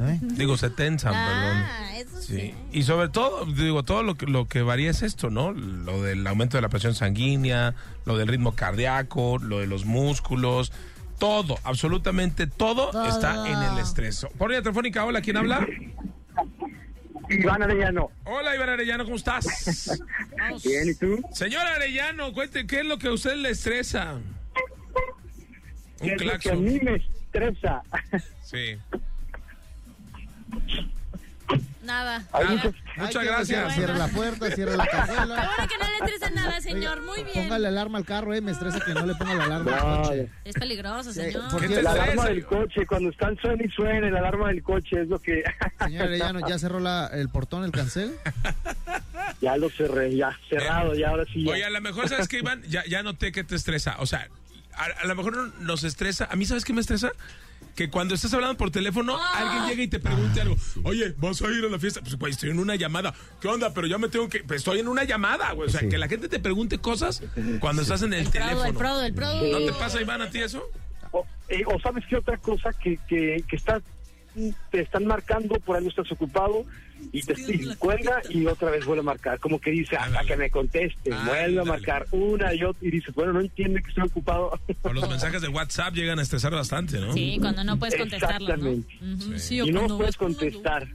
¿Eh? 0.01 0.19
Digo, 0.23 0.57
se 0.57 0.71
tensan, 0.71 1.13
perdón. 1.13 1.63
Ah, 1.65 1.97
eso 1.97 2.21
sí. 2.23 2.37
Sí. 2.41 2.55
Y 2.73 2.83
sobre 2.83 3.09
todo, 3.09 3.45
digo, 3.47 3.83
todo 3.85 4.03
lo 4.03 4.17
que, 4.17 4.27
lo 4.27 4.47
que 4.47 4.63
varía 4.63 4.91
es 4.91 5.03
esto, 5.03 5.31
¿no? 5.31 5.53
Lo 5.53 6.03
del 6.03 6.27
aumento 6.27 6.57
de 6.57 6.63
la 6.63 6.69
presión 6.69 6.95
sanguínea, 6.95 7.75
lo 8.05 8.17
del 8.17 8.29
ritmo 8.29 8.53
cardíaco, 8.57 9.39
lo 9.39 9.61
de 9.61 9.67
los 9.67 9.85
músculos, 9.85 10.73
todo, 11.19 11.59
absolutamente 11.65 12.47
todo, 12.47 12.91
Todo. 12.91 13.07
está 13.07 13.49
en 13.49 13.63
el 13.73 13.79
estrés. 13.79 14.27
Por 14.37 14.51
línea 14.51 14.63
telefónica, 14.63 15.05
hola, 15.05 15.21
¿quién 15.23 15.37
habla? 15.39 15.67
Iván 17.29 17.63
Arellano. 17.63 18.11
Hola, 18.25 18.55
Iván 18.55 18.69
Arellano, 18.69 19.05
¿cómo 19.05 19.17
estás? 19.17 19.47
Bien, 20.65 20.89
¿y 20.91 20.95
tú? 20.95 21.21
Señor 21.33 21.67
Arellano, 21.67 22.33
cuente, 22.33 22.67
¿qué 22.67 22.81
es 22.81 22.87
lo 22.87 22.99
que 22.99 23.09
a 23.09 23.13
usted 23.13 23.37
le 23.37 23.51
estresa? 23.51 24.19
¿Qué 25.99 26.05
Un 26.05 26.11
es 26.11 26.13
lo 26.13 26.19
que 26.19 26.35
a 26.35 26.39
claxon. 26.39 26.65
mí 26.65 26.79
me 26.81 26.97
estresa? 26.97 27.83
Sí. 28.43 28.77
Nada. 31.85 32.25
Hay 32.33 32.61
Muchas 32.97 33.25
gracias. 33.25 33.63
bueno. 33.63 33.75
Cierre 33.77 33.95
la 33.97 34.09
puerta, 34.09 34.51
cierre 34.51 34.77
la 34.77 34.87
cajuela. 34.89 35.43
Ahora 35.43 35.69
que 35.69 35.79
no 35.79 35.85
le 35.89 35.97
estresa 36.05 36.31
nada, 36.31 36.61
señor. 36.61 37.03
Muy 37.03 37.23
bien. 37.23 37.45
Póngale 37.45 37.69
alarma 37.69 37.99
al 37.99 38.05
carro, 38.05 38.35
eh. 38.35 38.41
Me 38.41 38.51
estresa 38.51 38.81
que 38.85 38.93
no 38.93 39.07
le 39.07 39.15
ponga 39.15 39.35
la 39.37 39.45
alarma 39.45 39.77
al 39.77 40.03
coche. 40.03 40.29
Es 40.45 40.55
peligroso, 40.55 41.13
Sí, 41.13 41.21
señor. 41.21 41.49
¿por 41.49 41.61
¿Qué 41.61 41.69
qué? 41.69 41.75
te 41.77 41.83
la 41.83 41.93
alarma 41.93 42.25
del 42.27 42.45
coche, 42.45 42.85
cuando 42.87 43.11
están 43.11 43.37
suena 43.37 43.63
y 43.65 43.69
suena, 43.71 44.11
la 44.11 44.19
alarma 44.19 44.49
del 44.49 44.65
coche 44.65 45.03
es 45.03 45.09
lo 45.09 45.21
que 45.21 45.45
Señor 45.85 46.03
Arellano, 46.09 46.41
¿ya 46.49 46.59
cerró 46.59 46.81
la, 46.81 47.07
el 47.13 47.29
portón, 47.29 47.63
el 47.63 47.71
cancel? 47.71 48.17
ya 49.41 49.57
lo 49.57 49.71
cerré, 49.71 50.17
ya 50.17 50.37
cerrado, 50.49 50.93
ya 50.95 51.11
ahora 51.11 51.25
sí. 51.33 51.45
ya. 51.45 51.53
Oye, 51.53 51.65
a 51.65 51.71
lo 51.71 51.81
mejor, 51.81 52.09
¿sabes 52.09 52.27
qué, 52.27 52.39
Iván? 52.39 52.63
Ya, 52.63 52.83
ya 52.89 53.05
noté 53.05 53.31
que 53.31 53.45
te 53.45 53.55
estresa. 53.55 53.95
O 54.01 54.07
sea, 54.07 54.27
a, 54.75 54.85
a 55.03 55.07
lo 55.07 55.15
mejor 55.15 55.55
nos 55.61 55.85
estresa. 55.85 56.27
A 56.29 56.35
mí, 56.35 56.47
¿sabes 56.47 56.65
qué 56.65 56.73
me 56.73 56.81
estresa? 56.81 57.13
Que 57.77 57.91
cuando 57.91 58.15
estás 58.15 58.33
hablando 58.33 58.57
por 58.57 58.71
teléfono, 58.71 59.17
alguien 59.35 59.67
llega 59.69 59.83
y 59.83 59.89
te 59.89 60.01
pregunte 60.01 60.41
algo. 60.41 60.57
Oye, 60.83 61.15
¿vas 61.19 61.43
a 61.43 61.49
ir 61.53 61.63
a 61.65 61.69
la 61.69 61.79
fiesta? 61.79 62.01
Pues, 62.01 62.17
güey, 62.17 62.33
estoy 62.33 62.51
en 62.51 62.59
una 62.59 62.75
llamada. 62.75 63.15
¿Qué 63.41 63.49
onda? 63.49 63.75
Pero 63.75 63.87
ya 63.87 63.99
me 63.99 64.09
tengo 64.09 64.29
que... 64.31 64.41
Pues, 64.45 64.59
estoy 64.63 64.79
en 64.81 64.89
una 64.89 65.05
llamada, 65.05 65.53
güey. 65.53 65.69
O 65.69 65.71
sea, 65.71 65.81
Sí. 65.81 65.89
que 65.91 65.99
la 65.99 66.09
gente 66.09 66.29
te 66.29 66.41
pregunte 66.41 66.79
cosas 66.79 67.23
cuando 67.61 67.83
estás 67.83 68.01
en 68.03 68.15
el, 68.15 68.21
El 68.25 68.31
prodo, 68.31 68.33
teléfono. 68.49 68.65
el 68.67 68.75
prodo, 68.75 69.03
el 69.03 69.15
prodo. 69.15 69.61
¿No 69.61 69.67
te 69.67 69.73
pasa, 69.79 70.01
Iván, 70.01 70.23
a 70.23 70.31
ti 70.31 70.39
eso? 70.39 70.65
O, 71.13 71.27
eh, 71.49 71.63
o 71.67 71.79
sabes 71.81 72.05
qué 72.09 72.17
otra 72.17 72.39
cosa 72.39 72.73
que, 72.73 72.99
que, 73.07 73.45
que 73.47 73.57
está, 73.57 73.81
te 74.71 74.81
están 74.81 75.07
marcando, 75.07 75.59
por 75.61 75.77
algo 75.77 75.89
estás 75.89 76.11
ocupado 76.13 76.65
y 77.13 77.23
te 77.23 77.35
y 77.39 77.75
cuelga 77.77 78.23
y 78.29 78.47
otra 78.47 78.71
vez 78.71 78.85
vuelve 78.85 79.01
a 79.01 79.05
marcar. 79.05 79.39
Como 79.39 79.61
que 79.61 79.71
dice, 79.71 79.97
hasta 79.97 80.25
que 80.25 80.37
me 80.37 80.51
conteste, 80.51 81.11
vuelve 81.27 81.61
a 81.61 81.65
marcar 81.65 82.07
una 82.11 82.55
y 82.55 82.63
otra 82.63 82.87
y 82.87 82.91
dices, 82.91 83.15
bueno, 83.15 83.33
no 83.33 83.41
entiende 83.41 83.83
que 83.83 83.89
estoy 83.89 84.05
ocupado. 84.05 84.59
O 84.83 84.93
los 84.93 85.09
mensajes 85.09 85.43
de 85.43 85.49
WhatsApp 85.49 85.95
llegan 85.95 86.19
a 86.19 86.23
estresar 86.23 86.53
bastante, 86.53 87.01
¿no? 87.01 87.13
Sí, 87.13 87.39
cuando 87.41 87.65
no 87.65 87.79
puedes 87.79 87.97
contestarlo, 87.97 88.73
y 89.51 89.73
no 89.73 89.87
puedes 89.97 90.17
contestar. 90.17 90.87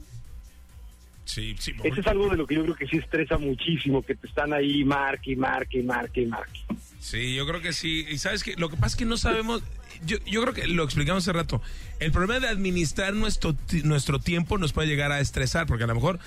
Sí, 1.24 1.54
sí. 1.58 1.72
Eso 1.82 2.00
es 2.00 2.06
algo 2.06 2.28
de 2.28 2.36
lo 2.36 2.46
que 2.46 2.56
yo 2.56 2.62
creo 2.64 2.74
que 2.74 2.86
sí 2.86 2.98
estresa 2.98 3.38
muchísimo, 3.38 4.02
que 4.02 4.14
te 4.14 4.26
están 4.26 4.52
ahí 4.52 4.84
marque 4.84 5.32
y 5.32 5.36
marque 5.36 5.78
y 5.78 5.82
marque 5.82 6.22
y 6.22 6.26
marque. 6.26 6.60
Sí, 7.02 7.34
yo 7.34 7.44
creo 7.48 7.60
que 7.60 7.72
sí. 7.72 8.06
Y 8.08 8.18
sabes 8.18 8.44
que 8.44 8.54
lo 8.54 8.70
que 8.70 8.76
pasa 8.76 8.94
es 8.94 8.96
que 8.96 9.04
no 9.04 9.16
sabemos. 9.16 9.60
Yo, 10.06 10.18
yo 10.24 10.40
creo 10.42 10.54
que 10.54 10.68
lo 10.68 10.84
explicamos 10.84 11.24
hace 11.24 11.32
rato. 11.32 11.60
El 11.98 12.12
problema 12.12 12.38
de 12.38 12.46
administrar 12.46 13.12
nuestro, 13.12 13.56
nuestro 13.82 14.20
tiempo 14.20 14.56
nos 14.56 14.72
puede 14.72 14.86
llegar 14.86 15.10
a 15.10 15.18
estresar, 15.18 15.66
porque 15.66 15.82
a 15.82 15.88
lo 15.88 15.96
mejor 15.96 16.20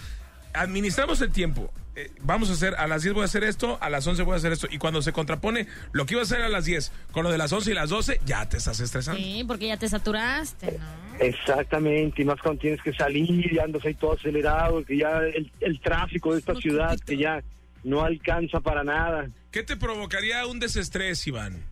administramos 0.54 1.22
el 1.22 1.32
tiempo. 1.32 1.72
Eh, 1.96 2.12
vamos 2.22 2.50
a 2.50 2.54
hacer, 2.54 2.76
a 2.76 2.88
las 2.88 3.04
10 3.04 3.14
voy 3.16 3.22
a 3.22 3.26
hacer 3.26 3.46
esto, 3.46 3.78
a 3.80 3.90
las 3.90 4.06
11 4.06 4.24
voy 4.24 4.34
a 4.34 4.36
hacer 4.36 4.52
esto. 4.52 4.68
Y 4.70 4.78
cuando 4.78 5.02
se 5.02 5.14
contrapone 5.14 5.66
lo 5.94 6.06
que 6.06 6.16
iba 6.16 6.22
a 6.22 6.26
hacer 6.26 6.42
a 6.42 6.50
las 6.50 6.66
10 6.66 6.92
con 7.14 7.24
lo 7.24 7.32
de 7.32 7.38
las 7.38 7.54
11 7.54 7.72
y 7.72 7.74
las 7.74 7.90
12, 7.90 8.20
ya 8.26 8.50
te 8.50 8.58
estás 8.58 8.82
estresando. 8.82 9.22
Sí, 9.22 9.46
porque 9.48 9.68
ya 9.68 9.78
te 9.78 9.88
saturaste, 9.88 10.78
¿no? 10.78 11.16
Exactamente, 11.20 12.22
y 12.22 12.26
más 12.26 12.42
cuando 12.42 12.60
tienes 12.60 12.82
que 12.82 12.92
salir 12.92 13.54
y 13.54 13.60
andas 13.60 13.86
ahí 13.86 13.94
todo 13.94 14.12
acelerado, 14.12 14.84
que 14.84 14.98
ya 14.98 15.20
el, 15.20 15.50
el 15.62 15.80
tráfico 15.80 16.34
de 16.34 16.40
esta 16.40 16.54
ciudad 16.56 17.00
que 17.00 17.16
ya 17.16 17.42
no 17.86 18.04
alcanza 18.04 18.60
para 18.60 18.84
nada. 18.84 19.30
¿Qué 19.52 19.64
te 19.64 19.78
provocaría 19.78 20.46
un 20.48 20.60
desestrés, 20.60 21.26
Iván? 21.28 21.64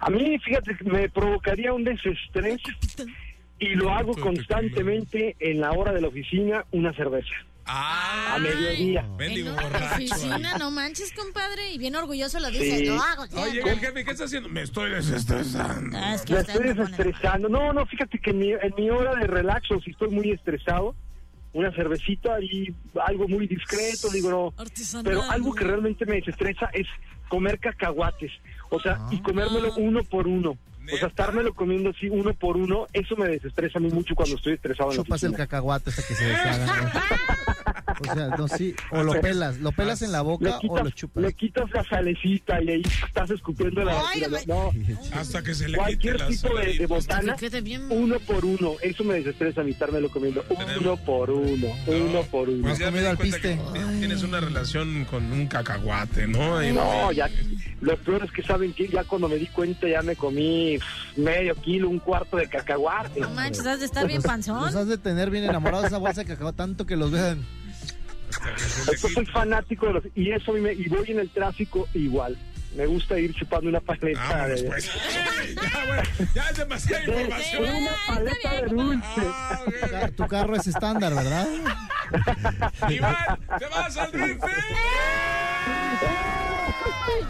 A 0.00 0.10
mí, 0.10 0.38
fíjate, 0.38 0.76
que 0.76 0.84
me 0.84 1.08
provocaría 1.08 1.72
un 1.72 1.84
desestrés 1.84 2.58
y 3.58 3.68
lo 3.74 3.92
hago 3.92 4.14
constantemente 4.16 5.36
en 5.38 5.60
la 5.60 5.72
hora 5.72 5.92
de 5.92 6.00
la 6.00 6.08
oficina, 6.08 6.64
una 6.72 6.92
cerveza. 6.94 7.28
Ah, 7.66 8.34
A 8.34 8.38
mediodía. 8.38 9.02
Mendigo 9.18 9.52
borracho. 9.52 9.94
oficina, 9.94 10.56
no 10.58 10.70
manches, 10.70 11.12
compadre. 11.12 11.70
Y 11.72 11.78
bien 11.78 11.94
orgulloso 11.94 12.40
lo 12.40 12.50
dice. 12.50 12.78
Sí. 12.78 12.86
Lo 12.86 13.00
hago. 13.00 13.24
Oye, 13.40 13.60
el 13.60 13.78
jefe, 13.78 14.04
¿qué 14.04 14.10
está 14.10 14.24
haciendo? 14.24 14.48
Me 14.48 14.62
estoy 14.62 14.90
desestresando. 14.90 15.96
Ah, 15.96 16.14
es 16.14 16.22
que 16.22 16.32
Me 16.32 16.40
estoy 16.40 16.66
desestresando. 16.68 17.48
No, 17.48 17.72
no, 17.72 17.84
fíjate 17.86 18.18
que 18.18 18.30
en 18.30 18.38
mi, 18.38 18.52
en 18.52 18.74
mi 18.76 18.90
hora 18.90 19.14
de 19.14 19.26
relax, 19.26 19.70
o 19.70 19.80
si 19.82 19.90
estoy 19.90 20.08
muy 20.08 20.30
estresado, 20.32 20.96
una 21.52 21.72
cervecita 21.72 22.40
y 22.40 22.72
algo 23.06 23.28
muy 23.28 23.46
discreto, 23.46 24.08
digo, 24.10 24.30
no. 24.30 24.54
Artesanal. 24.56 25.04
Pero 25.04 25.22
algo 25.30 25.54
que 25.54 25.64
realmente 25.64 26.06
me 26.06 26.16
desestresa 26.16 26.70
es 26.72 26.86
comer 27.28 27.58
cacahuates. 27.58 28.32
O 28.70 28.80
sea, 28.80 28.98
y 29.10 29.20
comérmelo 29.20 29.74
uno 29.76 30.04
por 30.04 30.26
uno. 30.26 30.56
O 30.92 30.96
sea, 30.96 31.08
estármelo 31.08 31.54
comiendo 31.54 31.90
así 31.90 32.08
uno 32.08 32.34
por 32.34 32.56
uno, 32.56 32.86
eso 32.92 33.14
me 33.16 33.28
desestresa 33.28 33.78
a 33.78 33.82
mí 33.82 33.90
mucho 33.90 34.14
cuando 34.14 34.36
estoy 34.36 34.54
estresado 34.54 34.90
en 34.92 35.04
la 35.08 35.16
el 35.22 35.34
cacahuate 35.34 35.90
hasta 35.90 36.02
que 36.02 36.14
se 36.14 36.24
deshaga. 36.24 36.66
¿no? 36.66 37.60
O 38.00 38.14
sea, 38.14 38.28
no, 38.36 38.48
sí. 38.48 38.74
O 38.92 39.02
lo 39.02 39.20
pelas, 39.20 39.58
lo 39.58 39.72
pelas 39.72 40.02
en 40.02 40.12
la 40.12 40.22
boca 40.22 40.56
o 40.56 40.60
quitas, 40.60 40.84
lo 40.84 40.90
chupas. 40.90 41.22
le 41.24 41.32
quitas 41.34 41.70
la 41.70 41.84
salecita 41.84 42.62
y 42.62 42.70
ahí 42.70 42.82
estás 43.06 43.30
escupiendo 43.30 43.84
la... 43.84 44.02
Ay, 44.08 44.20
la- 44.20 44.40
no, 44.46 44.70
Hasta 45.12 45.42
que 45.42 45.54
se 45.54 45.68
le 45.68 45.78
quite 45.78 45.78
cualquier 45.78 46.20
la 46.20 46.26
tipo 46.28 46.54
de, 46.58 46.78
de 46.78 46.86
botana, 46.86 47.34
Que 47.36 47.48
quede 47.50 47.60
bien. 47.60 47.86
uno 47.90 48.18
por 48.20 48.44
uno. 48.44 48.72
Eso 48.82 49.04
me 49.04 49.14
desestresa 49.14 49.60
a 49.60 49.64
mí 49.64 49.72
estármelo 49.72 50.10
comiendo 50.10 50.44
uno 50.80 50.96
por 50.96 51.30
uno, 51.30 51.66
uno 51.86 52.22
por 52.30 52.48
uno. 52.48 52.62
Pues 52.62 52.78
ya 52.78 52.90
me 52.90 53.02
comido 53.02 53.04
di 53.04 53.10
al 53.10 53.16
cuenta 53.16 53.36
piste. 53.38 53.60
que 53.74 53.98
tienes 53.98 54.22
una 54.22 54.40
relación 54.40 55.04
con 55.04 55.30
un 55.32 55.46
cacahuate, 55.46 56.26
¿no? 56.26 56.62
Y- 56.62 56.72
No, 56.72 57.12
ya, 57.12 57.28
lo 57.80 57.96
peor 57.98 58.24
es 58.24 58.32
que 58.32 58.42
saben 58.42 58.72
que 58.72 58.88
ya 58.88 59.04
cuando 59.04 59.28
me 59.28 59.36
di 59.36 59.46
cuenta 59.48 59.88
ya 59.88 60.02
me 60.02 60.16
comí 60.16 60.78
medio 61.16 61.54
kilo, 61.56 61.88
un 61.88 61.98
cuarto 61.98 62.36
de 62.36 62.48
cacahuate. 62.48 63.20
No 63.20 63.30
manches, 63.30 63.66
has 63.66 63.80
de 63.80 63.86
estar 63.86 64.06
bien 64.06 64.16
Los 64.18 64.24
panzón. 64.26 64.64
has 64.76 64.86
de 64.88 64.98
tener 64.98 65.30
bien 65.30 65.44
enamorados 65.44 65.86
esa 65.86 65.98
bolsa 65.98 66.20
de 66.22 66.26
cacao 66.26 66.52
tanto 66.52 66.86
que 66.86 66.96
los 66.96 67.10
vean. 67.10 67.44
Yo 69.02 69.08
soy 69.08 69.26
fanático 69.26 69.86
de 69.86 69.92
los, 69.94 70.04
y 70.14 70.30
eso 70.32 70.52
a 70.52 70.54
mí 70.54 70.60
me- 70.60 70.72
y 70.72 70.88
voy 70.88 71.10
en 71.10 71.20
el 71.20 71.30
tráfico 71.30 71.88
igual. 71.94 72.36
me 72.76 72.86
gusta 72.86 73.18
ir 73.18 73.34
chupando 73.34 73.68
una 73.68 73.80
paleta. 73.80 74.20
Vámonos, 74.28 74.62
de- 74.62 74.68
pues. 74.68 74.90
ya, 75.56 75.84
bueno, 75.86 76.02
ya 76.34 76.48
es 76.50 76.56
demasiada 76.56 77.04
información. 77.04 77.64
una 77.64 77.90
paleta 78.06 78.52
de 78.54 78.62
dulce. 78.68 79.20
Ah, 79.24 80.08
Tu 80.16 80.26
carro 80.28 80.54
es 80.56 80.66
estándar, 80.68 81.12
¿verdad? 81.14 81.48
Iván, 82.88 83.16
te 83.58 83.66
vas 83.66 83.96
al 83.96 84.12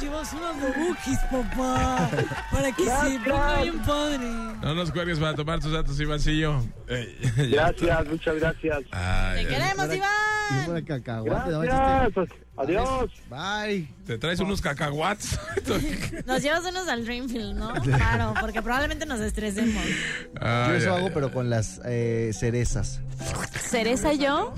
Llevas 0.01 0.33
unas 0.33 0.57
bobukis, 0.61 1.19
papá. 1.31 2.11
Para 2.51 2.73
que 2.73 2.85
se 2.85 3.21
ponga 3.29 3.63
bien 3.63 3.79
padre. 3.81 4.19
No 4.63 4.75
nos 4.75 4.91
cuelgues 4.91 5.19
para 5.19 5.35
tomar 5.35 5.61
tus 5.61 5.73
datos, 5.73 6.01
Ivancillo. 6.01 6.65
Gracias, 7.37 8.07
muchas 8.07 8.37
gracias. 8.37 8.79
Ay, 8.93 9.45
¡Te 9.45 9.49
queremos, 9.51 9.89
Y 9.93 9.97
Iván! 9.97 10.65
fuera 10.65 10.85
cacahuate, 10.85 11.51
¿no? 11.51 11.61
Gracias. 11.61 12.29
Adiós. 12.57 13.11
Bye. 13.29 13.89
¿Te 14.05 14.19
traes 14.19 14.41
unos 14.41 14.61
cacahuats? 14.61 15.39
Nos 16.27 16.43
llevas 16.43 16.65
unos 16.65 16.89
al 16.89 17.05
Dreamfield, 17.05 17.57
¿no? 17.57 17.73
Claro, 17.83 18.35
porque 18.41 18.61
probablemente 18.63 19.07
nos 19.07 19.21
estresemos. 19.21 19.83
Yo 19.85 20.75
eso 20.75 20.95
ay, 20.95 20.99
hago, 20.99 21.11
pero 21.13 21.33
con 21.33 21.49
las 21.49 21.81
eh, 21.85 22.33
cerezas. 22.35 23.01
¿Cereza 23.61 24.13
yo? 24.13 24.55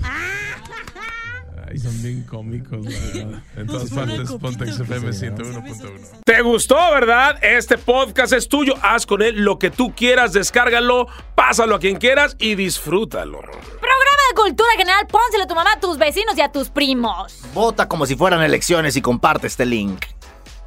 Ay, 1.65 1.77
son 1.79 2.03
bien 2.03 2.23
cómicos, 2.23 2.85
verdad. 2.85 3.41
En 3.55 3.67
todas 3.67 3.89
partes, 3.89 4.31
Pontex 4.31 4.79
FM 4.79 5.13
se 5.13 5.29
ve, 5.29 5.37
¿no? 5.37 5.61
101.1. 5.61 6.21
¿Te 6.25 6.41
gustó, 6.41 6.75
verdad? 6.91 7.37
Este 7.41 7.77
podcast 7.77 8.33
es 8.33 8.49
tuyo. 8.49 8.73
Haz 8.81 9.05
con 9.05 9.21
él 9.21 9.43
lo 9.43 9.59
que 9.59 9.71
tú 9.71 9.93
quieras, 9.95 10.33
descárgalo, 10.33 11.07
pásalo 11.35 11.75
a 11.75 11.79
quien 11.79 11.97
quieras 11.97 12.35
y 12.39 12.55
disfrútalo. 12.55 13.39
Programa 13.39 14.21
de 14.29 14.35
cultura 14.35 14.69
general, 14.77 15.07
pónselo 15.07 15.43
a 15.43 15.47
tu 15.47 15.55
mamá, 15.55 15.73
a 15.73 15.79
tus 15.79 15.97
vecinos 15.97 16.37
y 16.37 16.41
a 16.41 16.51
tus 16.51 16.69
primos. 16.69 17.39
Vota 17.53 17.87
como 17.87 18.05
si 18.05 18.15
fueran 18.15 18.41
elecciones 18.41 18.95
y 18.95 19.01
comparte 19.01 19.47
este 19.47 19.65
link. 19.65 20.05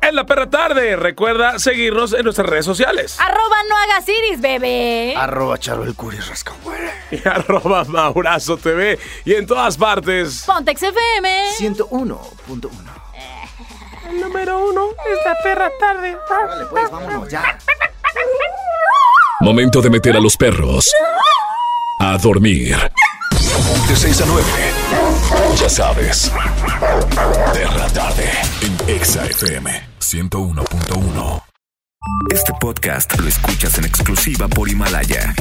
En 0.02 0.14
la 0.14 0.24
perra 0.24 0.48
tarde, 0.48 0.94
recuerda 0.96 1.58
seguirnos 1.58 2.12
en 2.12 2.24
nuestras 2.24 2.48
redes 2.48 2.64
sociales. 2.64 3.18
Arroba 3.18 3.56
no 3.68 3.76
hagas 3.76 4.08
iris, 4.08 4.40
bebé. 4.40 5.14
Arroba 5.16 5.58
Charo 5.58 5.84
el 5.84 5.94
Curi. 5.94 6.18
Y 7.10 7.26
arroba 7.28 7.84
Maurazo 7.84 8.56
TV 8.56 8.98
y 9.24 9.34
en 9.34 9.46
todas 9.46 9.76
partes. 9.76 10.42
Pontex 10.44 10.82
FM. 10.82 11.50
101.1. 11.58 12.70
El 14.08 14.20
número 14.20 14.68
uno 14.68 14.88
es 14.90 15.18
la 15.24 15.34
perra 15.42 15.70
tarde. 15.78 16.16
Vale, 16.28 16.66
pues 16.66 16.90
vámonos 16.90 17.28
ya. 17.28 17.58
Momento 19.40 19.80
de 19.82 19.90
meter 19.90 20.16
a 20.16 20.20
los 20.20 20.36
perros 20.36 20.92
a 22.00 22.16
dormir. 22.18 22.76
De 23.88 23.96
6 23.96 24.20
a 24.20 24.24
9. 24.26 24.44
Ya 25.60 25.68
sabes. 25.68 26.30
Perra 27.52 27.88
tarde 27.88 28.30
en 28.62 28.76
Exa 28.88 29.24
FM 29.26 29.70
101.1. 30.00 31.42
Este 32.32 32.52
podcast 32.60 33.18
lo 33.18 33.28
escuchas 33.28 33.78
en 33.78 33.84
exclusiva 33.84 34.48
por 34.48 34.68
Himalaya. 34.68 35.34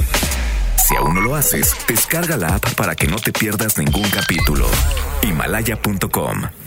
Si 0.87 0.95
aún 0.95 1.15
no 1.15 1.21
lo 1.21 1.35
haces, 1.35 1.75
descarga 1.87 2.37
la 2.37 2.55
app 2.55 2.73
para 2.75 2.95
que 2.95 3.07
no 3.07 3.17
te 3.17 3.31
pierdas 3.31 3.77
ningún 3.77 4.09
capítulo. 4.09 4.67
Himalaya.com 5.21 6.64